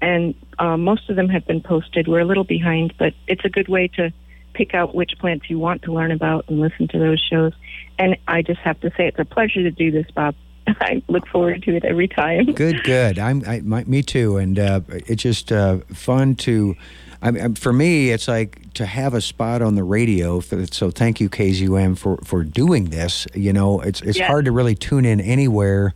and 0.00 0.34
uh, 0.58 0.76
most 0.76 1.08
of 1.08 1.14
them 1.14 1.28
have 1.28 1.46
been 1.46 1.62
posted. 1.62 2.08
We're 2.08 2.20
a 2.20 2.24
little 2.24 2.44
behind, 2.44 2.92
but 2.98 3.14
it's 3.28 3.44
a 3.44 3.48
good 3.48 3.68
way 3.68 3.86
to 3.94 4.12
pick 4.54 4.74
out 4.74 4.94
which 4.94 5.12
plants 5.18 5.48
you 5.48 5.58
want 5.58 5.82
to 5.82 5.92
learn 5.92 6.10
about 6.10 6.44
and 6.48 6.60
listen 6.60 6.88
to 6.88 6.98
those 6.98 7.20
shows. 7.20 7.52
And 7.98 8.16
I 8.28 8.42
just 8.42 8.60
have 8.60 8.80
to 8.80 8.90
say, 8.96 9.08
it's 9.08 9.18
a 9.18 9.24
pleasure 9.24 9.62
to 9.62 9.70
do 9.70 9.90
this, 9.90 10.06
Bob. 10.14 10.34
I 10.66 11.02
look 11.08 11.26
forward 11.26 11.62
to 11.64 11.76
it 11.76 11.84
every 11.84 12.08
time. 12.08 12.46
Good, 12.52 12.84
good. 12.84 13.18
I'm, 13.18 13.42
I, 13.46 13.60
my, 13.60 13.84
me 13.84 14.02
too. 14.02 14.36
And 14.36 14.58
uh, 14.58 14.80
it's 14.88 15.22
just 15.22 15.50
uh, 15.52 15.78
fun 15.92 16.34
to. 16.36 16.76
I 17.24 17.30
mean, 17.30 17.54
for 17.54 17.72
me, 17.72 18.10
it's 18.10 18.26
like 18.26 18.72
to 18.74 18.84
have 18.86 19.14
a 19.14 19.20
spot 19.20 19.62
on 19.62 19.76
the 19.76 19.84
radio. 19.84 20.40
For, 20.40 20.66
so 20.66 20.90
thank 20.90 21.20
you, 21.20 21.28
KZUM, 21.28 21.96
for, 21.96 22.16
for 22.24 22.42
doing 22.42 22.86
this. 22.86 23.26
You 23.34 23.52
know, 23.52 23.80
it's 23.80 24.00
it's 24.02 24.18
Yes. 24.18 24.26
hard 24.28 24.44
to 24.46 24.52
really 24.52 24.74
tune 24.74 25.04
in 25.04 25.20
anywhere 25.20 25.94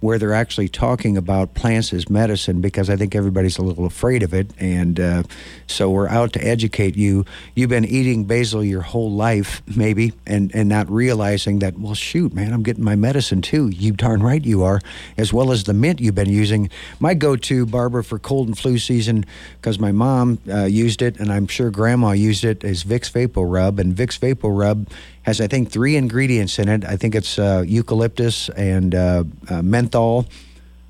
where 0.00 0.18
they're 0.18 0.34
actually 0.34 0.68
talking 0.68 1.16
about 1.16 1.54
plants 1.54 1.92
as 1.92 2.08
medicine 2.08 2.60
because 2.60 2.88
I 2.88 2.96
think 2.96 3.14
everybody's 3.14 3.58
a 3.58 3.62
little 3.62 3.84
afraid 3.84 4.22
of 4.22 4.32
it. 4.32 4.50
And 4.58 5.00
uh, 5.00 5.22
so 5.66 5.90
we're 5.90 6.08
out 6.08 6.32
to 6.34 6.46
educate 6.46 6.96
you. 6.96 7.24
You've 7.54 7.70
been 7.70 7.84
eating 7.84 8.24
basil 8.24 8.62
your 8.62 8.82
whole 8.82 9.10
life, 9.10 9.62
maybe, 9.76 10.12
and, 10.26 10.54
and 10.54 10.68
not 10.68 10.88
realizing 10.88 11.58
that, 11.60 11.78
well, 11.78 11.94
shoot, 11.94 12.32
man, 12.32 12.52
I'm 12.52 12.62
getting 12.62 12.84
my 12.84 12.96
medicine 12.96 13.42
too. 13.42 13.68
You 13.68 13.92
darn 13.92 14.22
right 14.22 14.44
you 14.44 14.62
are, 14.62 14.80
as 15.16 15.32
well 15.32 15.50
as 15.50 15.64
the 15.64 15.74
mint 15.74 16.00
you've 16.00 16.14
been 16.14 16.30
using. 16.30 16.70
My 17.00 17.14
go 17.14 17.34
to, 17.34 17.66
Barbara, 17.66 18.04
for 18.04 18.18
cold 18.18 18.46
and 18.46 18.56
flu 18.56 18.78
season, 18.78 19.26
because 19.56 19.78
my 19.78 19.90
mom 19.90 20.38
uh, 20.48 20.64
used 20.64 21.02
it, 21.02 21.18
and 21.18 21.32
I'm 21.32 21.48
sure 21.48 21.70
grandma 21.70 22.12
used 22.12 22.44
it, 22.44 22.62
is 22.62 22.84
Vicks 22.84 23.10
VapoRub. 23.10 23.78
And 23.78 23.94
Vicks 23.94 24.18
VapoRub 24.18 24.86
has, 25.28 25.42
I 25.42 25.46
think, 25.46 25.70
three 25.70 25.94
ingredients 25.96 26.58
in 26.58 26.68
it. 26.68 26.86
I 26.86 26.96
think 26.96 27.14
it's 27.14 27.38
uh, 27.38 27.62
eucalyptus 27.66 28.48
and 28.50 28.94
uh, 28.94 29.24
uh, 29.50 29.60
menthol. 29.60 30.26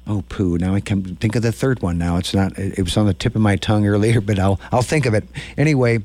Oh, 0.07 0.23
poo! 0.29 0.57
Now 0.57 0.75
I 0.75 0.81
can 0.81 1.17
think 1.17 1.35
of 1.35 1.43
the 1.43 1.51
third 1.53 1.83
one. 1.83 1.99
Now 1.99 2.17
it's 2.17 2.33
not. 2.33 2.57
It, 2.57 2.79
it 2.79 2.83
was 2.83 2.97
on 2.97 3.07
the 3.07 3.15
tip 3.15 3.35
of 3.35 3.43
my 3.43 3.57
tongue 3.57 3.85
earlier, 3.87 4.21
but 4.29 4.39
I'll 4.39 4.61
I'll 4.73 4.83
think 4.83 5.07
of 5.07 5.15
it 5.15 5.25
anyway. 5.59 5.99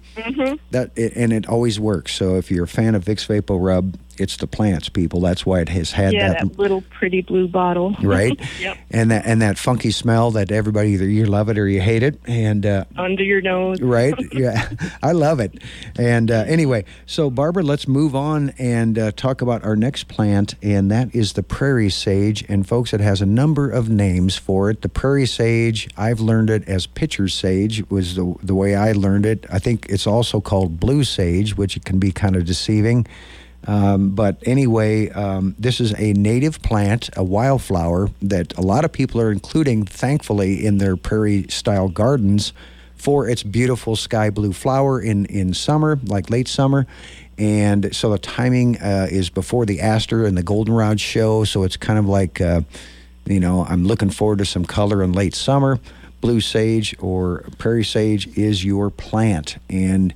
That 0.71 0.91
it, 0.95 1.13
and 1.15 1.31
it 1.31 1.47
always 1.47 1.79
works. 1.79 2.13
So 2.15 2.35
if 2.35 2.49
you're 2.49 2.65
a 2.65 2.67
fan 2.67 2.95
of 2.95 3.05
Vicks 3.05 3.27
VapoRub, 3.27 3.93
it's 4.17 4.37
the 4.37 4.47
plants, 4.47 4.89
people. 4.89 5.19
That's 5.21 5.45
why 5.45 5.61
it 5.61 5.69
has 5.69 5.91
had 5.91 6.13
yeah, 6.13 6.29
that 6.29 6.39
that 6.39 6.59
little 6.59 6.81
pretty 6.81 7.21
blue 7.21 7.47
bottle. 7.47 7.95
right? 8.03 8.39
Yep. 8.59 8.77
And 8.91 9.11
that 9.11 9.25
and 9.25 9.41
that 9.41 9.57
funky 9.57 9.91
smell 9.91 10.31
that 10.31 10.51
everybody 10.51 10.91
either 10.91 11.07
you 11.07 11.25
love 11.25 11.49
it 11.49 11.57
or 11.57 11.67
you 11.67 11.81
hate 11.81 12.03
it, 12.03 12.19
and 12.25 12.65
uh, 12.65 12.85
Under 12.97 13.23
your 13.23 13.41
nose. 13.41 13.81
right, 13.81 14.13
yeah, 14.31 14.69
I 15.01 15.11
love 15.11 15.39
it. 15.39 15.61
And 15.97 16.31
uh, 16.31 16.45
anyway, 16.47 16.85
so 17.05 17.29
Barbara, 17.29 17.63
let's 17.63 17.87
move 17.87 18.15
on 18.15 18.51
and 18.57 18.97
uh, 18.97 19.11
talk 19.11 19.41
about 19.41 19.63
our 19.63 19.75
next 19.75 20.07
plant, 20.07 20.55
and 20.61 20.91
that 20.91 21.13
is 21.15 21.33
the 21.33 21.43
prairie 21.43 21.89
sage. 21.89 22.43
And 22.47 22.67
folks, 22.67 22.93
it 22.93 22.99
has 22.99 23.21
a 23.21 23.25
number 23.25 23.69
of 23.69 23.89
names 23.89 24.37
for 24.37 24.69
it. 24.69 24.81
The 24.81 24.89
prairie 24.89 25.25
sage, 25.25 25.89
I've 25.97 26.19
learned 26.19 26.49
it 26.49 26.67
as 26.67 26.85
pitcher 26.87 27.27
sage 27.27 27.89
was 27.89 28.15
the 28.15 28.35
the 28.41 28.55
way 28.55 28.75
I 28.75 28.91
learned 28.91 29.25
it. 29.25 29.45
I 29.51 29.59
think 29.59 29.87
it's 29.89 30.07
also 30.07 30.41
called 30.41 30.79
blue 30.79 31.03
sage, 31.03 31.57
which 31.57 31.77
it 31.77 31.85
can 31.85 31.99
be 31.99 32.11
kind 32.11 32.35
of 32.35 32.45
deceiving. 32.45 33.07
Um, 33.65 34.09
but 34.09 34.37
anyway, 34.45 35.09
um, 35.09 35.55
this 35.57 35.79
is 35.79 35.93
a 35.97 36.13
native 36.13 36.61
plant, 36.61 37.09
a 37.15 37.23
wildflower 37.23 38.09
that 38.21 38.57
a 38.57 38.61
lot 38.61 38.83
of 38.83 38.91
people 38.91 39.21
are 39.21 39.31
including, 39.31 39.85
thankfully, 39.85 40.65
in 40.65 40.79
their 40.79 40.97
prairie 40.97 41.45
style 41.49 41.87
gardens 41.87 42.53
for 42.95 43.27
its 43.27 43.43
beautiful 43.43 43.95
sky 43.95 44.29
blue 44.29 44.53
flower 44.53 45.01
in, 45.01 45.25
in 45.25 45.53
summer, 45.53 45.99
like 46.05 46.29
late 46.29 46.47
summer. 46.47 46.87
And 47.37 47.93
so 47.95 48.11
the 48.11 48.17
timing 48.17 48.77
uh, 48.79 49.07
is 49.09 49.29
before 49.29 49.65
the 49.65 49.81
aster 49.81 50.25
and 50.25 50.37
the 50.37 50.43
goldenrod 50.43 50.99
show. 50.99 51.43
So 51.43 51.63
it's 51.63 51.77
kind 51.77 51.97
of 51.97 52.05
like, 52.05 52.39
uh, 52.39 52.61
you 53.25 53.39
know, 53.39 53.65
I'm 53.65 53.85
looking 53.85 54.09
forward 54.09 54.39
to 54.39 54.45
some 54.45 54.65
color 54.65 55.01
in 55.01 55.13
late 55.13 55.35
summer. 55.35 55.79
Blue 56.23 56.39
sage 56.39 56.95
or 56.99 57.43
prairie 57.57 57.83
sage 57.83 58.27
is 58.37 58.63
your 58.63 58.89
plant. 58.89 59.57
And 59.69 60.13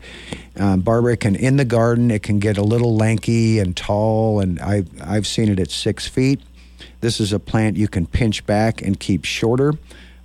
um, 0.56 0.80
Barbara, 0.80 1.18
can 1.18 1.36
in 1.36 1.58
the 1.58 1.66
garden, 1.66 2.12
it 2.12 2.24
can 2.24 2.40
get 2.40 2.58
a 2.58 2.62
little 2.62 2.96
lanky 2.96 3.60
and 3.60 3.76
tall, 3.76 4.40
and 4.40 4.58
I, 4.62 4.86
I've 5.04 5.28
seen 5.28 5.50
it 5.50 5.60
at 5.60 5.70
six 5.70 6.08
feet. 6.08 6.40
This 7.02 7.20
is 7.20 7.34
a 7.34 7.40
plant 7.40 7.76
you 7.76 7.90
can 7.90 8.06
pinch 8.06 8.46
back 8.46 8.82
and 8.82 8.98
keep 8.98 9.26
shorter 9.26 9.74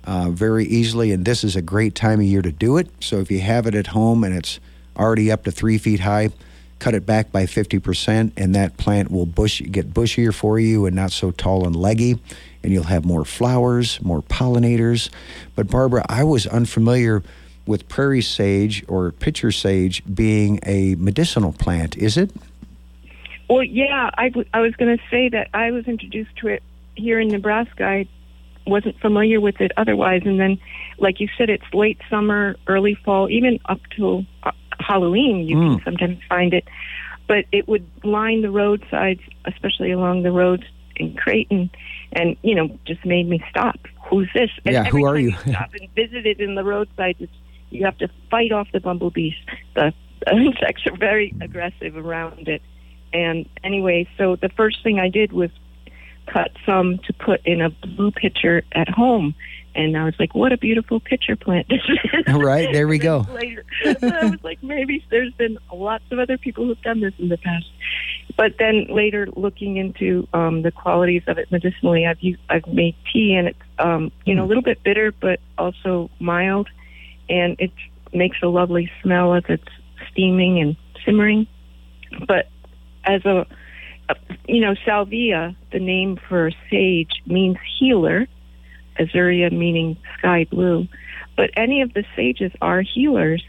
uh, 0.05 0.29
very 0.29 0.63
easily, 0.63 1.11
and 1.11 1.25
this 1.25 1.43
is 1.43 1.57
a 1.57 1.61
great 1.61 1.95
time 1.95 2.21
of 2.21 2.25
year 2.27 2.41
to 2.41 2.51
do 2.53 2.77
it. 2.77 2.87
So 3.01 3.19
if 3.19 3.29
you 3.29 3.41
have 3.41 3.67
it 3.67 3.75
at 3.75 3.87
home 3.87 4.23
and 4.23 4.33
it's 4.33 4.61
already 4.95 5.33
up 5.33 5.43
to 5.43 5.51
three 5.51 5.77
feet 5.77 5.99
high, 5.99 6.29
cut 6.79 6.93
it 6.93 7.05
back 7.05 7.29
by 7.29 7.45
50%, 7.45 8.31
and 8.37 8.55
that 8.55 8.77
plant 8.77 9.11
will 9.11 9.25
bush, 9.25 9.61
get 9.61 9.93
bushier 9.93 10.33
for 10.33 10.59
you 10.59 10.85
and 10.85 10.95
not 10.95 11.11
so 11.11 11.31
tall 11.31 11.67
and 11.67 11.75
leggy, 11.75 12.19
and 12.63 12.71
you'll 12.71 12.83
have 12.83 13.05
more 13.05 13.25
flowers, 13.25 14.01
more 14.01 14.21
pollinators. 14.21 15.09
But 15.55 15.67
Barbara, 15.69 16.05
I 16.09 16.23
was 16.23 16.47
unfamiliar 16.47 17.23
with 17.65 17.87
prairie 17.87 18.21
sage 18.21 18.83
or 18.87 19.11
pitcher 19.11 19.51
sage 19.51 20.01
being 20.13 20.59
a 20.65 20.95
medicinal 20.95 21.53
plant, 21.53 21.97
is 21.97 22.17
it? 22.17 22.31
Well, 23.49 23.63
yeah, 23.63 24.09
I, 24.17 24.29
w- 24.29 24.47
I 24.53 24.61
was 24.61 24.73
going 24.75 24.97
to 24.97 25.03
say 25.11 25.29
that 25.29 25.49
I 25.53 25.71
was 25.71 25.85
introduced 25.87 26.35
to 26.37 26.47
it 26.47 26.63
here 26.95 27.19
in 27.19 27.27
Nebraska. 27.27 27.85
I 27.85 28.07
wasn't 28.65 28.97
familiar 28.99 29.39
with 29.41 29.59
it 29.61 29.71
otherwise. 29.77 30.21
And 30.25 30.39
then, 30.39 30.59
like 30.97 31.19
you 31.19 31.27
said, 31.37 31.49
it's 31.49 31.63
late 31.73 31.99
summer, 32.09 32.55
early 32.67 32.95
fall, 33.05 33.29
even 33.29 33.59
up 33.65 33.79
to 33.97 34.25
uh, 34.43 34.51
Halloween, 34.79 35.45
you 35.47 35.57
Mm. 35.57 35.75
can 35.75 35.83
sometimes 35.83 36.19
find 36.27 36.53
it. 36.53 36.65
But 37.27 37.45
it 37.51 37.67
would 37.67 37.85
line 38.03 38.41
the 38.41 38.51
roadsides, 38.51 39.21
especially 39.45 39.91
along 39.91 40.23
the 40.23 40.31
roads 40.31 40.63
in 40.95 41.15
Creighton, 41.15 41.69
and, 42.13 42.37
you 42.41 42.55
know, 42.55 42.69
just 42.85 43.05
made 43.05 43.27
me 43.27 43.43
stop. 43.49 43.77
Who's 44.09 44.29
this? 44.33 44.49
And 44.65 44.73
Yeah, 44.73 44.83
who 44.85 45.05
are 45.05 45.17
you? 45.17 45.31
stop 45.31 45.71
and 45.79 45.89
visit 45.95 46.25
it 46.25 46.39
in 46.39 46.55
the 46.55 46.63
roadside. 46.63 47.27
you 47.69 47.85
have 47.85 47.97
to 47.99 48.07
fight 48.29 48.51
off 48.51 48.67
the 48.71 48.79
bumblebees. 48.79 49.33
The, 49.75 49.93
the 50.25 50.31
insects 50.35 50.85
are 50.87 50.95
very 50.97 51.33
aggressive 51.41 51.97
around 51.97 52.47
it. 52.47 52.61
And 53.13 53.47
anyway, 53.63 54.07
so 54.17 54.35
the 54.35 54.49
first 54.49 54.83
thing 54.83 54.99
I 54.99 55.09
did 55.09 55.33
was 55.33 55.49
cut 56.27 56.51
some 56.65 56.99
to 57.05 57.13
put 57.13 57.45
in 57.45 57.61
a 57.61 57.69
blue 57.69 58.11
pitcher 58.11 58.63
at 58.71 58.89
home. 58.89 59.35
And 59.75 59.97
I 59.97 60.05
was 60.05 60.13
like, 60.19 60.35
what 60.35 60.51
a 60.53 60.57
beautiful 60.57 60.99
pitcher 60.99 61.35
plant 61.35 61.67
this 61.67 61.81
is. 61.87 62.23
Right, 62.35 62.71
there 62.71 62.87
we 62.87 62.97
go. 63.11 63.25
Later, 63.33 63.65
I 63.85 63.95
was 64.29 64.43
like, 64.43 64.61
maybe 64.63 65.03
there's 65.09 65.33
been 65.33 65.57
lots 65.73 66.03
of 66.11 66.19
other 66.19 66.37
people 66.37 66.65
who've 66.65 66.81
done 66.83 67.01
this 67.01 67.13
in 67.17 67.29
the 67.29 67.37
past. 67.37 67.65
But 68.35 68.53
then 68.57 68.87
later, 68.89 69.27
looking 69.35 69.77
into 69.77 70.27
um, 70.33 70.63
the 70.63 70.71
qualities 70.71 71.23
of 71.27 71.37
it 71.37 71.51
medicinally, 71.51 72.05
I've 72.05 72.19
used, 72.21 72.41
I've 72.49 72.65
made 72.67 72.95
tea, 73.11 73.35
and 73.35 73.49
it's 73.49 73.59
um, 73.79 74.11
you 74.25 74.33
know 74.35 74.43
a 74.43 74.47
little 74.47 74.63
bit 74.63 74.83
bitter, 74.83 75.11
but 75.11 75.39
also 75.57 76.09
mild, 76.19 76.67
and 77.29 77.55
it 77.59 77.71
makes 78.13 78.37
a 78.41 78.47
lovely 78.47 78.89
smell 79.01 79.33
as 79.33 79.43
it's 79.49 79.63
steaming 80.11 80.59
and 80.59 80.75
simmering. 81.05 81.47
But 82.27 82.49
as 83.05 83.25
a, 83.25 83.45
a 84.09 84.15
you 84.47 84.61
know, 84.61 84.75
salvia, 84.85 85.55
the 85.71 85.79
name 85.79 86.17
for 86.29 86.51
sage 86.69 87.21
means 87.25 87.57
healer, 87.79 88.27
azuria 88.99 89.51
meaning 89.51 89.97
sky 90.17 90.45
blue. 90.49 90.87
But 91.35 91.51
any 91.55 91.81
of 91.81 91.93
the 91.93 92.03
sages 92.15 92.51
are 92.61 92.81
healers, 92.81 93.43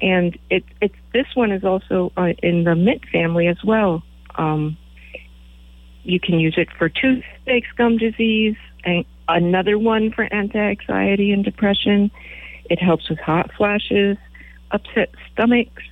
and 0.00 0.38
it, 0.50 0.64
it's 0.80 0.94
this 1.12 1.26
one 1.34 1.52
is 1.52 1.64
also 1.64 2.12
uh, 2.16 2.32
in 2.42 2.64
the 2.64 2.74
mint 2.74 3.02
family 3.10 3.46
as 3.46 3.58
well. 3.64 4.02
Um, 4.38 4.76
you 6.04 6.18
can 6.18 6.40
use 6.40 6.54
it 6.56 6.68
for 6.78 6.88
toothache, 6.88 7.64
gum 7.76 7.98
disease, 7.98 8.56
and 8.84 9.04
another 9.28 9.78
one 9.78 10.10
for 10.10 10.32
anti-anxiety 10.32 11.32
and 11.32 11.44
depression. 11.44 12.10
It 12.70 12.80
helps 12.80 13.10
with 13.10 13.18
hot 13.18 13.50
flashes, 13.56 14.16
upset 14.70 15.10
stomachs. 15.32 15.82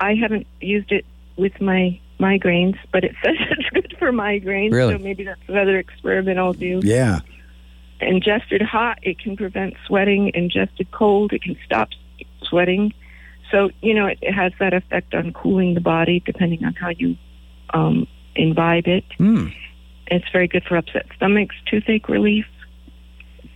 I 0.00 0.14
haven't 0.14 0.46
used 0.60 0.90
it 0.90 1.04
with 1.36 1.60
my 1.60 2.00
migraines, 2.18 2.76
but 2.92 3.04
it 3.04 3.14
says 3.24 3.34
it's 3.50 3.68
good 3.70 3.94
for 3.98 4.10
migraines. 4.12 4.72
Really? 4.72 4.94
So 4.94 4.98
maybe 4.98 5.24
that's 5.24 5.40
another 5.48 5.78
experiment 5.78 6.38
I'll 6.38 6.52
do 6.54 6.80
Yeah. 6.82 7.20
ingested 8.00 8.62
hot, 8.62 8.98
it 9.02 9.18
can 9.18 9.36
prevent 9.36 9.74
sweating. 9.86 10.32
Ingested 10.34 10.90
cold, 10.90 11.32
it 11.32 11.42
can 11.42 11.56
stop 11.64 11.90
sweating. 12.42 12.92
So, 13.50 13.70
you 13.80 13.94
know, 13.94 14.06
it, 14.06 14.18
it 14.22 14.32
has 14.32 14.52
that 14.60 14.72
effect 14.72 15.14
on 15.14 15.32
cooling 15.32 15.74
the 15.74 15.80
body 15.80 16.22
depending 16.24 16.64
on 16.64 16.74
how 16.74 16.88
you 16.88 17.16
um, 17.72 18.06
imbibe 18.34 18.86
it. 18.86 19.04
Hmm. 19.18 19.48
It's 20.06 20.28
very 20.32 20.48
good 20.48 20.64
for 20.64 20.76
upset 20.76 21.06
stomachs, 21.16 21.56
toothache 21.66 22.08
relief. 22.08 22.46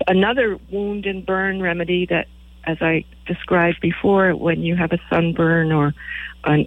Another 0.07 0.59
wound 0.71 1.07
and 1.07 1.25
burn 1.25 1.61
remedy 1.61 2.07
that, 2.07 2.29
as 2.65 2.79
I 2.81 3.05
described 3.27 3.81
before, 3.81 4.35
when 4.35 4.63
you 4.63 4.77
have 4.77 4.93
a 4.93 4.99
sunburn 5.11 5.73
or 5.73 5.95
an, 6.45 6.67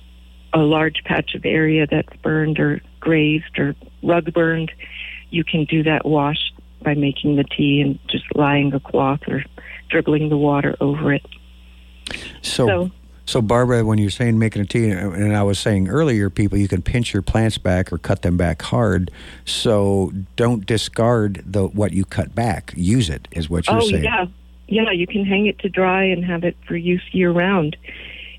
a 0.53 0.59
large 0.59 1.03
patch 1.05 1.35
of 1.35 1.45
area 1.45 1.87
that's 1.89 2.15
burned 2.21 2.59
or 2.59 2.81
grazed 2.99 3.57
or 3.57 3.75
rug 4.03 4.33
burned, 4.33 4.71
you 5.29 5.43
can 5.43 5.65
do 5.65 5.83
that 5.83 6.05
wash 6.05 6.51
by 6.83 6.93
making 6.93 7.35
the 7.35 7.43
tea 7.43 7.81
and 7.81 7.99
just 8.07 8.25
lying 8.35 8.73
a 8.73 8.79
cloth 8.79 9.21
or 9.27 9.43
dribbling 9.89 10.29
the 10.29 10.37
water 10.37 10.75
over 10.79 11.13
it. 11.13 11.25
So, 12.41 12.67
so, 12.67 12.91
So- 13.29 13.41
Barbara, 13.41 13.83
when 13.85 13.97
you're 13.99 14.09
saying 14.09 14.37
making 14.39 14.61
a 14.61 14.65
tea, 14.65 14.89
and 14.89 15.35
I 15.35 15.43
was 15.43 15.59
saying 15.59 15.87
earlier, 15.89 16.29
people, 16.29 16.57
you 16.57 16.67
can 16.67 16.81
pinch 16.81 17.13
your 17.13 17.21
plants 17.21 17.57
back 17.57 17.91
or 17.93 17.97
cut 17.97 18.21
them 18.23 18.37
back 18.37 18.61
hard. 18.61 19.11
So 19.45 20.11
don't 20.35 20.65
discard 20.65 21.43
the 21.45 21.67
what 21.67 21.91
you 21.93 22.05
cut 22.05 22.33
back. 22.35 22.73
Use 22.75 23.09
it, 23.09 23.27
is 23.31 23.49
what 23.49 23.67
you're 23.67 23.81
saying. 23.81 23.93
oh 23.93 23.97
saying. 23.97 24.03
yeah, 24.03 24.25
yeah. 24.85 24.91
You 24.91 25.07
can 25.07 25.25
hang 25.25 25.45
it 25.47 25.59
to 25.59 25.69
dry 25.69 26.03
and 26.05 26.23
have 26.25 26.43
it 26.43 26.55
for 26.67 26.75
use 26.75 27.03
year 27.11 27.31
round. 27.31 27.77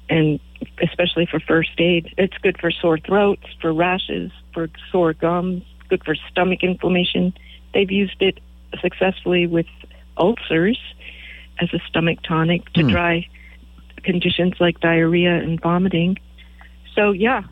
And 0.08 0.40
especially 0.82 1.24
for 1.26 1.40
first 1.40 1.70
aid. 1.78 2.12
It's 2.18 2.36
good 2.38 2.58
for 2.60 2.70
sore 2.70 2.98
throats, 2.98 3.44
for 3.60 3.72
rashes, 3.72 4.30
for 4.52 4.68
sore 4.90 5.12
gums, 5.14 5.62
good 5.88 6.04
for 6.04 6.14
stomach 6.30 6.62
inflammation. 6.62 7.32
They've 7.72 7.90
used 7.90 8.20
it 8.20 8.40
successfully 8.80 9.46
with 9.46 9.66
ulcers 10.18 10.78
as 11.60 11.72
a 11.72 11.78
stomach 11.88 12.18
tonic 12.22 12.70
to 12.74 12.82
Hmm. 12.82 12.88
dry 12.90 13.28
conditions 14.02 14.54
like 14.60 14.80
diarrhea 14.80 15.34
and 15.34 15.60
vomiting. 15.60 16.18
So, 16.94 17.12
yeah, 17.12 17.42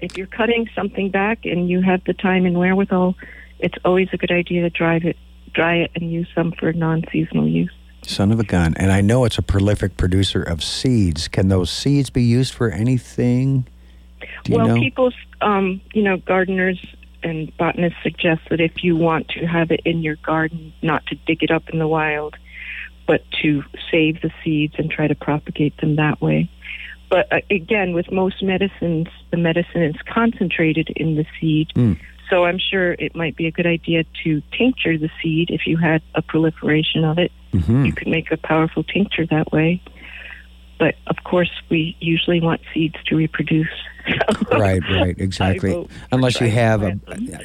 if 0.00 0.16
you're 0.16 0.26
cutting 0.26 0.68
something 0.74 1.10
back 1.10 1.44
and 1.44 1.68
you 1.68 1.82
have 1.82 2.02
the 2.04 2.14
time 2.14 2.46
and 2.46 2.58
wherewithal, 2.58 3.16
it's 3.58 3.76
always 3.84 4.08
a 4.12 4.16
good 4.16 4.30
idea 4.30 4.62
to 4.62 4.70
drive 4.70 5.04
it, 5.04 5.16
dry 5.52 5.76
it, 5.76 5.90
and 5.94 6.10
use 6.10 6.28
some 6.34 6.52
for 6.52 6.72
non-seasonal 6.72 7.46
use. 7.46 7.72
Son 8.02 8.32
of 8.32 8.40
a 8.40 8.44
gun. 8.44 8.74
And 8.76 8.90
I 8.90 9.02
know 9.02 9.24
it's 9.24 9.36
a 9.36 9.42
prolific 9.42 9.96
producer 9.96 10.42
of 10.42 10.64
seeds. 10.64 11.28
Can 11.28 11.48
those 11.48 11.70
seeds 11.70 12.08
be 12.08 12.22
used 12.22 12.54
for 12.54 12.70
anything? 12.70 13.66
Well, 14.48 14.68
know? 14.68 14.80
people, 14.80 15.12
um, 15.42 15.80
you 15.92 16.02
know, 16.02 16.16
gardeners 16.16 16.78
and 17.22 17.54
botanists 17.58 17.98
suggest 18.02 18.42
that 18.48 18.60
if 18.60 18.82
you 18.82 18.96
want 18.96 19.28
to 19.28 19.46
have 19.46 19.70
it 19.70 19.80
in 19.84 20.02
your 20.02 20.16
garden, 20.16 20.72
not 20.82 21.04
to 21.06 21.14
dig 21.26 21.42
it 21.42 21.50
up 21.50 21.68
in 21.68 21.78
the 21.78 21.88
wild, 21.88 22.36
but 23.10 23.24
to 23.42 23.64
save 23.90 24.20
the 24.20 24.30
seeds 24.44 24.74
and 24.78 24.88
try 24.88 25.08
to 25.08 25.16
propagate 25.16 25.76
them 25.78 25.96
that 25.96 26.22
way. 26.22 26.48
But 27.08 27.26
uh, 27.32 27.40
again, 27.50 27.92
with 27.92 28.12
most 28.12 28.40
medicines, 28.40 29.08
the 29.32 29.36
medicine 29.36 29.82
is 29.82 29.96
concentrated 30.08 30.90
in 30.94 31.16
the 31.16 31.26
seed. 31.40 31.72
Mm. 31.74 31.98
So 32.30 32.44
I'm 32.44 32.58
sure 32.58 32.92
it 32.92 33.16
might 33.16 33.34
be 33.34 33.48
a 33.48 33.50
good 33.50 33.66
idea 33.66 34.04
to 34.22 34.40
tincture 34.56 34.96
the 34.96 35.10
seed 35.20 35.50
if 35.50 35.62
you 35.66 35.76
had 35.76 36.02
a 36.14 36.22
proliferation 36.22 37.02
of 37.02 37.18
it. 37.18 37.32
Mhm. 37.52 37.84
You 37.84 37.92
could 37.92 38.06
make 38.06 38.30
a 38.30 38.36
powerful 38.36 38.84
tincture 38.84 39.26
that 39.26 39.50
way. 39.50 39.82
But 40.80 40.94
of 41.08 41.22
course, 41.24 41.50
we 41.68 41.94
usually 42.00 42.40
want 42.40 42.62
seeds 42.72 42.96
to 43.04 43.14
reproduce. 43.14 43.68
right, 44.50 44.80
right, 44.90 45.14
exactly. 45.18 45.86
Unless 46.10 46.40
you 46.40 46.48
have 46.50 46.82
a, 46.82 46.98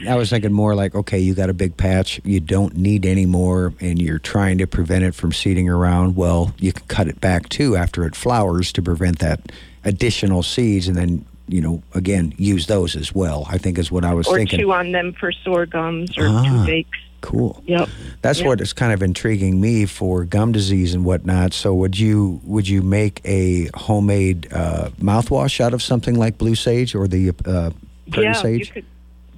I 0.07 0.15
was 0.15 0.29
thinking 0.29 0.53
more 0.53 0.73
like, 0.73 0.95
okay, 0.95 1.19
you 1.19 1.35
got 1.35 1.49
a 1.49 1.53
big 1.53 1.75
patch, 1.75 2.21
you 2.23 2.39
don't 2.39 2.77
need 2.77 3.05
any 3.05 3.25
more, 3.25 3.73
and 3.81 4.01
you're 4.01 4.19
trying 4.19 4.57
to 4.59 4.67
prevent 4.67 5.03
it 5.03 5.13
from 5.13 5.33
seeding 5.33 5.67
around. 5.67 6.15
Well, 6.15 6.55
you 6.59 6.71
can 6.71 6.87
cut 6.87 7.09
it 7.09 7.19
back 7.19 7.49
too 7.49 7.75
after 7.75 8.05
it 8.05 8.15
flowers 8.15 8.71
to 8.71 8.81
prevent 8.81 9.19
that 9.19 9.51
additional 9.83 10.41
seeds, 10.41 10.87
and 10.87 10.95
then 10.95 11.25
you 11.47 11.59
know, 11.61 11.83
again, 11.93 12.33
use 12.37 12.65
those 12.67 12.95
as 12.95 13.13
well. 13.13 13.45
I 13.49 13.57
think 13.59 13.77
is 13.77 13.91
what 13.91 14.03
I 14.05 14.13
was 14.13 14.27
or 14.27 14.37
thinking. 14.37 14.59
Or 14.61 14.63
chew 14.63 14.71
on 14.71 14.93
them 14.93 15.13
for 15.13 15.31
sore 15.31 15.65
gums 15.65 16.17
or 16.17 16.27
Ah. 16.27 16.41
toothaches. 16.43 16.89
Cool. 17.25 17.61
Yep. 17.65 17.89
That's 18.21 18.39
Yeah. 18.41 18.47
what 18.47 18.61
is 18.61 18.71
kind 18.71 18.93
of 18.93 19.01
intriguing 19.01 19.59
me 19.59 19.85
for 19.87 20.23
gum 20.25 20.51
disease 20.51 20.93
and 20.93 21.03
whatnot. 21.03 21.53
So 21.53 21.73
would 21.73 21.97
you 21.97 22.39
would 22.43 22.67
you 22.67 22.81
make 22.83 23.19
a 23.25 23.69
homemade 23.73 24.47
uh, 24.53 24.89
mouthwash 25.01 25.59
out 25.59 25.73
of 25.73 25.81
something 25.81 26.15
like 26.15 26.37
blue 26.37 26.53
sage 26.55 26.93
or 26.93 27.07
the 27.07 27.31
uh, 27.45 27.71
yeah, 28.15 28.33
sage? 28.33 28.71
you 28.75 28.83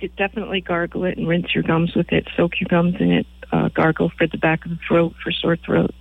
could 0.01 0.15
definitely 0.17 0.59
gargle 0.61 1.05
it 1.05 1.17
and 1.17 1.27
rinse 1.27 1.55
your 1.55 1.63
gums 1.63 1.95
with 1.95 2.11
it. 2.11 2.27
Soak 2.35 2.59
your 2.59 2.67
gums 2.69 2.95
in 2.99 3.11
it. 3.11 3.25
Uh, 3.53 3.69
gargle 3.69 4.09
for 4.17 4.27
the 4.27 4.37
back 4.37 4.65
of 4.65 4.71
the 4.71 4.79
throat 4.85 5.13
for 5.23 5.31
sore 5.31 5.55
throat. 5.55 5.95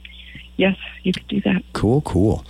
Yes, 0.56 0.76
you 1.04 1.12
could 1.12 1.28
do 1.28 1.40
that. 1.42 1.62
Cool, 1.72 2.00
cool. 2.00 2.44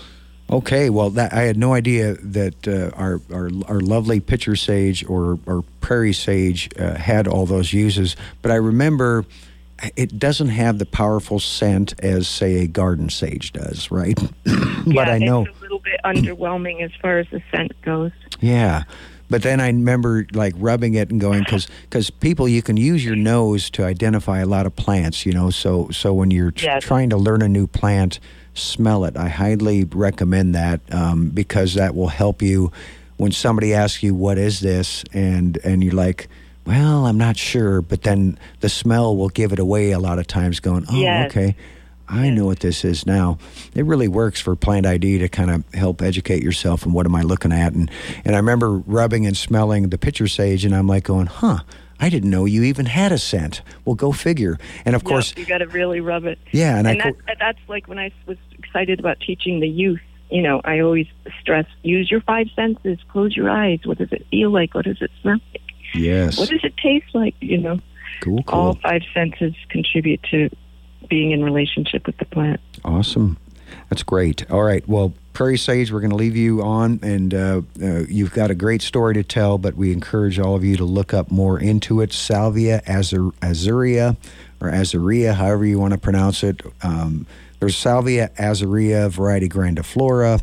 Okay, 0.48 0.90
well, 0.90 1.10
that 1.10 1.32
I 1.32 1.42
had 1.42 1.56
no 1.56 1.74
idea 1.74 2.14
that 2.14 2.68
uh, 2.68 2.90
our, 2.96 3.20
our 3.32 3.50
our 3.66 3.80
lovely 3.80 4.20
pitcher 4.20 4.54
sage 4.54 5.04
or 5.08 5.38
or 5.44 5.64
prairie 5.80 6.12
sage 6.12 6.68
uh, 6.78 6.94
had 6.94 7.26
all 7.26 7.46
those 7.46 7.72
uses. 7.72 8.14
But 8.42 8.52
I 8.52 8.56
remember 8.56 9.24
it 9.96 10.18
doesn't 10.20 10.48
have 10.48 10.78
the 10.78 10.86
powerful 10.86 11.40
scent 11.40 11.94
as 12.02 12.28
say 12.28 12.62
a 12.62 12.66
garden 12.68 13.10
sage 13.10 13.52
does, 13.52 13.90
right? 13.90 14.16
but 14.44 14.86
yeah, 14.86 15.02
I 15.10 15.18
know, 15.18 15.46
it's 15.46 15.58
a 15.58 15.60
little 15.60 15.80
bit 15.80 16.00
underwhelming 16.04 16.80
as 16.82 16.92
far 17.02 17.18
as 17.18 17.26
the 17.30 17.42
scent 17.50 17.72
goes. 17.82 18.12
yeah. 18.40 18.84
But 19.28 19.42
then 19.42 19.58
I 19.60 19.66
remember 19.66 20.24
like 20.32 20.54
rubbing 20.56 20.94
it 20.94 21.10
and 21.10 21.20
going 21.20 21.42
because 21.42 21.66
because 21.82 22.08
people 22.10 22.46
you 22.48 22.62
can 22.62 22.76
use 22.76 23.04
your 23.04 23.16
nose 23.16 23.68
to 23.70 23.84
identify 23.84 24.38
a 24.38 24.46
lot 24.46 24.66
of 24.66 24.76
plants, 24.76 25.26
you 25.26 25.32
know. 25.32 25.50
So 25.50 25.88
so 25.90 26.14
when 26.14 26.30
you're 26.30 26.52
tr- 26.52 26.66
Yes. 26.66 26.84
trying 26.84 27.10
to 27.10 27.16
learn 27.16 27.42
a 27.42 27.48
new 27.48 27.66
plant, 27.66 28.20
smell 28.56 29.04
it. 29.04 29.16
I 29.16 29.28
highly 29.28 29.84
recommend 29.84 30.54
that 30.54 30.80
um, 30.92 31.28
because 31.30 31.74
that 31.74 31.94
will 31.94 32.08
help 32.08 32.42
you 32.42 32.72
when 33.16 33.32
somebody 33.32 33.72
asks 33.74 34.02
you 34.02 34.14
what 34.14 34.38
is 34.38 34.60
this 34.60 35.04
and 35.12 35.58
and 35.64 35.82
you're 35.84 35.94
like. 35.94 36.28
Well, 36.66 37.06
I'm 37.06 37.16
not 37.16 37.36
sure, 37.36 37.80
but 37.80 38.02
then 38.02 38.40
the 38.58 38.68
smell 38.68 39.16
will 39.16 39.28
give 39.28 39.52
it 39.52 39.60
away 39.60 39.92
a 39.92 40.00
lot 40.00 40.18
of 40.18 40.26
times. 40.26 40.58
Going, 40.58 40.84
oh, 40.90 40.98
Yes. 41.00 41.30
okay, 41.30 41.54
I 42.08 42.28
know 42.30 42.46
what 42.46 42.58
this 42.58 42.84
is 42.84 43.06
now. 43.06 43.38
It 43.72 43.84
really 43.84 44.08
works 44.08 44.40
for 44.40 44.56
Plant 44.56 44.84
ID 44.84 45.18
to 45.18 45.28
kind 45.28 45.52
of 45.52 45.62
help 45.74 46.02
educate 46.02 46.42
yourself 46.42 46.84
and 46.84 46.92
what 46.92 47.06
am 47.06 47.14
I 47.14 47.22
looking 47.22 47.52
at. 47.52 47.72
And 47.72 47.88
and 48.24 48.34
I 48.34 48.38
remember 48.38 48.78
rubbing 48.78 49.26
and 49.26 49.36
smelling 49.36 49.90
the 49.90 49.96
pitcher 49.98 50.26
sage, 50.26 50.64
and 50.64 50.74
I'm 50.74 50.88
like 50.88 51.04
going, 51.04 51.26
huh. 51.26 51.60
I 51.98 52.08
didn't 52.10 52.30
know 52.30 52.44
you 52.44 52.62
even 52.62 52.86
had 52.86 53.10
a 53.12 53.18
scent. 53.18 53.62
Well, 53.84 53.94
go 53.94 54.12
figure. 54.12 54.58
And 54.84 54.94
of 54.94 55.02
Yep, 55.02 55.08
course, 55.08 55.34
you 55.36 55.46
got 55.46 55.58
to 55.58 55.66
really 55.68 56.00
rub 56.00 56.24
it. 56.24 56.38
yeah, 56.52 56.76
and, 56.78 56.86
and 56.86 57.00
I 57.02 57.12
that, 57.26 57.36
that's 57.38 57.58
like 57.68 57.88
when 57.88 57.98
I 57.98 58.10
was 58.26 58.36
excited 58.58 59.00
about 59.00 59.20
teaching 59.20 59.60
the 59.60 59.68
youth. 59.68 60.00
You 60.30 60.42
know, 60.42 60.60
I 60.64 60.80
always 60.80 61.06
stress 61.40 61.66
use 61.82 62.10
your 62.10 62.20
five 62.20 62.48
senses. 62.56 62.98
Close 63.10 63.36
your 63.36 63.48
eyes. 63.48 63.80
What 63.84 63.98
does 63.98 64.10
it 64.12 64.26
feel 64.30 64.50
like? 64.50 64.74
What 64.74 64.84
does 64.84 65.00
it 65.00 65.10
smell 65.22 65.38
like? 65.52 65.62
yes, 65.94 66.36
What 66.38 66.48
does 66.48 66.64
it 66.64 66.76
taste 66.76 67.14
like? 67.14 67.34
You 67.40 67.58
know, 67.58 67.78
cool, 68.20 68.42
all 68.48 68.74
five 68.82 69.02
senses 69.14 69.54
contribute 69.70 70.20
to 70.32 70.50
being 71.08 71.30
in 71.30 71.44
relationship 71.44 72.06
with 72.06 72.16
the 72.18 72.24
plant. 72.24 72.60
awesome. 72.84 73.38
That's 73.88 74.02
great. 74.02 74.50
All 74.50 74.62
right, 74.62 74.86
well, 74.88 75.12
Prairie 75.32 75.58
Sage, 75.58 75.92
we're 75.92 76.00
going 76.00 76.10
to 76.10 76.16
leave 76.16 76.34
you 76.34 76.62
on, 76.62 76.98
and 77.02 77.34
uh, 77.34 77.60
uh, 77.80 78.00
you've 78.08 78.32
got 78.32 78.50
a 78.50 78.54
great 78.54 78.82
story 78.82 79.14
to 79.14 79.22
tell. 79.22 79.58
But 79.58 79.74
we 79.74 79.92
encourage 79.92 80.38
all 80.38 80.54
of 80.54 80.64
you 80.64 80.76
to 80.78 80.84
look 80.84 81.12
up 81.12 81.30
more 81.30 81.60
into 81.60 82.00
it. 82.00 82.12
Salvia 82.12 82.80
azur- 82.86 83.34
azurea, 83.40 84.16
or 84.60 84.70
azurea, 84.70 85.34
however 85.34 85.66
you 85.66 85.78
want 85.78 85.92
to 85.92 85.98
pronounce 85.98 86.42
it. 86.42 86.62
Um, 86.82 87.26
there's 87.60 87.76
Salvia 87.76 88.30
azurea 88.38 89.10
variety 89.10 89.48
grandiflora. 89.48 90.42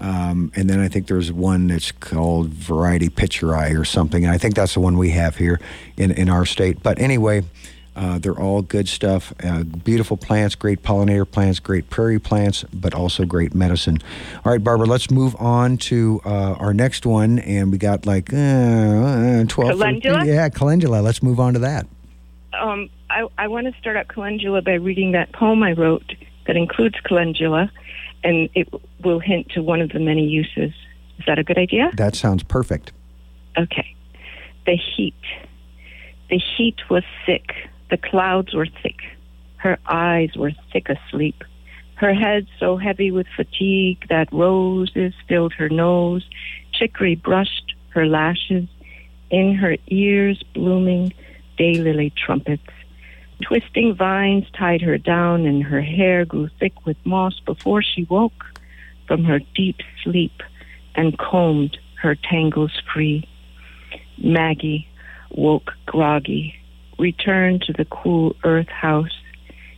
Um, 0.00 0.52
and 0.54 0.70
then 0.70 0.80
I 0.80 0.88
think 0.88 1.08
there's 1.08 1.32
one 1.32 1.66
that's 1.66 1.90
called 1.90 2.50
Variety 2.50 3.08
Pitcheri 3.08 3.78
or 3.78 3.84
something. 3.84 4.24
And 4.24 4.32
I 4.32 4.38
think 4.38 4.54
that's 4.54 4.74
the 4.74 4.80
one 4.80 4.96
we 4.96 5.10
have 5.10 5.36
here 5.36 5.60
in, 5.96 6.12
in 6.12 6.28
our 6.28 6.46
state. 6.46 6.82
But 6.82 7.00
anyway, 7.00 7.42
uh, 7.98 8.16
they're 8.16 8.38
all 8.38 8.62
good 8.62 8.88
stuff. 8.88 9.32
Uh, 9.42 9.64
beautiful 9.64 10.16
plants, 10.16 10.54
great 10.54 10.84
pollinator 10.84 11.28
plants, 11.28 11.58
great 11.58 11.90
prairie 11.90 12.20
plants, 12.20 12.64
but 12.72 12.94
also 12.94 13.24
great 13.24 13.56
medicine. 13.56 13.98
All 14.44 14.52
right, 14.52 14.62
Barbara, 14.62 14.86
let's 14.86 15.10
move 15.10 15.34
on 15.36 15.78
to 15.78 16.20
uh, 16.24 16.54
our 16.54 16.72
next 16.72 17.04
one. 17.04 17.40
And 17.40 17.72
we 17.72 17.78
got 17.78 18.06
like 18.06 18.32
uh, 18.32 19.44
12. 19.44 19.48
Calendula? 19.48 20.24
Yeah, 20.24 20.48
calendula. 20.48 21.02
Let's 21.02 21.24
move 21.24 21.40
on 21.40 21.54
to 21.54 21.58
that. 21.58 21.88
Um, 22.52 22.88
I, 23.10 23.26
I 23.36 23.48
want 23.48 23.66
to 23.66 23.80
start 23.80 23.96
out 23.96 24.06
calendula 24.06 24.62
by 24.62 24.74
reading 24.74 25.12
that 25.12 25.32
poem 25.32 25.64
I 25.64 25.72
wrote 25.72 26.14
that 26.46 26.56
includes 26.56 26.94
calendula, 27.04 27.70
and 28.22 28.48
it 28.54 28.68
will 29.02 29.18
hint 29.18 29.50
to 29.50 29.62
one 29.62 29.80
of 29.80 29.90
the 29.90 29.98
many 29.98 30.24
uses. 30.24 30.72
Is 31.18 31.24
that 31.26 31.40
a 31.40 31.42
good 31.42 31.58
idea? 31.58 31.90
That 31.96 32.14
sounds 32.14 32.44
perfect. 32.44 32.92
Okay. 33.58 33.96
The 34.66 34.76
heat. 34.76 35.14
The 36.30 36.40
heat 36.56 36.76
was 36.88 37.02
sick. 37.26 37.54
The 37.90 37.96
clouds 37.96 38.54
were 38.54 38.68
thick. 38.82 39.00
Her 39.56 39.78
eyes 39.86 40.36
were 40.36 40.52
thick 40.72 40.88
asleep. 40.88 41.42
Her 41.94 42.14
head 42.14 42.46
so 42.60 42.76
heavy 42.76 43.10
with 43.10 43.26
fatigue 43.34 44.06
that 44.08 44.32
roses 44.32 45.14
filled 45.28 45.52
her 45.54 45.68
nose. 45.68 46.24
Chicory 46.72 47.16
brushed 47.16 47.74
her 47.90 48.06
lashes. 48.06 48.68
In 49.30 49.54
her 49.54 49.76
ears 49.88 50.42
blooming 50.54 51.12
daylily 51.58 52.14
trumpets. 52.14 52.70
Twisting 53.42 53.94
vines 53.94 54.46
tied 54.56 54.80
her 54.80 54.98
down, 54.98 55.46
and 55.46 55.62
her 55.62 55.82
hair 55.82 56.24
grew 56.24 56.48
thick 56.58 56.86
with 56.86 56.96
moss 57.04 57.38
before 57.40 57.82
she 57.82 58.04
woke 58.04 58.44
from 59.06 59.24
her 59.24 59.40
deep 59.54 59.76
sleep 60.02 60.42
and 60.94 61.18
combed 61.18 61.78
her 62.00 62.14
tangles 62.14 62.72
free. 62.92 63.28
Maggie 64.18 64.88
woke 65.30 65.72
groggy, 65.86 66.54
returned 66.98 67.62
to 67.62 67.72
the 67.72 67.84
cool 67.86 68.34
earth 68.44 68.68
house, 68.68 69.16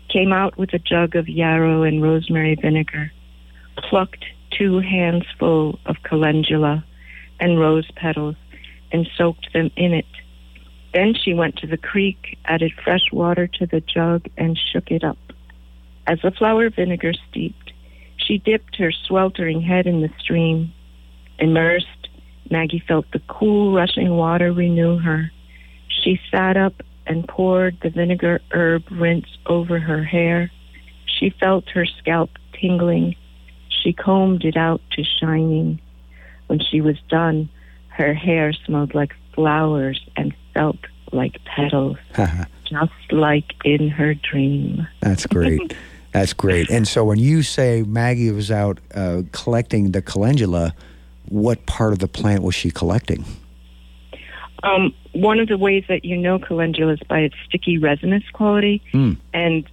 came 0.08 0.32
out 0.32 0.58
with 0.58 0.72
a 0.72 0.78
jug 0.78 1.14
of 1.16 1.28
yarrow 1.28 1.82
and 1.82 2.02
rosemary 2.02 2.56
vinegar, 2.56 3.12
plucked 3.76 4.24
two 4.50 4.80
handsful 4.80 5.78
of 5.86 5.96
calendula 6.02 6.84
and 7.38 7.60
rose 7.60 7.88
petals, 7.96 8.36
and 8.92 9.08
soaked 9.16 9.52
them 9.52 9.70
in 9.76 9.92
it. 9.94 10.06
Then 10.92 11.14
she 11.14 11.32
went 11.32 11.56
to 11.58 11.66
the 11.66 11.76
creek, 11.76 12.36
added 12.44 12.72
fresh 12.82 13.12
water 13.12 13.46
to 13.46 13.66
the 13.66 13.80
jug, 13.80 14.26
and 14.36 14.58
shook 14.72 14.90
it 14.90 15.04
up. 15.04 15.18
As 16.06 16.18
the 16.22 16.32
flower 16.32 16.68
vinegar 16.70 17.12
steeped, 17.30 17.72
she 18.16 18.38
dipped 18.38 18.76
her 18.76 18.92
sweltering 18.92 19.60
head 19.62 19.86
in 19.86 20.00
the 20.00 20.10
stream. 20.18 20.72
Immersed, 21.38 22.08
Maggie 22.50 22.82
felt 22.86 23.06
the 23.12 23.22
cool, 23.28 23.72
rushing 23.72 24.10
water 24.10 24.52
renew 24.52 24.98
her. 24.98 25.30
She 25.88 26.20
sat 26.30 26.56
up 26.56 26.82
and 27.10 27.26
poured 27.26 27.76
the 27.82 27.90
vinegar 27.90 28.40
herb 28.52 28.84
rinse 28.88 29.26
over 29.46 29.80
her 29.80 30.04
hair. 30.04 30.48
She 31.06 31.34
felt 31.40 31.68
her 31.70 31.84
scalp 31.84 32.30
tingling. 32.52 33.16
She 33.68 33.92
combed 33.92 34.44
it 34.44 34.56
out 34.56 34.80
to 34.92 35.02
shining. 35.02 35.80
when 36.46 36.60
she 36.60 36.80
was 36.80 36.96
done, 37.08 37.48
her 37.88 38.14
hair 38.14 38.52
smelled 38.52 38.94
like 38.94 39.12
flowers 39.34 40.00
and 40.16 40.32
felt 40.54 40.78
like 41.10 41.36
petals, 41.44 41.96
just 42.64 43.12
like 43.12 43.54
in 43.64 43.88
her 43.88 44.14
dream. 44.14 44.86
That's 45.00 45.26
great. 45.26 45.74
That's 46.12 46.32
great. 46.32 46.70
And 46.70 46.86
so 46.86 47.04
when 47.04 47.18
you 47.18 47.42
say 47.42 47.82
Maggie 47.82 48.30
was 48.30 48.50
out 48.50 48.78
uh, 48.94 49.22
collecting 49.32 49.92
the 49.92 50.02
calendula, 50.02 50.74
what 51.28 51.66
part 51.66 51.92
of 51.92 51.98
the 52.00 52.08
plant 52.08 52.42
was 52.42 52.54
she 52.54 52.70
collecting? 52.70 53.24
Um, 54.62 54.94
one 55.12 55.38
of 55.40 55.48
the 55.48 55.58
ways 55.58 55.84
that 55.88 56.04
you 56.04 56.16
know 56.16 56.38
calendula 56.38 56.92
is 56.94 57.00
by 57.08 57.20
its 57.20 57.34
sticky 57.48 57.78
resinous 57.78 58.22
quality, 58.32 58.82
Mm. 58.92 59.16
and 59.32 59.64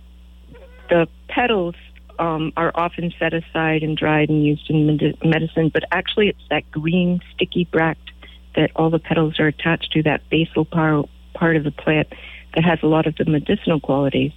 the 0.89 1.07
petals 1.27 1.75
um, 2.19 2.51
are 2.57 2.71
often 2.73 3.13
set 3.19 3.33
aside 3.33 3.83
and 3.83 3.95
dried 3.97 4.29
and 4.29 4.43
used 4.43 4.69
in 4.69 4.87
medi- 4.87 5.17
medicine. 5.23 5.69
But 5.69 5.83
actually, 5.91 6.29
it's 6.29 6.47
that 6.49 6.69
green 6.71 7.19
sticky 7.35 7.65
bract 7.65 8.09
that 8.55 8.71
all 8.75 8.89
the 8.89 8.99
petals 8.99 9.39
are 9.39 9.47
attached 9.47 9.91
to, 9.91 10.03
that 10.03 10.27
basal 10.29 10.65
par- 10.65 11.05
part 11.33 11.55
of 11.57 11.63
the 11.63 11.71
plant 11.71 12.07
that 12.55 12.63
has 12.63 12.79
a 12.81 12.87
lot 12.87 13.05
of 13.05 13.15
the 13.17 13.25
medicinal 13.25 13.79
qualities. 13.79 14.31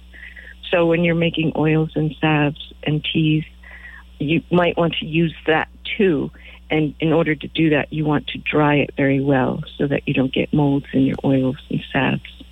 So 0.69 0.85
when 0.85 1.03
you're 1.03 1.15
making 1.15 1.53
oils 1.55 1.91
and 1.95 2.15
salves 2.21 2.71
and 2.83 3.03
teas, 3.03 3.43
you 4.19 4.43
might 4.51 4.77
want 4.77 4.95
to 4.99 5.05
use 5.05 5.33
that 5.47 5.67
too. 5.97 6.29
And 6.71 6.95
in 7.01 7.11
order 7.11 7.35
to 7.35 7.47
do 7.49 7.69
that, 7.71 7.91
you 7.91 8.05
want 8.05 8.27
to 8.27 8.37
dry 8.37 8.75
it 8.75 8.91
very 8.95 9.19
well 9.19 9.61
so 9.77 9.87
that 9.87 10.07
you 10.07 10.13
don't 10.13 10.33
get 10.33 10.53
molds 10.53 10.85
in 10.93 11.01
your 11.01 11.17
oils 11.23 11.57
and 11.69 11.81
salves. 11.91 12.43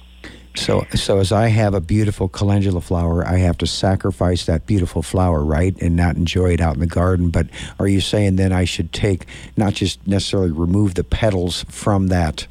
So, 0.55 0.85
so 0.93 1.19
as 1.19 1.31
I 1.31 1.47
have 1.47 1.73
a 1.73 1.79
beautiful 1.79 2.27
calendula 2.27 2.81
flower, 2.81 3.25
I 3.25 3.37
have 3.37 3.57
to 3.59 3.67
sacrifice 3.67 4.45
that 4.45 4.65
beautiful 4.65 5.01
flower, 5.01 5.43
right, 5.43 5.79
and 5.81 5.95
not 5.95 6.17
enjoy 6.17 6.51
it 6.51 6.59
out 6.59 6.73
in 6.73 6.81
the 6.81 6.87
garden. 6.87 7.29
But 7.29 7.47
are 7.79 7.87
you 7.87 8.01
saying 8.01 8.35
then 8.35 8.51
I 8.51 8.65
should 8.65 8.91
take 8.91 9.25
not 9.55 9.73
just 9.73 10.05
necessarily 10.05 10.51
remove 10.51 10.95
the 10.95 11.05
petals 11.05 11.63
from 11.69 12.07
that, 12.07 12.45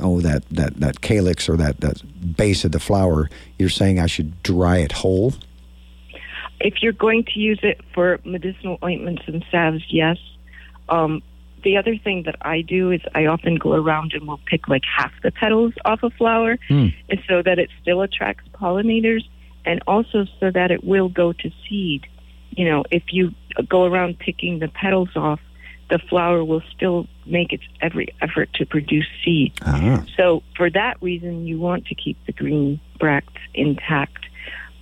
oh, 0.00 0.22
that 0.22 0.48
that 0.50 0.80
that 0.80 1.02
calyx 1.02 1.46
or 1.46 1.58
that 1.58 1.80
that 1.80 2.36
base 2.36 2.64
of 2.64 2.72
the 2.72 2.80
flower? 2.80 3.28
You're 3.58 3.68
saying 3.68 3.98
I 3.98 4.06
should 4.06 4.42
dry 4.42 4.78
it 4.78 4.92
whole? 4.92 5.34
If 6.60 6.80
you're 6.80 6.92
going 6.92 7.24
to 7.24 7.38
use 7.38 7.60
it 7.62 7.80
for 7.92 8.18
medicinal 8.24 8.78
ointments 8.82 9.24
and 9.26 9.44
salves, 9.50 9.84
yes. 9.90 10.16
Um, 10.92 11.22
the 11.64 11.76
other 11.76 11.96
thing 11.96 12.24
that 12.24 12.36
I 12.42 12.60
do 12.60 12.90
is 12.90 13.00
I 13.14 13.26
often 13.26 13.54
go 13.56 13.72
around 13.72 14.12
and 14.14 14.26
will 14.26 14.40
pick 14.46 14.68
like 14.68 14.82
half 14.98 15.12
the 15.22 15.30
petals 15.30 15.72
off 15.84 16.02
a 16.02 16.10
flower, 16.10 16.58
and 17.10 17.18
so 17.28 17.42
that 17.42 17.58
it 17.58 17.70
still 17.80 18.00
attracts 18.02 18.44
pollinators, 18.60 19.24
and 19.64 19.80
also 19.86 20.26
so 20.40 20.50
that 20.50 20.70
it 20.70 20.82
will 20.84 21.08
go 21.08 21.32
to 21.32 21.50
seed. 21.62 22.06
You 22.50 22.64
know, 22.68 22.84
if 22.90 23.04
you 23.10 23.32
go 23.68 23.84
around 23.84 24.18
picking 24.18 24.58
the 24.58 24.68
petals 24.68 25.10
off, 25.16 25.40
the 25.88 25.98
flower 26.10 26.44
will 26.44 26.62
still 26.74 27.06
make 27.26 27.52
its 27.52 27.64
every 27.80 28.08
effort 28.20 28.48
to 28.54 28.66
produce 28.66 29.06
seed. 29.24 29.52
Ah, 29.64 30.04
So 30.16 30.42
for 30.56 30.68
that 30.70 31.00
reason, 31.00 31.46
you 31.46 31.60
want 31.60 31.86
to 31.86 31.94
keep 31.94 32.16
the 32.26 32.32
green 32.32 32.80
bracts 32.98 33.40
intact. 33.54 34.26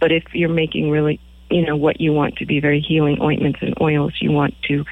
But 0.01 0.13
if 0.13 0.25
you're 0.33 0.49
making 0.65 0.91
really, 0.91 1.21
you 1.51 1.67
know, 1.67 1.77
what 1.77 2.01
you 2.01 2.13
want 2.13 2.37
to 2.37 2.47
be 2.47 2.59
very 2.59 2.81
healing 2.81 3.21
ointments 3.21 3.59
and 3.61 3.75
oils, 3.81 4.15
you 4.21 4.33
want 4.33 4.55
to 4.69 4.85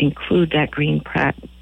include 0.00 0.50
that 0.50 0.70
green 0.70 1.02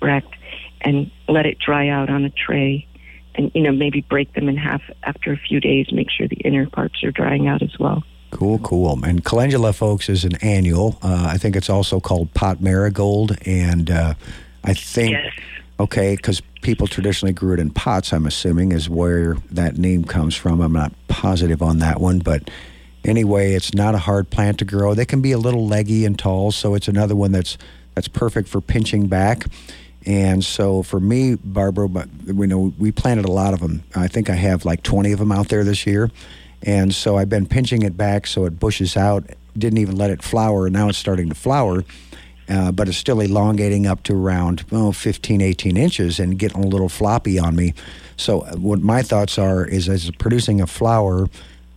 bract 0.00 0.34
and 0.80 1.10
let 1.28 1.44
it 1.44 1.58
dry 1.58 1.88
out 1.88 2.08
on 2.08 2.24
a 2.24 2.30
tray. 2.30 2.86
And, 3.34 3.52
you 3.54 3.62
know, 3.62 3.72
maybe 3.72 4.00
break 4.00 4.32
them 4.34 4.48
in 4.48 4.56
half 4.56 4.82
after 5.04 5.32
a 5.32 5.36
few 5.36 5.60
days, 5.60 5.92
make 5.92 6.10
sure 6.10 6.26
the 6.26 6.36
inner 6.36 6.68
parts 6.68 7.04
are 7.04 7.12
drying 7.12 7.46
out 7.46 7.62
as 7.62 7.78
well. 7.78 8.02
cool, 8.30 8.58
cool. 8.58 9.04
And 9.04 9.24
calendula, 9.24 9.72
folks, 9.72 10.08
is 10.08 10.24
an 10.24 10.36
annual. 10.36 10.98
Uh, 11.02 11.28
I 11.30 11.38
think 11.38 11.54
it's 11.54 11.70
also 11.70 12.00
called 12.00 12.34
pot 12.34 12.60
marigold, 12.60 13.36
and 13.46 13.90
uh, 13.90 14.14
I 14.64 14.74
think. 14.74 15.12
Yes. 15.12 15.32
Okay, 15.80 16.16
because 16.16 16.42
people 16.62 16.88
traditionally 16.88 17.32
grew 17.32 17.54
it 17.54 17.60
in 17.60 17.70
pots, 17.70 18.12
I'm 18.12 18.26
assuming, 18.26 18.72
is 18.72 18.90
where 18.90 19.36
that 19.52 19.78
name 19.78 20.04
comes 20.04 20.34
from. 20.34 20.60
I'm 20.60 20.72
not 20.72 20.92
positive 21.06 21.62
on 21.62 21.78
that 21.78 22.00
one, 22.00 22.18
but 22.18 22.50
anyway, 23.04 23.54
it's 23.54 23.72
not 23.74 23.94
a 23.94 23.98
hard 23.98 24.30
plant 24.30 24.58
to 24.58 24.64
grow. 24.64 24.94
They 24.94 25.06
can 25.06 25.22
be 25.22 25.30
a 25.30 25.38
little 25.38 25.68
leggy 25.68 26.04
and 26.04 26.18
tall, 26.18 26.50
so 26.50 26.74
it's 26.74 26.88
another 26.88 27.14
one 27.14 27.30
that's 27.30 27.56
that's 27.98 28.08
perfect 28.08 28.48
for 28.48 28.60
pinching 28.60 29.08
back. 29.08 29.44
And 30.06 30.44
so 30.44 30.82
for 30.82 31.00
me, 31.00 31.34
Barbara, 31.34 31.88
but 31.88 32.08
we 32.24 32.46
know 32.46 32.72
we 32.78 32.92
planted 32.92 33.24
a 33.24 33.32
lot 33.32 33.52
of 33.52 33.60
them. 33.60 33.82
I 33.94 34.08
think 34.08 34.30
I 34.30 34.34
have 34.34 34.64
like 34.64 34.82
20 34.82 35.12
of 35.12 35.18
them 35.18 35.32
out 35.32 35.48
there 35.48 35.64
this 35.64 35.86
year. 35.86 36.10
And 36.62 36.94
so 36.94 37.16
I've 37.18 37.28
been 37.28 37.46
pinching 37.46 37.82
it 37.82 37.96
back 37.96 38.26
so 38.26 38.44
it 38.44 38.58
bushes 38.58 38.96
out. 38.96 39.24
Didn't 39.56 39.78
even 39.78 39.96
let 39.96 40.10
it 40.10 40.22
flower, 40.22 40.66
and 40.66 40.72
now 40.72 40.88
it's 40.88 40.98
starting 40.98 41.28
to 41.28 41.34
flower 41.34 41.84
uh, 42.48 42.72
but 42.72 42.88
it's 42.88 42.96
still 42.96 43.20
elongating 43.20 43.86
up 43.86 44.02
to 44.04 44.14
around 44.14 44.64
oh, 44.72 44.92
15, 44.92 45.40
18 45.40 45.76
inches 45.76 46.18
and 46.18 46.38
getting 46.38 46.64
a 46.64 46.66
little 46.66 46.88
floppy 46.88 47.38
on 47.38 47.54
me. 47.54 47.74
So, 48.16 48.40
uh, 48.40 48.56
what 48.56 48.80
my 48.80 49.02
thoughts 49.02 49.38
are 49.38 49.64
is 49.64 49.88
as 49.88 50.10
producing 50.12 50.60
a 50.60 50.66
flower, 50.66 51.28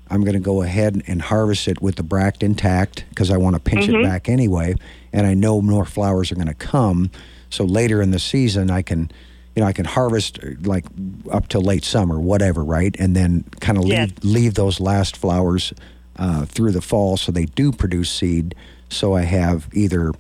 I'm 0.09 0.22
going 0.22 0.34
to 0.34 0.39
go 0.39 0.61
ahead 0.61 1.01
and 1.07 1.22
harvest 1.22 1.67
it 1.67 1.82
with 1.82 1.95
the 1.95 2.03
bract 2.03 2.43
intact 2.43 3.05
because 3.09 3.32
I 3.32 3.38
want 3.38 3.55
to 3.55 3.59
pinch 3.59 3.88
it 3.88 4.03
back 4.03 4.30
anyway. 4.30 4.76
And 5.14 5.28
I 5.28 5.34
know 5.34 5.62
more 5.62 5.86
flowers 5.86 6.32
are 6.32 6.36
going 6.36 6.47
to 6.47 6.53
come. 6.53 7.12
So, 7.49 7.66
later 7.66 8.01
in 8.01 8.12
the 8.12 8.20
season, 8.20 8.70
I 8.72 8.82
can. 8.82 9.12
You 9.53 9.64
know, 9.64 9.68
I 9.68 9.74
can 9.74 9.84
harvest 9.84 10.39
uh, 10.41 10.51
like 10.62 10.86
up 11.30 11.49
to 11.49 11.59
late 11.59 11.84
summer, 11.84 12.18
whatever, 12.18 12.64
right? 12.64 12.95
And 12.97 13.14
then 13.18 13.43
kind 13.59 13.78
of 13.78 13.86
Yes. 13.86 14.09
leave 14.24 14.24
leave 14.24 14.53
those 14.53 14.80
last 14.80 15.18
flowers 15.18 15.74
uh, 16.16 16.45
through 16.45 16.72
the 16.72 16.80
fall 16.82 17.18
so 17.18 17.34
they 17.34 17.47
do 17.47 17.74
produce 17.74 18.09
seed. 18.09 18.55
So 18.88 19.14
I 19.14 19.24
have 19.24 19.68
either, 19.74 20.14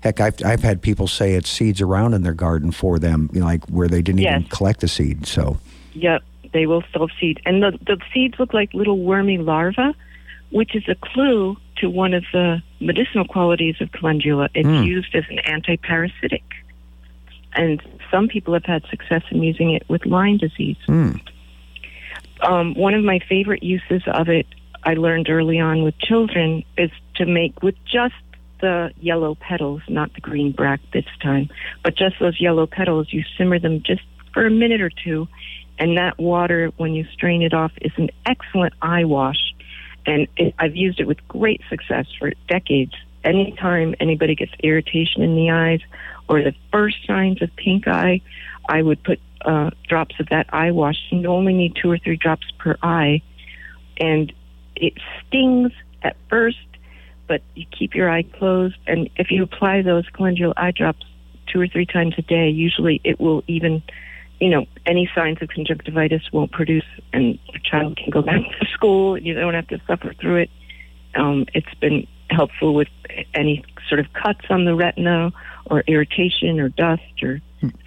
heck, 0.00 0.20
I've, 0.20 0.34
I've 0.44 0.62
had 0.62 0.82
people 0.82 1.06
say 1.08 1.32
it's 1.32 1.48
seeds 1.48 1.80
around 1.80 2.12
in 2.12 2.24
their 2.24 2.34
garden 2.34 2.72
for 2.72 2.98
them, 2.98 3.30
you 3.32 3.40
know, 3.40 3.46
like 3.46 3.64
where 3.70 3.88
they 3.88 4.02
didn't 4.02 4.20
even 4.20 4.44
collect 4.50 4.80
the 4.80 4.88
seed. 4.88 5.26
So, 5.26 5.56
Yep, 5.94 6.22
they 6.52 6.66
will 6.66 6.82
still 6.90 7.08
seed. 7.18 7.40
And 7.46 7.62
the, 7.62 7.78
the 7.86 7.98
seeds 8.12 8.38
look 8.38 8.52
like 8.52 8.74
little 8.74 8.98
wormy 8.98 9.38
larvae, 9.38 9.94
which 10.50 10.74
is 10.74 10.84
a 10.88 10.94
clue 10.94 11.56
to 11.76 11.90
one 11.90 12.14
of 12.14 12.24
the 12.32 12.62
medicinal 12.80 13.24
qualities 13.24 13.76
of 13.80 13.90
calendula. 13.92 14.48
It's 14.54 14.68
Hmm. 14.68 14.82
used 14.82 15.14
as 15.14 15.24
an 15.28 15.38
antiparasitic. 15.44 16.42
And 17.54 17.82
some 18.10 18.28
people 18.28 18.54
have 18.54 18.64
had 18.64 18.84
success 18.86 19.22
in 19.30 19.42
using 19.42 19.70
it 19.72 19.84
with 19.88 20.06
Lyme 20.06 20.38
disease. 20.38 20.76
hmm, 20.86 21.12
Um, 22.42 22.74
one 22.74 22.94
of 22.94 23.04
my 23.04 23.20
favorite 23.20 23.62
uses 23.62 24.02
of 24.06 24.28
it, 24.28 24.46
I 24.82 24.94
learned 24.94 25.30
early 25.30 25.58
on 25.60 25.82
with 25.82 25.98
children, 25.98 26.64
is 26.76 26.90
to 27.14 27.26
make 27.26 27.62
with 27.62 27.76
just 27.86 28.14
the 28.60 28.92
yellow 29.00 29.34
petals, 29.36 29.82
not 29.88 30.12
the 30.14 30.20
green 30.20 30.52
bract 30.52 30.92
this 30.92 31.06
time, 31.22 31.48
but 31.82 31.96
just 31.96 32.18
those 32.18 32.40
yellow 32.40 32.66
petals. 32.66 33.12
You 33.12 33.22
simmer 33.38 33.58
them 33.58 33.82
just 33.82 34.02
for 34.32 34.46
a 34.46 34.50
minute 34.50 34.80
or 34.80 34.90
two, 34.90 35.28
and 35.78 35.96
that 35.96 36.18
water, 36.18 36.70
when 36.76 36.92
you 36.94 37.04
strain 37.12 37.40
it 37.42 37.54
off, 37.54 37.72
is 37.80 37.92
an 37.96 38.10
excellent 38.26 38.74
eye 38.82 39.04
wash. 39.04 39.53
And 40.06 40.28
it, 40.36 40.54
I've 40.58 40.76
used 40.76 41.00
it 41.00 41.06
with 41.06 41.26
great 41.28 41.60
success 41.68 42.06
for 42.18 42.32
decades. 42.48 42.92
Anytime 43.24 43.94
anybody 44.00 44.34
gets 44.34 44.52
irritation 44.62 45.22
in 45.22 45.34
the 45.34 45.50
eyes 45.50 45.80
or 46.28 46.42
the 46.42 46.54
first 46.70 46.96
signs 47.06 47.40
of 47.40 47.54
pink 47.56 47.88
eye, 47.88 48.20
I 48.68 48.82
would 48.82 49.02
put 49.02 49.18
uh, 49.44 49.70
drops 49.88 50.14
of 50.20 50.28
that 50.28 50.46
eye 50.52 50.70
wash. 50.70 50.96
You 51.10 51.26
only 51.28 51.54
need 51.54 51.76
two 51.80 51.90
or 51.90 51.98
three 51.98 52.16
drops 52.16 52.46
per 52.58 52.76
eye, 52.82 53.22
and 53.98 54.32
it 54.76 54.94
stings 55.26 55.72
at 56.02 56.16
first, 56.28 56.58
but 57.26 57.42
you 57.54 57.66
keep 57.70 57.94
your 57.94 58.10
eye 58.10 58.22
closed. 58.22 58.76
And 58.86 59.08
if 59.16 59.30
you 59.30 59.42
apply 59.42 59.82
those 59.82 60.08
calendula 60.10 60.54
eye 60.56 60.72
drops 60.72 61.04
two 61.46 61.60
or 61.60 61.68
three 61.68 61.86
times 61.86 62.14
a 62.18 62.22
day, 62.22 62.48
usually 62.48 63.00
it 63.04 63.20
will 63.20 63.42
even, 63.46 63.82
you 64.40 64.48
know, 64.50 64.66
any 64.86 65.08
signs 65.14 65.38
of 65.40 65.48
conjunctivitis 65.48 66.22
won't 66.32 66.52
produce, 66.52 66.84
and 67.12 67.38
your 67.52 67.60
child 67.62 67.96
can 67.96 68.10
go 68.10 68.22
back 68.22 68.40
to 68.60 68.66
school. 68.72 69.14
and 69.14 69.24
You 69.26 69.34
don't 69.34 69.54
have 69.54 69.68
to 69.68 69.80
suffer 69.86 70.12
through 70.20 70.36
it. 70.36 70.50
Um, 71.14 71.46
it's 71.54 71.72
been 71.80 72.06
helpful 72.30 72.74
with 72.74 72.88
any 73.34 73.64
sort 73.88 74.00
of 74.00 74.06
cuts 74.12 74.44
on 74.50 74.64
the 74.64 74.74
retina 74.74 75.32
or 75.66 75.82
irritation 75.86 76.58
or 76.58 76.68
dust 76.70 77.02
or 77.22 77.40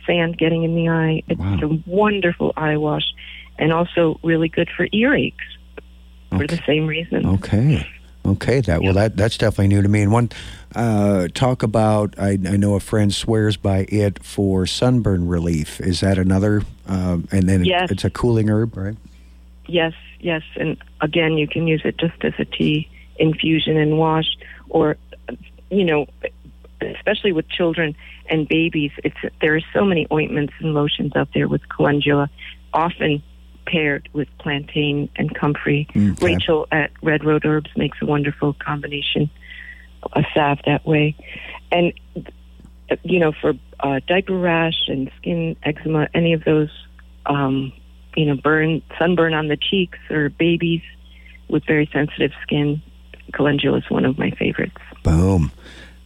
sand 0.05 0.37
getting 0.37 0.63
in 0.63 0.75
the 0.75 0.87
eye. 0.89 1.21
It's 1.27 1.39
Wow. 1.39 1.59
a 1.61 1.67
wonderful 1.85 2.53
eye 2.55 2.77
wash 2.77 3.03
and 3.59 3.73
also 3.73 4.19
really 4.23 4.47
good 4.47 4.69
for 4.75 4.87
earaches 4.87 5.33
for 6.31 6.47
the 6.47 6.59
same 6.65 6.87
reason. 6.87 7.25
okay. 7.25 7.85
Okay, 8.27 8.59
that 8.61 8.81
well, 8.81 8.93
that 8.93 9.15
that's 9.15 9.37
definitely 9.37 9.69
new 9.69 9.81
to 9.81 9.87
me. 9.87 10.01
And 10.01 10.11
one, 10.11 10.29
uh, 10.75 11.29
talk 11.33 11.63
about 11.63 12.19
I, 12.19 12.31
I 12.31 12.57
know 12.57 12.75
a 12.75 12.79
friend 12.81 13.13
swears 13.13 13.55
by 13.55 13.85
it 13.89 14.23
for 14.23 14.65
sunburn 14.65 15.27
relief. 15.27 15.79
Is 15.79 16.01
that 16.01 16.17
another? 16.17 16.63
Um, 16.87 17.27
and 17.31 17.47
then 17.47 17.63
Yes. 17.63 17.89
it's 17.89 18.03
a 18.03 18.09
cooling 18.09 18.49
herb, 18.49 18.75
right? 18.75 18.95
Yes, 19.67 19.93
yes. 20.19 20.43
And 20.57 20.77
again, 21.01 21.37
you 21.37 21.47
can 21.47 21.67
use 21.67 21.81
it 21.85 21.97
just 21.97 22.23
as 22.23 22.33
a 22.37 22.45
tea 22.45 22.89
infusion 23.17 23.77
and 23.77 23.97
wash, 23.97 24.37
or, 24.69 24.97
you 25.69 25.83
know, 25.85 26.07
especially 26.81 27.31
with 27.31 27.47
children 27.49 27.95
and 28.29 28.47
babies. 28.47 28.91
It's 29.03 29.17
there 29.41 29.55
are 29.55 29.61
so 29.73 29.85
many 29.85 30.05
ointments 30.11 30.53
and 30.59 30.73
lotions 30.73 31.13
out 31.15 31.29
there 31.33 31.47
with 31.47 31.61
calendula, 31.69 32.29
often 32.73 33.23
paired 33.67 34.09
with 34.13 34.27
plantain 34.39 35.09
and 35.15 35.35
comfrey. 35.35 35.87
Okay. 35.89 36.25
Rachel 36.25 36.67
at 36.71 36.91
Red 37.03 37.23
Road 37.23 37.45
Herbs 37.45 37.69
makes 37.75 37.97
a 38.01 38.05
wonderful 38.05 38.53
combination, 38.53 39.29
a 40.13 40.23
salve 40.33 40.59
that 40.65 40.85
way, 40.85 41.15
and 41.71 41.93
you 43.03 43.19
know, 43.19 43.33
for 43.33 43.53
uh, 43.79 43.99
diaper 44.07 44.37
rash 44.37 44.87
and 44.87 45.11
skin 45.17 45.55
eczema, 45.63 46.07
any 46.13 46.33
of 46.33 46.43
those, 46.43 46.69
um, 47.25 47.73
you 48.15 48.25
know, 48.25 48.35
burn, 48.35 48.81
sunburn 48.97 49.33
on 49.33 49.47
the 49.47 49.57
cheeks 49.57 49.99
or 50.09 50.29
babies 50.29 50.81
with 51.49 51.65
very 51.65 51.89
sensitive 51.91 52.31
skin, 52.41 52.81
calendula 53.33 53.77
is 53.77 53.89
one 53.89 54.05
of 54.05 54.17
my 54.17 54.31
favorites. 54.31 54.77
Boom. 55.03 55.51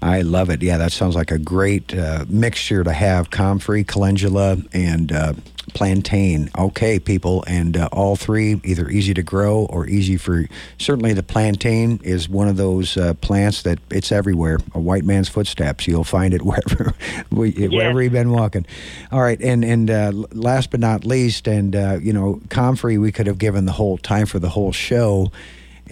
I 0.01 0.21
love 0.21 0.49
it. 0.49 0.63
Yeah, 0.63 0.77
that 0.77 0.91
sounds 0.91 1.15
like 1.15 1.29
a 1.29 1.37
great 1.37 1.95
uh, 1.95 2.25
mixture 2.27 2.83
to 2.83 2.91
have 2.91 3.29
comfrey, 3.29 3.83
calendula, 3.83 4.57
and 4.73 5.11
uh, 5.11 5.33
plantain. 5.75 6.49
Okay, 6.57 6.97
people, 6.97 7.43
and 7.45 7.77
uh, 7.77 7.87
all 7.91 8.15
three 8.15 8.59
either 8.63 8.89
easy 8.89 9.13
to 9.13 9.21
grow 9.21 9.65
or 9.65 9.87
easy 9.87 10.17
for. 10.17 10.45
Certainly, 10.79 11.13
the 11.13 11.23
plantain 11.23 11.99
is 12.03 12.27
one 12.27 12.47
of 12.47 12.57
those 12.57 12.97
uh, 12.97 13.13
plants 13.15 13.61
that 13.61 13.77
it's 13.91 14.11
everywhere. 14.11 14.57
A 14.73 14.79
white 14.79 15.03
man's 15.03 15.29
footsteps. 15.29 15.87
You'll 15.87 16.03
find 16.03 16.33
it 16.33 16.41
wherever, 16.45 16.95
wherever 17.29 18.01
you've 18.01 18.11
been 18.11 18.31
walking. 18.31 18.65
All 19.11 19.21
right, 19.21 19.39
and 19.39 19.63
and 19.63 19.91
uh, 19.91 20.11
last 20.31 20.71
but 20.71 20.79
not 20.79 21.05
least, 21.05 21.47
and 21.47 21.75
uh, 21.75 21.99
you 22.01 22.11
know, 22.11 22.41
comfrey, 22.49 22.97
we 22.97 23.11
could 23.11 23.27
have 23.27 23.37
given 23.37 23.65
the 23.65 23.73
whole 23.73 23.99
time 23.99 24.25
for 24.25 24.39
the 24.39 24.49
whole 24.49 24.71
show 24.71 25.31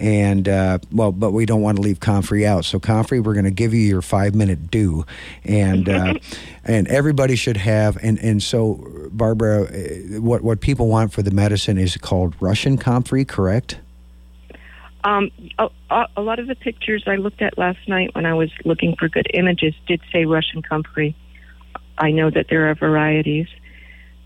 and 0.00 0.48
uh, 0.48 0.78
well, 0.90 1.12
but 1.12 1.32
we 1.32 1.44
don't 1.44 1.60
want 1.60 1.76
to 1.76 1.82
leave 1.82 2.00
Comfrey 2.00 2.46
out. 2.46 2.64
So 2.64 2.80
Comfrey, 2.80 3.20
we're 3.20 3.34
going 3.34 3.44
to 3.44 3.50
give 3.50 3.74
you 3.74 3.80
your 3.80 4.00
five 4.00 4.34
minute 4.34 4.70
due, 4.70 5.04
and 5.44 5.88
uh, 5.88 6.14
and 6.64 6.88
everybody 6.88 7.36
should 7.36 7.58
have. 7.58 7.98
And 8.02 8.18
and 8.18 8.42
so 8.42 9.08
Barbara, 9.12 9.64
uh, 9.64 10.20
what 10.20 10.42
what 10.42 10.60
people 10.60 10.88
want 10.88 11.12
for 11.12 11.22
the 11.22 11.30
medicine 11.30 11.76
is 11.76 11.96
called 11.98 12.34
Russian 12.40 12.78
Comfrey, 12.78 13.26
correct? 13.26 13.78
Um, 15.04 15.30
a, 15.58 15.68
a 16.16 16.20
lot 16.20 16.38
of 16.38 16.46
the 16.46 16.54
pictures 16.54 17.04
I 17.06 17.16
looked 17.16 17.42
at 17.42 17.56
last 17.56 17.86
night 17.86 18.14
when 18.14 18.26
I 18.26 18.34
was 18.34 18.50
looking 18.64 18.96
for 18.96 19.08
good 19.08 19.26
images 19.32 19.74
did 19.86 20.00
say 20.12 20.24
Russian 20.24 20.62
comfrey. 20.62 21.14
I 21.96 22.10
know 22.10 22.30
that 22.30 22.46
there 22.48 22.70
are 22.70 22.74
varieties, 22.74 23.48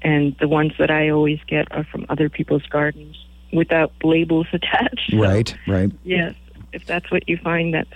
and 0.03 0.37
the 0.39 0.49
ones 0.49 0.72
that 0.79 0.91
I 0.91 1.11
always 1.11 1.41
get 1.47 1.70
are 1.72 1.85
from 1.85 2.07
other 2.09 2.29
people's 2.29 2.66
gardens 2.66 3.24
without 3.55 3.92
labels 4.02 4.46
attached. 4.52 5.11
So, 5.11 5.18
right, 5.18 5.55
right. 5.66 5.90
Yes, 6.05 6.34
if 6.72 6.84
that's 6.86 7.11
what 7.11 7.28
you 7.28 7.38
find, 7.38 7.74
that's 7.74 7.88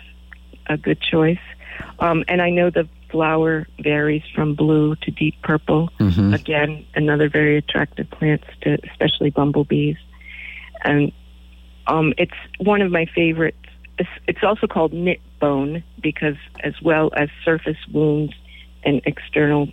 a 0.67 0.77
good 0.77 1.01
choice. 1.01 1.39
Um, 1.99 2.25
and 2.29 2.43
I 2.43 2.51
know 2.51 2.71
the 2.71 2.89
flower 3.11 3.67
varies 3.81 4.23
from 4.35 4.55
blue 4.55 4.97
to 4.97 5.11
deep 5.11 5.41
purple. 5.43 5.91
Mm-hmm. 5.99 6.35
Again, 6.35 6.87
another 6.95 7.29
very 7.29 7.57
attractive 7.57 8.11
plant 8.11 8.43
to 8.63 8.79
especially 8.91 9.31
bumblebees. 9.31 9.97
And 10.85 11.13
um, 11.87 12.13
it's 12.19 12.35
one 12.59 12.83
of 12.83 12.91
my 12.91 13.07
favorites. 13.15 13.57
It's, 13.99 14.09
it's 14.27 14.43
also 14.43 14.67
called 14.67 14.93
knit 14.93 15.21
bone 15.41 15.83
because, 16.01 16.37
as 16.63 16.75
well 16.83 17.11
as 17.17 17.29
surface 17.45 17.79
wounds 17.93 18.35
and 18.85 19.01
external 19.07 19.69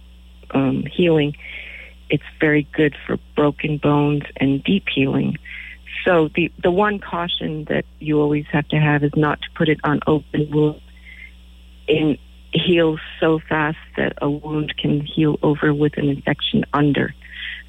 um, 0.51 0.83
healing, 0.91 1.35
it's 2.09 2.23
very 2.39 2.67
good 2.73 2.95
for 3.05 3.17
broken 3.35 3.77
bones 3.77 4.23
and 4.37 4.63
deep 4.63 4.85
healing. 4.93 5.37
So 6.05 6.29
the 6.35 6.51
the 6.61 6.71
one 6.71 6.99
caution 6.99 7.65
that 7.65 7.83
you 7.99 8.21
always 8.21 8.45
have 8.51 8.67
to 8.69 8.77
have 8.77 9.03
is 9.03 9.11
not 9.15 9.41
to 9.41 9.47
put 9.55 9.67
it 9.67 9.79
on 9.83 9.99
open 10.05 10.49
wounds. 10.51 10.81
It 11.87 12.19
heals 12.53 12.99
so 13.19 13.39
fast 13.49 13.77
that 13.97 14.13
a 14.21 14.29
wound 14.29 14.77
can 14.77 15.01
heal 15.01 15.37
over 15.41 15.73
with 15.73 15.97
an 15.97 16.07
infection 16.07 16.63
under. 16.73 17.13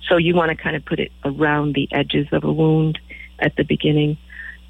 So 0.09 0.17
you 0.17 0.35
want 0.35 0.51
to 0.51 0.57
kind 0.57 0.77
of 0.77 0.85
put 0.85 1.01
it 1.01 1.11
around 1.25 1.75
the 1.75 1.89
edges 1.91 2.29
of 2.31 2.45
a 2.45 2.53
wound 2.53 2.99
at 3.41 3.57
the 3.57 3.65
beginning 3.65 4.17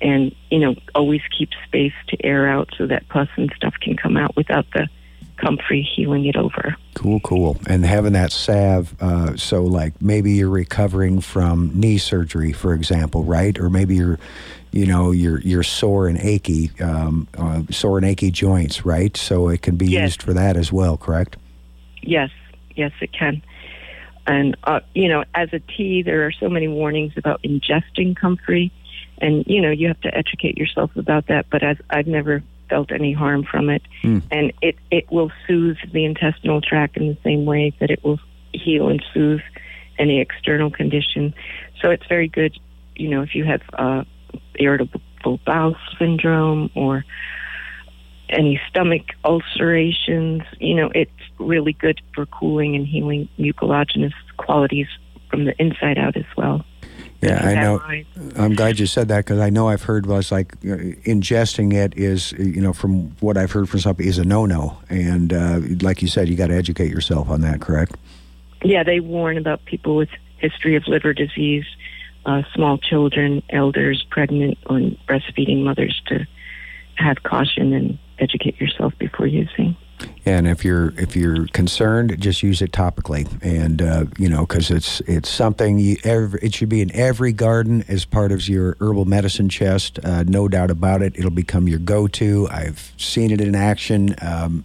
and 0.01 0.35
you 0.51 0.59
know 0.59 0.75
always 0.95 1.23
keep 1.37 1.51
space 1.67 1.93
to 2.09 2.25
air 2.25 2.49
out 2.49 2.69
so 2.77 2.87
that 2.87 3.09
pus 3.09 3.29
and 3.37 3.53
stuff 3.57 3.75
can 3.81 3.97
come 3.97 4.17
out 4.17 4.35
without 4.37 4.67
the 4.75 4.89
comfrey 5.37 5.82
healing 5.82 6.26
it 6.26 6.37
over. 6.37 6.76
Cool, 6.95 7.20
cool. 7.20 7.59
And 7.68 7.84
having 7.84 8.12
that 8.14 8.32
salve, 8.32 8.95
uh, 9.01 9.37
so 9.37 9.64
like 9.64 10.01
maybe 10.01 10.32
you're 10.32 10.49
recovering 10.49 11.20
from 11.20 11.70
knee 11.74 11.99
surgery, 11.99 12.53
for 12.53 12.72
example, 12.74 13.24
right? 13.24 13.59
Or 13.59 13.68
maybe 13.68 13.97
you're, 13.97 14.18
you 14.72 14.87
know, 14.87 15.11
you're 15.11 15.41
you're 15.41 15.62
sore 15.62 16.09
and 16.09 16.18
achy, 16.18 16.70
um, 16.80 17.28
uh, 17.37 17.62
sore 17.70 17.99
and 17.99 18.07
achy 18.07 18.30
joints, 18.30 18.84
right? 18.84 19.16
So 19.16 19.49
it 19.49 19.62
can 19.62 19.76
be 19.76 19.87
yes. 19.87 20.03
used 20.03 20.22
for 20.22 20.32
that 20.34 20.57
as 20.57 20.72
well, 20.72 20.97
correct? 20.97 21.37
Yes, 22.03 22.30
yes, 22.74 22.93
it 23.01 23.12
can. 23.12 23.43
And 24.26 24.57
uh, 24.64 24.80
you 24.95 25.09
know, 25.09 25.24
as 25.34 25.51
a 25.53 25.61
tea, 25.61 26.03
there 26.03 26.26
are 26.26 26.32
so 26.32 26.49
many 26.49 26.68
warnings 26.68 27.12
about 27.16 27.43
ingesting 27.43 28.16
comfrey, 28.16 28.72
and 29.18 29.45
you 29.47 29.61
know, 29.61 29.70
you 29.70 29.89
have 29.89 30.01
to 30.01 30.14
educate 30.16 30.59
yourself 30.59 30.97
about 30.97 31.28
that. 31.28 31.47
But 31.51 31.62
as 31.62 31.76
I've 31.91 32.07
never 32.07 32.43
felt 32.69 32.93
any 32.93 33.12
harm 33.12 33.45
from 33.45 33.71
it. 33.71 33.83
Mm. 34.03 34.23
And 34.31 34.53
it, 34.62 34.77
it 34.91 35.11
will 35.11 35.31
soothe 35.47 35.77
the 35.93 36.05
intestinal 36.05 36.61
tract 36.61 36.97
in 36.97 37.09
the 37.09 37.19
same 37.25 37.45
way 37.45 37.73
that 37.81 37.91
it 37.91 38.05
will 38.05 38.19
heal 38.53 38.89
and 38.89 39.05
soothe 39.12 39.41
any 39.99 40.21
external 40.21 40.71
condition. 40.71 41.35
So 41.81 41.91
it's 41.91 42.07
very 42.09 42.29
good, 42.29 42.59
you 42.95 43.09
know, 43.09 43.23
if 43.23 43.35
you 43.35 43.45
have 43.45 43.62
uh, 43.73 44.05
irritable 44.59 45.01
bowel 45.45 45.77
syndrome 45.99 46.71
or 46.75 47.05
any 48.29 48.61
stomach 48.69 49.03
ulcerations, 49.25 50.43
you 50.59 50.75
know, 50.75 50.91
it's 50.95 51.11
really 51.39 51.73
good 51.73 52.01
for 52.14 52.27
cooling 52.27 52.75
and 52.75 52.87
healing 52.87 53.29
mucilaginous 53.39 54.14
qualities 54.37 54.89
from 55.31 55.45
the 55.45 55.55
inside 55.61 55.99
out 55.99 56.17
as 56.17 56.25
well. 56.37 56.64
Yeah, 57.23 57.41
I 57.43 57.55
know. 57.55 57.81
I'm 58.37 58.55
glad 58.55 58.79
you 58.79 58.87
said 58.87 59.09
that 59.09 59.25
because 59.25 59.41
I 59.41 59.51
know 59.51 59.69
I've 59.69 59.83
heard 59.83 60.07
was 60.07 60.31
like 60.31 60.53
uh, 60.64 60.97
ingesting 61.07 61.73
it 61.73 61.97
is, 61.97 62.33
you 62.33 62.61
know, 62.61 62.73
from 62.73 63.11
what 63.21 63.37
I've 63.37 63.51
heard 63.53 63.69
from 63.69 63.81
some 63.81 63.97
is 63.99 64.19
a 64.19 64.25
no-no, 64.25 64.79
and 64.89 65.33
uh, 65.33 65.61
like 65.81 66.03
you 66.03 66.09
said, 66.09 66.29
you 66.29 66.37
got 66.37 66.49
to 66.49 66.57
educate 66.57 66.91
yourself 66.91 67.31
on 67.31 67.41
that. 67.41 67.61
Correct? 67.61 67.97
Yeah, 68.62 68.83
they 68.83 69.01
warn 69.01 69.39
about 69.39 69.64
people 69.64 69.97
with 69.97 70.11
history 70.39 70.77
of 70.77 70.87
liver 70.87 71.14
disease, 71.14 71.64
uh, 72.27 72.43
small 72.55 72.79
children, 72.79 73.43
elders, 73.51 74.05
pregnant, 74.11 74.59
or 74.67 74.81
breastfeeding 75.09 75.62
mothers 75.62 76.01
to 76.09 76.27
have 76.97 77.23
caution 77.23 77.73
and 77.73 77.99
educate 78.19 78.61
yourself 78.61 78.93
before 78.99 79.27
using. 79.27 79.77
And 80.27 80.49
if 80.49 80.64
you're 80.64 80.93
if 80.99 81.14
you're 81.14 81.47
concerned, 81.49 82.20
just 82.20 82.43
use 82.43 82.61
it 82.61 82.72
topically, 82.72 83.29
and 83.43 83.81
uh, 83.81 84.07
you 84.18 84.29
know 84.29 84.45
because 84.45 84.72
it's 84.72 84.99
it's 85.03 85.29
something 85.29 85.79
you 85.79 85.97
every, 86.03 86.41
it 86.43 86.53
should 86.53 86.68
be 86.68 86.83
in 86.83 86.91
every 86.97 87.33
garden 87.33 87.85
as 87.87 88.05
part 88.05 88.33
of 88.33 88.49
your 88.49 88.77
herbal 88.81 89.05
medicine 89.05 89.49
chest. 89.49 90.01
Uh, 90.05 90.24
no 90.24 90.49
doubt 90.49 90.72
about 90.72 91.01
it. 91.01 91.16
It'll 91.16 91.31
become 91.31 91.68
your 91.68 91.79
go-to. 91.79 92.49
I've 92.51 92.93
seen 92.97 93.31
it 93.31 93.41
in 93.41 93.55
action. 93.55 94.16
Um, 94.20 94.64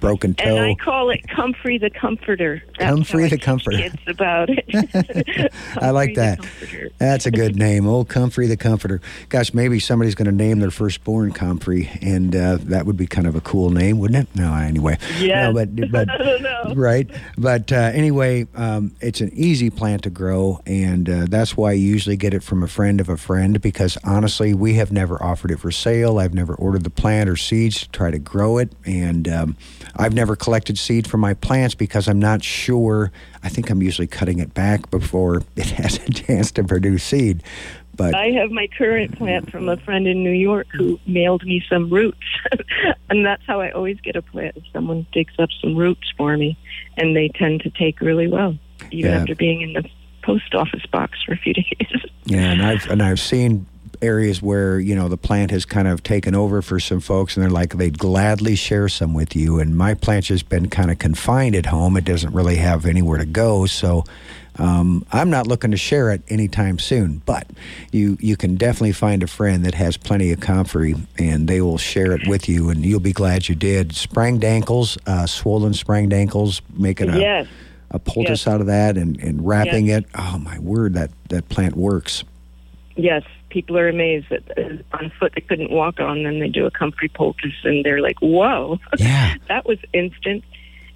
broken 0.00 0.34
toe. 0.34 0.56
And 0.56 0.64
I 0.64 0.74
call 0.74 1.10
it 1.10 1.26
Comfrey 1.28 1.78
the 1.78 1.90
Comforter. 1.90 2.62
That's 2.78 2.90
Comfrey 2.90 3.28
the 3.28 3.38
Comforter. 3.38 3.78
Kids 3.78 4.02
about 4.06 4.48
it. 4.50 4.64
I 5.80 5.90
like 5.90 6.14
that. 6.14 6.44
That's 6.98 7.26
a 7.26 7.30
good 7.30 7.56
name, 7.56 7.86
old 7.86 8.08
Comfrey 8.08 8.46
the 8.46 8.56
Comforter. 8.56 9.00
Gosh, 9.28 9.54
maybe 9.54 9.78
somebody's 9.78 10.14
going 10.14 10.26
to 10.26 10.32
name 10.32 10.60
their 10.60 10.70
firstborn 10.70 11.32
Comfrey, 11.32 11.90
and 12.00 12.34
uh, 12.34 12.58
that 12.60 12.86
would 12.86 12.96
be 12.96 13.06
kind 13.06 13.26
of 13.26 13.34
a 13.34 13.40
cool 13.40 13.70
name, 13.70 13.98
wouldn't 13.98 14.28
it? 14.28 14.36
No, 14.36 14.54
anyway. 14.54 14.98
Yeah. 15.18 15.50
No, 15.50 15.52
but 15.52 15.90
but 15.90 16.76
right. 16.76 17.10
But 17.36 17.72
uh, 17.72 17.76
anyway, 17.94 18.46
um, 18.54 18.94
it's 19.00 19.20
an 19.20 19.30
easy 19.32 19.70
plant 19.70 20.02
to 20.04 20.10
grow, 20.10 20.60
and 20.66 21.08
uh, 21.08 21.26
that's 21.28 21.56
why 21.56 21.70
I 21.70 21.74
usually 21.74 22.16
get 22.16 22.34
it 22.34 22.42
from 22.42 22.62
a 22.62 22.68
friend 22.68 23.00
of 23.00 23.08
a 23.08 23.16
friend. 23.16 23.60
Because 23.60 23.96
honestly, 24.04 24.54
we 24.54 24.74
have 24.74 24.92
never 24.92 25.22
offered 25.22 25.50
it 25.50 25.60
for 25.60 25.70
sale. 25.70 26.18
I've 26.18 26.34
never 26.34 26.54
ordered 26.54 26.84
the 26.84 26.90
plant 26.90 27.28
or 27.28 27.36
seeds 27.36 27.82
to 27.82 27.88
try 27.90 28.10
to 28.10 28.18
grow 28.18 28.58
it, 28.58 28.72
and 28.84 29.28
um, 29.28 29.56
I've 29.96 30.14
never 30.14 30.36
collected 30.36 30.78
seed 30.78 31.06
for 31.06 31.18
my 31.18 31.34
plants 31.34 31.74
because 31.74 32.08
I'm 32.08 32.20
not 32.20 32.42
sure. 32.42 33.12
I 33.42 33.48
think 33.48 33.70
I'm 33.70 33.82
usually 33.82 34.06
cutting 34.06 34.38
it 34.38 34.54
back 34.54 34.90
before 34.90 35.42
it 35.56 35.70
has 35.70 35.96
a 35.96 36.10
chance 36.10 36.52
to 36.52 36.64
produce 36.64 37.02
seed. 37.04 37.42
But 37.94 38.14
I 38.14 38.30
have 38.30 38.50
my 38.50 38.68
current 38.68 39.16
plant 39.18 39.50
from 39.50 39.68
a 39.68 39.76
friend 39.76 40.06
in 40.06 40.24
New 40.24 40.30
York 40.30 40.66
who 40.72 40.98
mailed 41.06 41.44
me 41.44 41.62
some 41.68 41.90
roots, 41.90 42.18
and 43.10 43.24
that's 43.24 43.42
how 43.46 43.60
I 43.60 43.70
always 43.70 44.00
get 44.00 44.16
a 44.16 44.22
plant. 44.22 44.56
If 44.56 44.64
Someone 44.72 45.06
digs 45.12 45.34
up 45.38 45.50
some 45.60 45.76
roots 45.76 46.10
for 46.16 46.36
me, 46.36 46.56
and 46.96 47.14
they 47.14 47.28
tend 47.28 47.60
to 47.62 47.70
take 47.70 48.00
really 48.00 48.28
well, 48.28 48.56
even 48.90 49.10
yeah. 49.10 49.18
after 49.18 49.34
being 49.34 49.60
in 49.60 49.74
the 49.74 49.88
post 50.22 50.54
office 50.54 50.86
box 50.86 51.22
for 51.22 51.32
a 51.32 51.36
few 51.36 51.52
days. 51.54 52.04
yeah, 52.24 52.52
and 52.52 52.62
I've 52.62 52.88
and 52.90 53.02
I've 53.02 53.20
seen 53.20 53.66
areas 54.00 54.42
where 54.42 54.80
you 54.80 54.94
know 54.94 55.08
the 55.08 55.16
plant 55.16 55.50
has 55.50 55.64
kind 55.64 55.86
of 55.86 56.02
taken 56.02 56.34
over 56.34 56.60
for 56.60 56.80
some 56.80 57.00
folks 57.00 57.36
and 57.36 57.44
they're 57.44 57.50
like 57.50 57.76
they'd 57.76 57.98
gladly 57.98 58.56
share 58.56 58.88
some 58.88 59.14
with 59.14 59.36
you 59.36 59.60
and 59.60 59.76
my 59.76 59.94
plant's 59.94 60.26
just 60.26 60.48
been 60.48 60.68
kind 60.68 60.90
of 60.90 60.98
confined 60.98 61.54
at 61.54 61.66
home 61.66 61.96
it 61.96 62.04
doesn't 62.04 62.32
really 62.34 62.56
have 62.56 62.84
anywhere 62.84 63.18
to 63.18 63.24
go 63.24 63.64
so 63.64 64.02
um, 64.58 65.06
I'm 65.12 65.30
not 65.30 65.46
looking 65.46 65.70
to 65.70 65.76
share 65.76 66.10
it 66.10 66.22
anytime 66.28 66.78
soon, 66.78 67.22
but 67.24 67.46
you 67.90 68.18
you 68.20 68.36
can 68.36 68.56
definitely 68.56 68.92
find 68.92 69.22
a 69.22 69.26
friend 69.26 69.64
that 69.64 69.74
has 69.74 69.96
plenty 69.96 70.32
of 70.32 70.40
comfrey, 70.40 70.94
and 71.18 71.48
they 71.48 71.60
will 71.60 71.78
share 71.78 72.12
it 72.12 72.26
with 72.26 72.48
you, 72.48 72.68
and 72.70 72.84
you'll 72.84 73.00
be 73.00 73.12
glad 73.12 73.48
you 73.48 73.54
did. 73.54 73.94
Sprained 73.94 74.44
ankles, 74.44 74.98
uh, 75.06 75.26
swollen 75.26 75.74
sprained 75.74 76.12
ankles, 76.12 76.60
making 76.74 77.08
a 77.08 77.18
yes. 77.18 77.46
a 77.90 77.98
poultice 77.98 78.46
yes. 78.46 78.46
out 78.46 78.60
of 78.60 78.66
that, 78.66 78.96
and, 78.96 79.18
and 79.20 79.46
wrapping 79.46 79.86
yes. 79.86 80.02
it. 80.02 80.06
Oh 80.16 80.38
my 80.38 80.58
word, 80.58 80.94
that 80.94 81.10
that 81.28 81.48
plant 81.48 81.74
works. 81.74 82.24
Yes, 82.94 83.22
people 83.48 83.78
are 83.78 83.88
amazed 83.88 84.28
that 84.28 84.58
uh, 84.58 84.96
on 84.98 85.10
foot 85.18 85.32
they 85.34 85.40
couldn't 85.40 85.70
walk 85.70 85.98
on, 85.98 86.24
then 86.24 86.40
they 86.40 86.48
do 86.48 86.66
a 86.66 86.70
comfrey 86.70 87.08
poultice, 87.08 87.54
and 87.64 87.84
they're 87.84 88.02
like, 88.02 88.18
"Whoa, 88.20 88.78
yeah, 88.98 89.36
that 89.48 89.64
was 89.64 89.78
instant." 89.94 90.44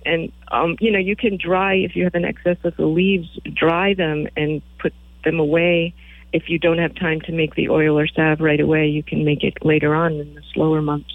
And 0.06 0.32
um, 0.50 0.76
you 0.80 0.90
know 0.90 0.98
you 0.98 1.16
can 1.16 1.36
dry 1.36 1.74
if 1.74 1.96
you 1.96 2.04
have 2.04 2.14
an 2.14 2.24
excess 2.24 2.56
of 2.64 2.76
the 2.76 2.86
leaves, 2.86 3.28
dry 3.52 3.94
them 3.94 4.28
and 4.36 4.62
put 4.78 4.94
them 5.24 5.38
away. 5.38 5.94
If 6.32 6.48
you 6.48 6.58
don't 6.58 6.78
have 6.78 6.94
time 6.94 7.20
to 7.22 7.32
make 7.32 7.54
the 7.54 7.68
oil 7.68 7.98
or 7.98 8.06
salve 8.06 8.40
right 8.40 8.60
away, 8.60 8.88
you 8.88 9.02
can 9.02 9.24
make 9.24 9.42
it 9.42 9.64
later 9.64 9.94
on 9.94 10.14
in 10.14 10.34
the 10.34 10.42
slower 10.52 10.82
months. 10.82 11.12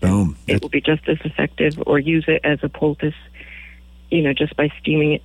Boom. 0.00 0.36
It 0.46 0.62
will 0.62 0.68
be 0.68 0.80
just 0.80 1.08
as 1.08 1.18
effective, 1.24 1.74
or 1.86 1.98
use 1.98 2.24
it 2.28 2.40
as 2.44 2.60
a 2.62 2.68
poultice. 2.68 3.14
You 4.10 4.22
know, 4.22 4.32
just 4.32 4.56
by 4.56 4.70
steaming 4.80 5.14
it, 5.14 5.22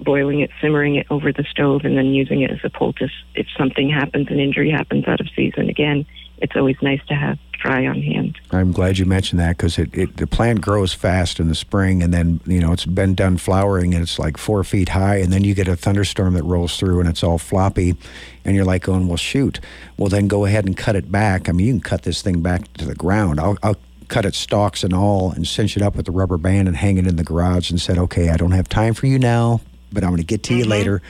boiling 0.00 0.40
it, 0.40 0.50
simmering 0.60 0.96
it 0.96 1.06
over 1.10 1.32
the 1.32 1.44
stove, 1.44 1.82
and 1.84 1.96
then 1.96 2.06
using 2.06 2.42
it 2.42 2.50
as 2.50 2.58
a 2.64 2.70
poultice. 2.70 3.12
If 3.34 3.46
something 3.56 3.88
happens, 3.88 4.28
an 4.30 4.40
injury 4.40 4.70
happens 4.70 5.06
out 5.06 5.20
of 5.20 5.28
season 5.34 5.68
again, 5.68 6.06
it's 6.38 6.56
always 6.56 6.76
nice 6.82 7.00
to 7.08 7.14
have 7.14 7.38
dry 7.60 7.86
on 7.86 8.00
hand. 8.00 8.38
I'm 8.50 8.72
glad 8.72 8.98
you 8.98 9.06
mentioned 9.06 9.40
that 9.40 9.56
because 9.56 9.78
it, 9.78 9.94
it 9.94 10.16
the 10.16 10.26
plant 10.26 10.60
grows 10.60 10.92
fast 10.92 11.38
in 11.38 11.48
the 11.48 11.54
spring, 11.54 12.02
and 12.02 12.12
then 12.12 12.40
you 12.46 12.60
know 12.60 12.72
it's 12.72 12.86
been 12.86 13.14
done 13.14 13.36
flowering 13.36 13.94
and 13.94 14.02
it's 14.02 14.18
like 14.18 14.36
four 14.36 14.64
feet 14.64 14.90
high, 14.90 15.16
and 15.16 15.32
then 15.32 15.44
you 15.44 15.54
get 15.54 15.68
a 15.68 15.76
thunderstorm 15.76 16.34
that 16.34 16.44
rolls 16.44 16.76
through 16.76 17.00
and 17.00 17.08
it's 17.08 17.22
all 17.22 17.38
floppy, 17.38 17.94
and 18.44 18.56
you're 18.56 18.64
like 18.64 18.82
going, 18.82 19.06
well, 19.06 19.16
shoot. 19.16 19.60
Well, 19.96 20.08
then 20.08 20.28
go 20.28 20.44
ahead 20.44 20.64
and 20.64 20.76
cut 20.76 20.96
it 20.96 21.12
back. 21.12 21.48
I 21.48 21.52
mean, 21.52 21.66
you 21.66 21.72
can 21.74 21.80
cut 21.80 22.02
this 22.02 22.22
thing 22.22 22.40
back 22.40 22.72
to 22.74 22.84
the 22.84 22.94
ground. 22.94 23.38
I'll, 23.38 23.58
I'll 23.62 23.76
cut 24.08 24.24
its 24.24 24.38
stalks 24.38 24.82
and 24.82 24.92
all 24.92 25.30
and 25.30 25.46
cinch 25.46 25.76
it 25.76 25.82
up 25.82 25.94
with 25.94 26.08
a 26.08 26.12
rubber 26.12 26.36
band 26.36 26.66
and 26.66 26.76
hang 26.76 26.98
it 26.98 27.06
in 27.06 27.16
the 27.16 27.22
garage 27.22 27.70
and 27.70 27.80
said, 27.80 27.96
okay, 27.96 28.30
I 28.30 28.36
don't 28.36 28.50
have 28.50 28.68
time 28.68 28.94
for 28.94 29.06
you 29.06 29.18
now 29.18 29.60
but 29.92 30.02
I'm 30.04 30.10
going 30.10 30.18
to 30.18 30.24
get 30.26 30.42
to 30.44 30.54
you 30.54 30.60
Mm-hmm. 30.62 30.70
later. 30.70 31.02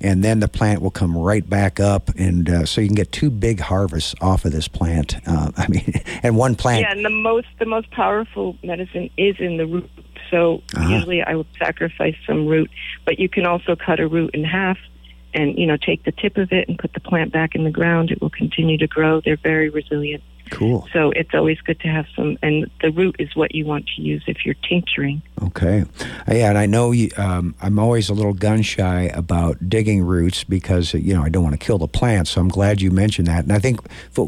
And 0.00 0.22
then 0.22 0.40
the 0.40 0.48
plant 0.48 0.82
will 0.82 0.90
come 0.90 1.16
right 1.16 1.48
back 1.48 1.80
up. 1.80 2.10
And 2.18 2.48
uh, 2.50 2.66
so 2.66 2.80
you 2.80 2.88
can 2.88 2.94
get 2.96 3.12
two 3.12 3.30
big 3.30 3.60
harvests 3.60 4.14
off 4.20 4.44
of 4.44 4.52
this 4.52 4.68
plant. 4.68 5.16
Uh, 5.26 5.50
I 5.56 5.68
mean, 5.68 5.92
and 6.22 6.36
one 6.36 6.54
plant. 6.54 6.82
Yeah, 6.82 6.92
and 6.92 7.04
the 7.04 7.10
most 7.10 7.46
the 7.58 7.66
most 7.66 7.90
powerful 7.90 8.56
medicine 8.62 9.10
is 9.16 9.36
in 9.38 9.56
the 9.56 9.66
root. 9.66 9.90
So 10.30 10.62
Ah. 10.76 10.88
usually 10.88 11.22
I 11.22 11.34
would 11.36 11.46
sacrifice 11.58 12.16
some 12.26 12.46
root, 12.46 12.70
but 13.04 13.18
you 13.18 13.28
can 13.28 13.46
also 13.46 13.76
cut 13.76 14.00
a 14.00 14.08
root 14.08 14.34
in 14.34 14.44
half 14.44 14.76
and 15.34 15.56
you 15.58 15.66
know 15.66 15.76
take 15.76 16.04
the 16.04 16.12
tip 16.12 16.36
of 16.36 16.50
it 16.52 16.68
and 16.68 16.78
put 16.78 16.92
the 16.94 17.00
plant 17.00 17.32
back 17.32 17.54
in 17.54 17.64
the 17.64 17.70
ground. 17.70 18.10
It 18.10 18.20
will 18.20 18.30
continue 18.30 18.76
to 18.78 18.86
grow. 18.86 19.20
They're 19.20 19.36
very 19.36 19.68
resilient. 19.70 20.22
Cool. 20.50 20.88
So 20.92 21.10
it's 21.10 21.34
always 21.34 21.60
good 21.60 21.80
to 21.80 21.88
have 21.88 22.06
some 22.14 22.38
and 22.42 22.70
the 22.80 22.90
root 22.90 23.16
is 23.18 23.34
what 23.34 23.54
you 23.54 23.64
want 23.64 23.88
to 23.96 24.02
use 24.02 24.22
if 24.26 24.46
you're 24.46 24.54
tincturing. 24.68 25.22
Okay. 25.42 25.84
Yeah, 26.28 26.48
and 26.50 26.58
I 26.58 26.66
know 26.66 26.92
you, 26.92 27.10
um, 27.16 27.54
I'm 27.60 27.78
always 27.78 28.08
a 28.08 28.14
little 28.14 28.32
gun 28.32 28.62
shy 28.62 29.10
about 29.14 29.68
digging 29.68 30.04
roots 30.04 30.44
because, 30.44 30.94
you 30.94 31.14
know, 31.14 31.22
I 31.22 31.28
don't 31.28 31.42
want 31.42 31.58
to 31.58 31.64
kill 31.64 31.78
the 31.78 31.88
plant. 31.88 32.28
So 32.28 32.40
I'm 32.40 32.48
glad 32.48 32.80
you 32.80 32.90
mentioned 32.90 33.26
that. 33.28 33.44
And 33.44 33.52
I 33.52 33.58
think 33.58 33.80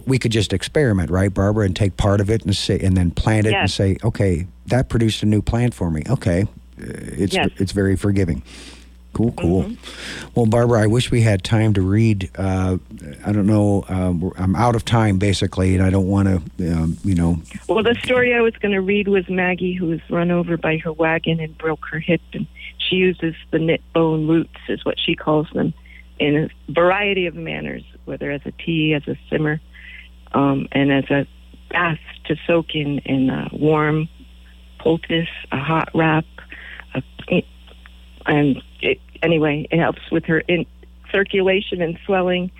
we 0.07 0.19
could 0.19 0.33
just 0.33 0.53
experiment, 0.53 1.11
right, 1.11 1.33
Barbara, 1.33 1.67
and 1.67 1.77
take 1.77 1.97
part 1.97 2.21
of 2.21 2.31
it 2.31 2.45
and 2.45 2.55
say, 2.57 2.79
and 2.81 2.97
then 2.97 3.11
plant 3.11 3.47
it 3.47 3.55
and 3.55 3.71
say, 3.71 3.97
okay, 4.05 4.47
that 4.67 4.89
produced 4.89 5.23
a 5.23 5.27
new 5.27 5.41
plant 5.43 5.73
for 5.75 5.91
me. 5.91 6.03
Okay. 6.09 6.47
It's, 6.79 7.35
Yes. 7.35 7.51
it's 7.57 7.73
very 7.73 7.97
forgiving. 7.97 8.43
Cool, 9.15 9.33
cool. 9.33 9.63
Mm-hmm. 9.65 10.29
Well, 10.35 10.47
Barbara, 10.47 10.83
I 10.83 10.87
wish 10.87 11.11
we 11.11 11.23
had 11.23 11.43
time 11.43 11.75
to 11.75 11.83
read. 11.83 12.31
Uh, 12.37 12.79
I 13.27 13.33
don't 13.33 13.47
know. 13.47 13.85
We're- 14.21 14.35
I'm 14.37 14.55
out 14.55 14.77
of 14.77 14.85
time, 14.85 15.19
basically, 15.19 15.75
and 15.75 15.83
I 15.83 15.91
don't 15.91 16.07
want 16.07 16.29
to, 16.29 16.73
um, 16.73 16.99
you 17.05 17.15
know. 17.15 17.41
Well, 17.69 17.83
the 17.83 17.97
story 18.05 18.35
I 18.35 18.41
was 18.41 18.55
going 18.57 18.73
to 18.73 18.81
read 18.81 19.09
was 19.09 19.29
Maggie, 19.29 19.73
who 19.75 19.87
was 19.87 20.01
run 20.09 20.31
over 20.31 20.57
by 20.57 20.77
her 20.79 20.93
wagon 20.93 21.41
and 21.41 21.57
broke 21.59 21.85
her 21.91 21.99
hip, 21.99 22.21
and 22.33 22.47
she 22.79 22.97
uses 22.97 23.35
the 23.51 23.59
knit 23.59 23.83
bone 23.93 24.29
roots, 24.29 24.59
is 24.69 24.85
what 24.85 25.01
she 25.01 25.17
calls 25.17 25.49
them, 25.53 25.75
in 26.21 26.37
a 26.37 26.73
variety 26.73 27.27
of 27.27 27.35
manners, 27.35 27.83
whether 28.05 28.31
as 28.31 28.43
a 28.45 28.53
tea, 28.53 28.95
as 28.95 29.07
a 29.09 29.19
simmer, 29.31 29.61
um, 30.33 30.69
and 30.73 30.93
as 30.93 31.11
a 31.11 31.27
bath 31.71 31.99
to 32.27 32.37
soak 32.47 32.75
in 32.75 32.99
in 33.01 33.31
a 33.31 33.49
warm 33.53 34.09
poultice, 34.79 35.29
a 35.51 35.59
hot 35.59 35.89
wrap, 35.95 36.25
a, 36.95 37.03
and 38.29 38.63
it, 38.81 39.01
anyway, 39.23 39.67
it 39.71 39.79
helps 39.79 40.01
with 40.11 40.25
her 40.27 40.41
in 40.41 40.67
circulation 41.11 41.83
and 41.83 41.99
swelling 42.05 42.51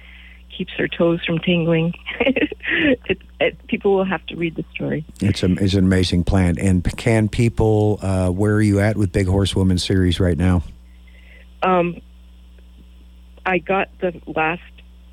keeps 0.57 0.73
her 0.73 0.89
toes 0.89 1.25
from 1.25 1.39
tingling. 1.39 1.95
it, 2.21 3.19
it, 3.41 3.67
people 3.69 3.95
will 3.95 4.05
have 4.05 4.25
to 4.27 4.37
read 4.37 4.57
the 4.57 4.65
story. 4.75 5.05
It's, 5.21 5.43
a, 5.43 5.53
it's 5.53 5.75
an 5.75 5.85
amazing 5.85 6.25
plant. 6.25 6.59
And 6.59 6.85
can 6.97 7.29
people, 7.29 8.01
uh, 8.03 8.31
where 8.31 8.55
are 8.55 8.63
you 8.63 8.81
at 8.81 8.97
with 8.97 9.13
Big 9.13 9.29
Horsewoman 9.29 9.79
series 9.79 10.19
right 10.19 10.37
now? 10.37 10.65
Um, 11.63 12.01
I 13.47 13.59
got 13.59 13.89
the 14.01 14.21
last 14.27 14.63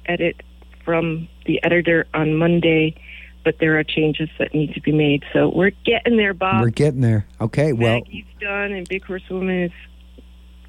edit 0.06 0.41
from 0.84 1.28
the 1.45 1.64
editor 1.64 2.08
on 2.14 2.36
Monday, 2.36 2.95
but 3.43 3.60
there 3.60 3.78
are 3.78 3.84
changes 3.84 4.30
that 4.39 4.53
need 4.53 4.74
to 4.74 4.82
be 4.82 4.91
made. 4.91 5.24
So 5.34 5.49
we're 5.49 5.72
getting 5.86 6.18
there, 6.18 6.34
Bob. 6.34 6.62
We're 6.62 6.70
getting 6.70 7.01
there. 7.01 7.28
Okay, 7.39 7.74
well, 7.74 7.95
Maggie's 7.95 8.26
done, 8.39 8.72
and 8.72 8.88
Big 8.88 9.03
Horsewoman 9.03 9.64
is 9.64 9.72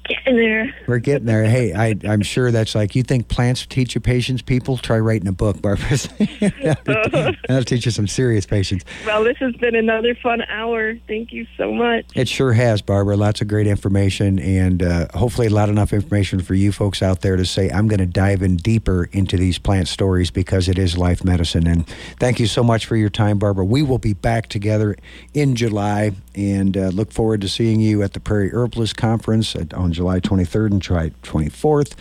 getting 0.07 0.37
there. 0.37 0.73
we're 0.87 0.99
getting 0.99 1.25
there. 1.25 1.45
Hey, 1.45 1.73
I, 1.73 1.95
I'm 2.07 2.21
sure 2.21 2.51
that's 2.51 2.75
like, 2.75 2.95
you 2.95 3.03
think 3.03 3.27
plants 3.27 3.65
teach 3.65 3.95
you 3.95 4.01
patience, 4.01 4.41
people? 4.41 4.77
Try 4.77 4.99
writing 4.99 5.27
a 5.27 5.31
book, 5.31 5.61
Barbara. 5.61 5.87
That'll 7.47 7.63
teach 7.63 7.85
you 7.85 7.91
some 7.91 8.07
serious 8.07 8.45
patience. 8.45 8.83
Well, 9.05 9.23
this 9.23 9.37
has 9.37 9.53
been 9.55 9.75
another 9.75 10.15
fun 10.15 10.41
hour. 10.43 10.95
Thank 11.07 11.31
you 11.31 11.45
so 11.57 11.71
much. 11.71 12.05
It 12.15 12.27
sure 12.27 12.53
has, 12.53 12.81
Barbara. 12.81 13.17
Lots 13.17 13.41
of 13.41 13.47
great 13.47 13.67
information, 13.67 14.39
and 14.39 14.83
uh, 14.83 15.07
hopefully, 15.13 15.47
a 15.47 15.51
lot 15.51 15.69
enough 15.69 15.93
information 15.93 16.39
for 16.41 16.53
you 16.53 16.71
folks 16.71 17.01
out 17.01 17.21
there 17.21 17.35
to 17.35 17.45
say, 17.45 17.69
I'm 17.69 17.87
going 17.87 17.99
to 17.99 18.05
dive 18.05 18.41
in 18.41 18.57
deeper 18.57 19.09
into 19.11 19.37
these 19.37 19.57
plant 19.57 19.87
stories 19.87 20.31
because 20.31 20.67
it 20.67 20.77
is 20.77 20.97
life 20.97 21.23
medicine. 21.23 21.67
And 21.67 21.87
thank 22.19 22.39
you 22.39 22.47
so 22.47 22.63
much 22.63 22.85
for 22.85 22.95
your 22.95 23.09
time, 23.09 23.39
Barbara. 23.39 23.65
We 23.65 23.83
will 23.83 23.97
be 23.97 24.13
back 24.13 24.47
together 24.47 24.95
in 25.33 25.55
July 25.55 26.11
and 26.37 26.77
uh, 26.77 26.87
look 26.89 27.11
forward 27.11 27.41
to 27.41 27.49
seeing 27.49 27.79
you 27.81 28.03
at 28.03 28.13
the 28.13 28.19
Prairie 28.19 28.51
Herbalist 28.51 28.95
Conference 28.95 29.55
at, 29.55 29.73
on 29.73 29.91
July 29.91 30.19
23rd 30.19 30.71
and 30.71 30.81
July 30.81 31.11
24th. 31.23 31.95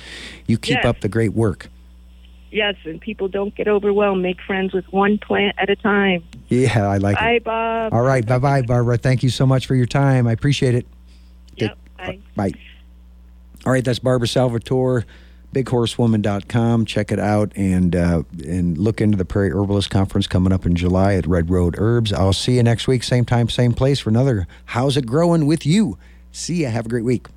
You 0.46 0.58
keep 0.58 0.76
Yes. 0.76 0.84
up 0.84 1.00
the 1.00 1.08
great 1.08 1.32
work. 1.32 1.68
Yes, 2.52 2.76
and 2.84 3.00
people 3.00 3.28
don't 3.28 3.54
get 3.54 3.66
overwhelmed. 3.66 4.22
Make 4.22 4.40
friends 4.46 4.72
with 4.72 4.84
one 4.92 5.18
plant 5.18 5.56
at 5.58 5.68
a 5.70 5.76
time. 5.76 6.22
Yeah, 6.48 6.88
I 6.88 6.98
like 6.98 7.16
Bye, 7.18 7.32
it. 7.32 7.44
Bob. 7.44 7.92
All 7.92 8.02
right, 8.02 8.24
bye 8.24 8.38
bye, 8.38 8.62
Barbara. 8.62 8.98
Thank 8.98 9.22
you 9.22 9.30
so 9.30 9.46
much 9.46 9.66
for 9.66 9.74
your 9.74 9.86
time. 9.86 10.26
I 10.26 10.32
appreciate 10.32 10.74
it. 10.74 10.86
Yep. 11.56 11.76
Bye. 11.98 12.18
Bye. 12.36 12.52
All 13.64 13.72
right, 13.72 13.84
that's 13.84 13.98
Barbara 13.98 14.28
Salvatore, 14.28 15.04
bighorsewoman.com. 15.64 16.84
Check 16.84 17.12
it 17.12 17.18
out 17.18 17.52
and 17.56 17.94
uh, 17.96 18.22
and 18.44 18.76
look 18.78 19.00
into 19.00 19.16
the 19.16 19.24
Prairie 19.24 19.50
Herbalist 19.50 19.90
Conference 19.90 20.26
coming 20.26 20.52
up 20.52 20.66
in 20.66 20.74
July 20.74 21.14
at 21.14 21.26
Red 21.26 21.50
Road 21.50 21.76
Herbs. 21.78 22.12
I'll 22.12 22.32
see 22.32 22.56
you 22.56 22.62
next 22.62 22.86
week, 22.86 23.02
same 23.02 23.24
time, 23.24 23.48
same 23.48 23.72
place 23.72 24.00
for 24.00 24.10
another 24.10 24.46
How's 24.66 24.96
It 24.96 25.06
Growing 25.06 25.46
with 25.46 25.64
you. 25.66 25.98
See 26.32 26.62
ya. 26.62 26.70
Have 26.70 26.86
a 26.86 26.88
great 26.88 27.04
week. 27.04 27.28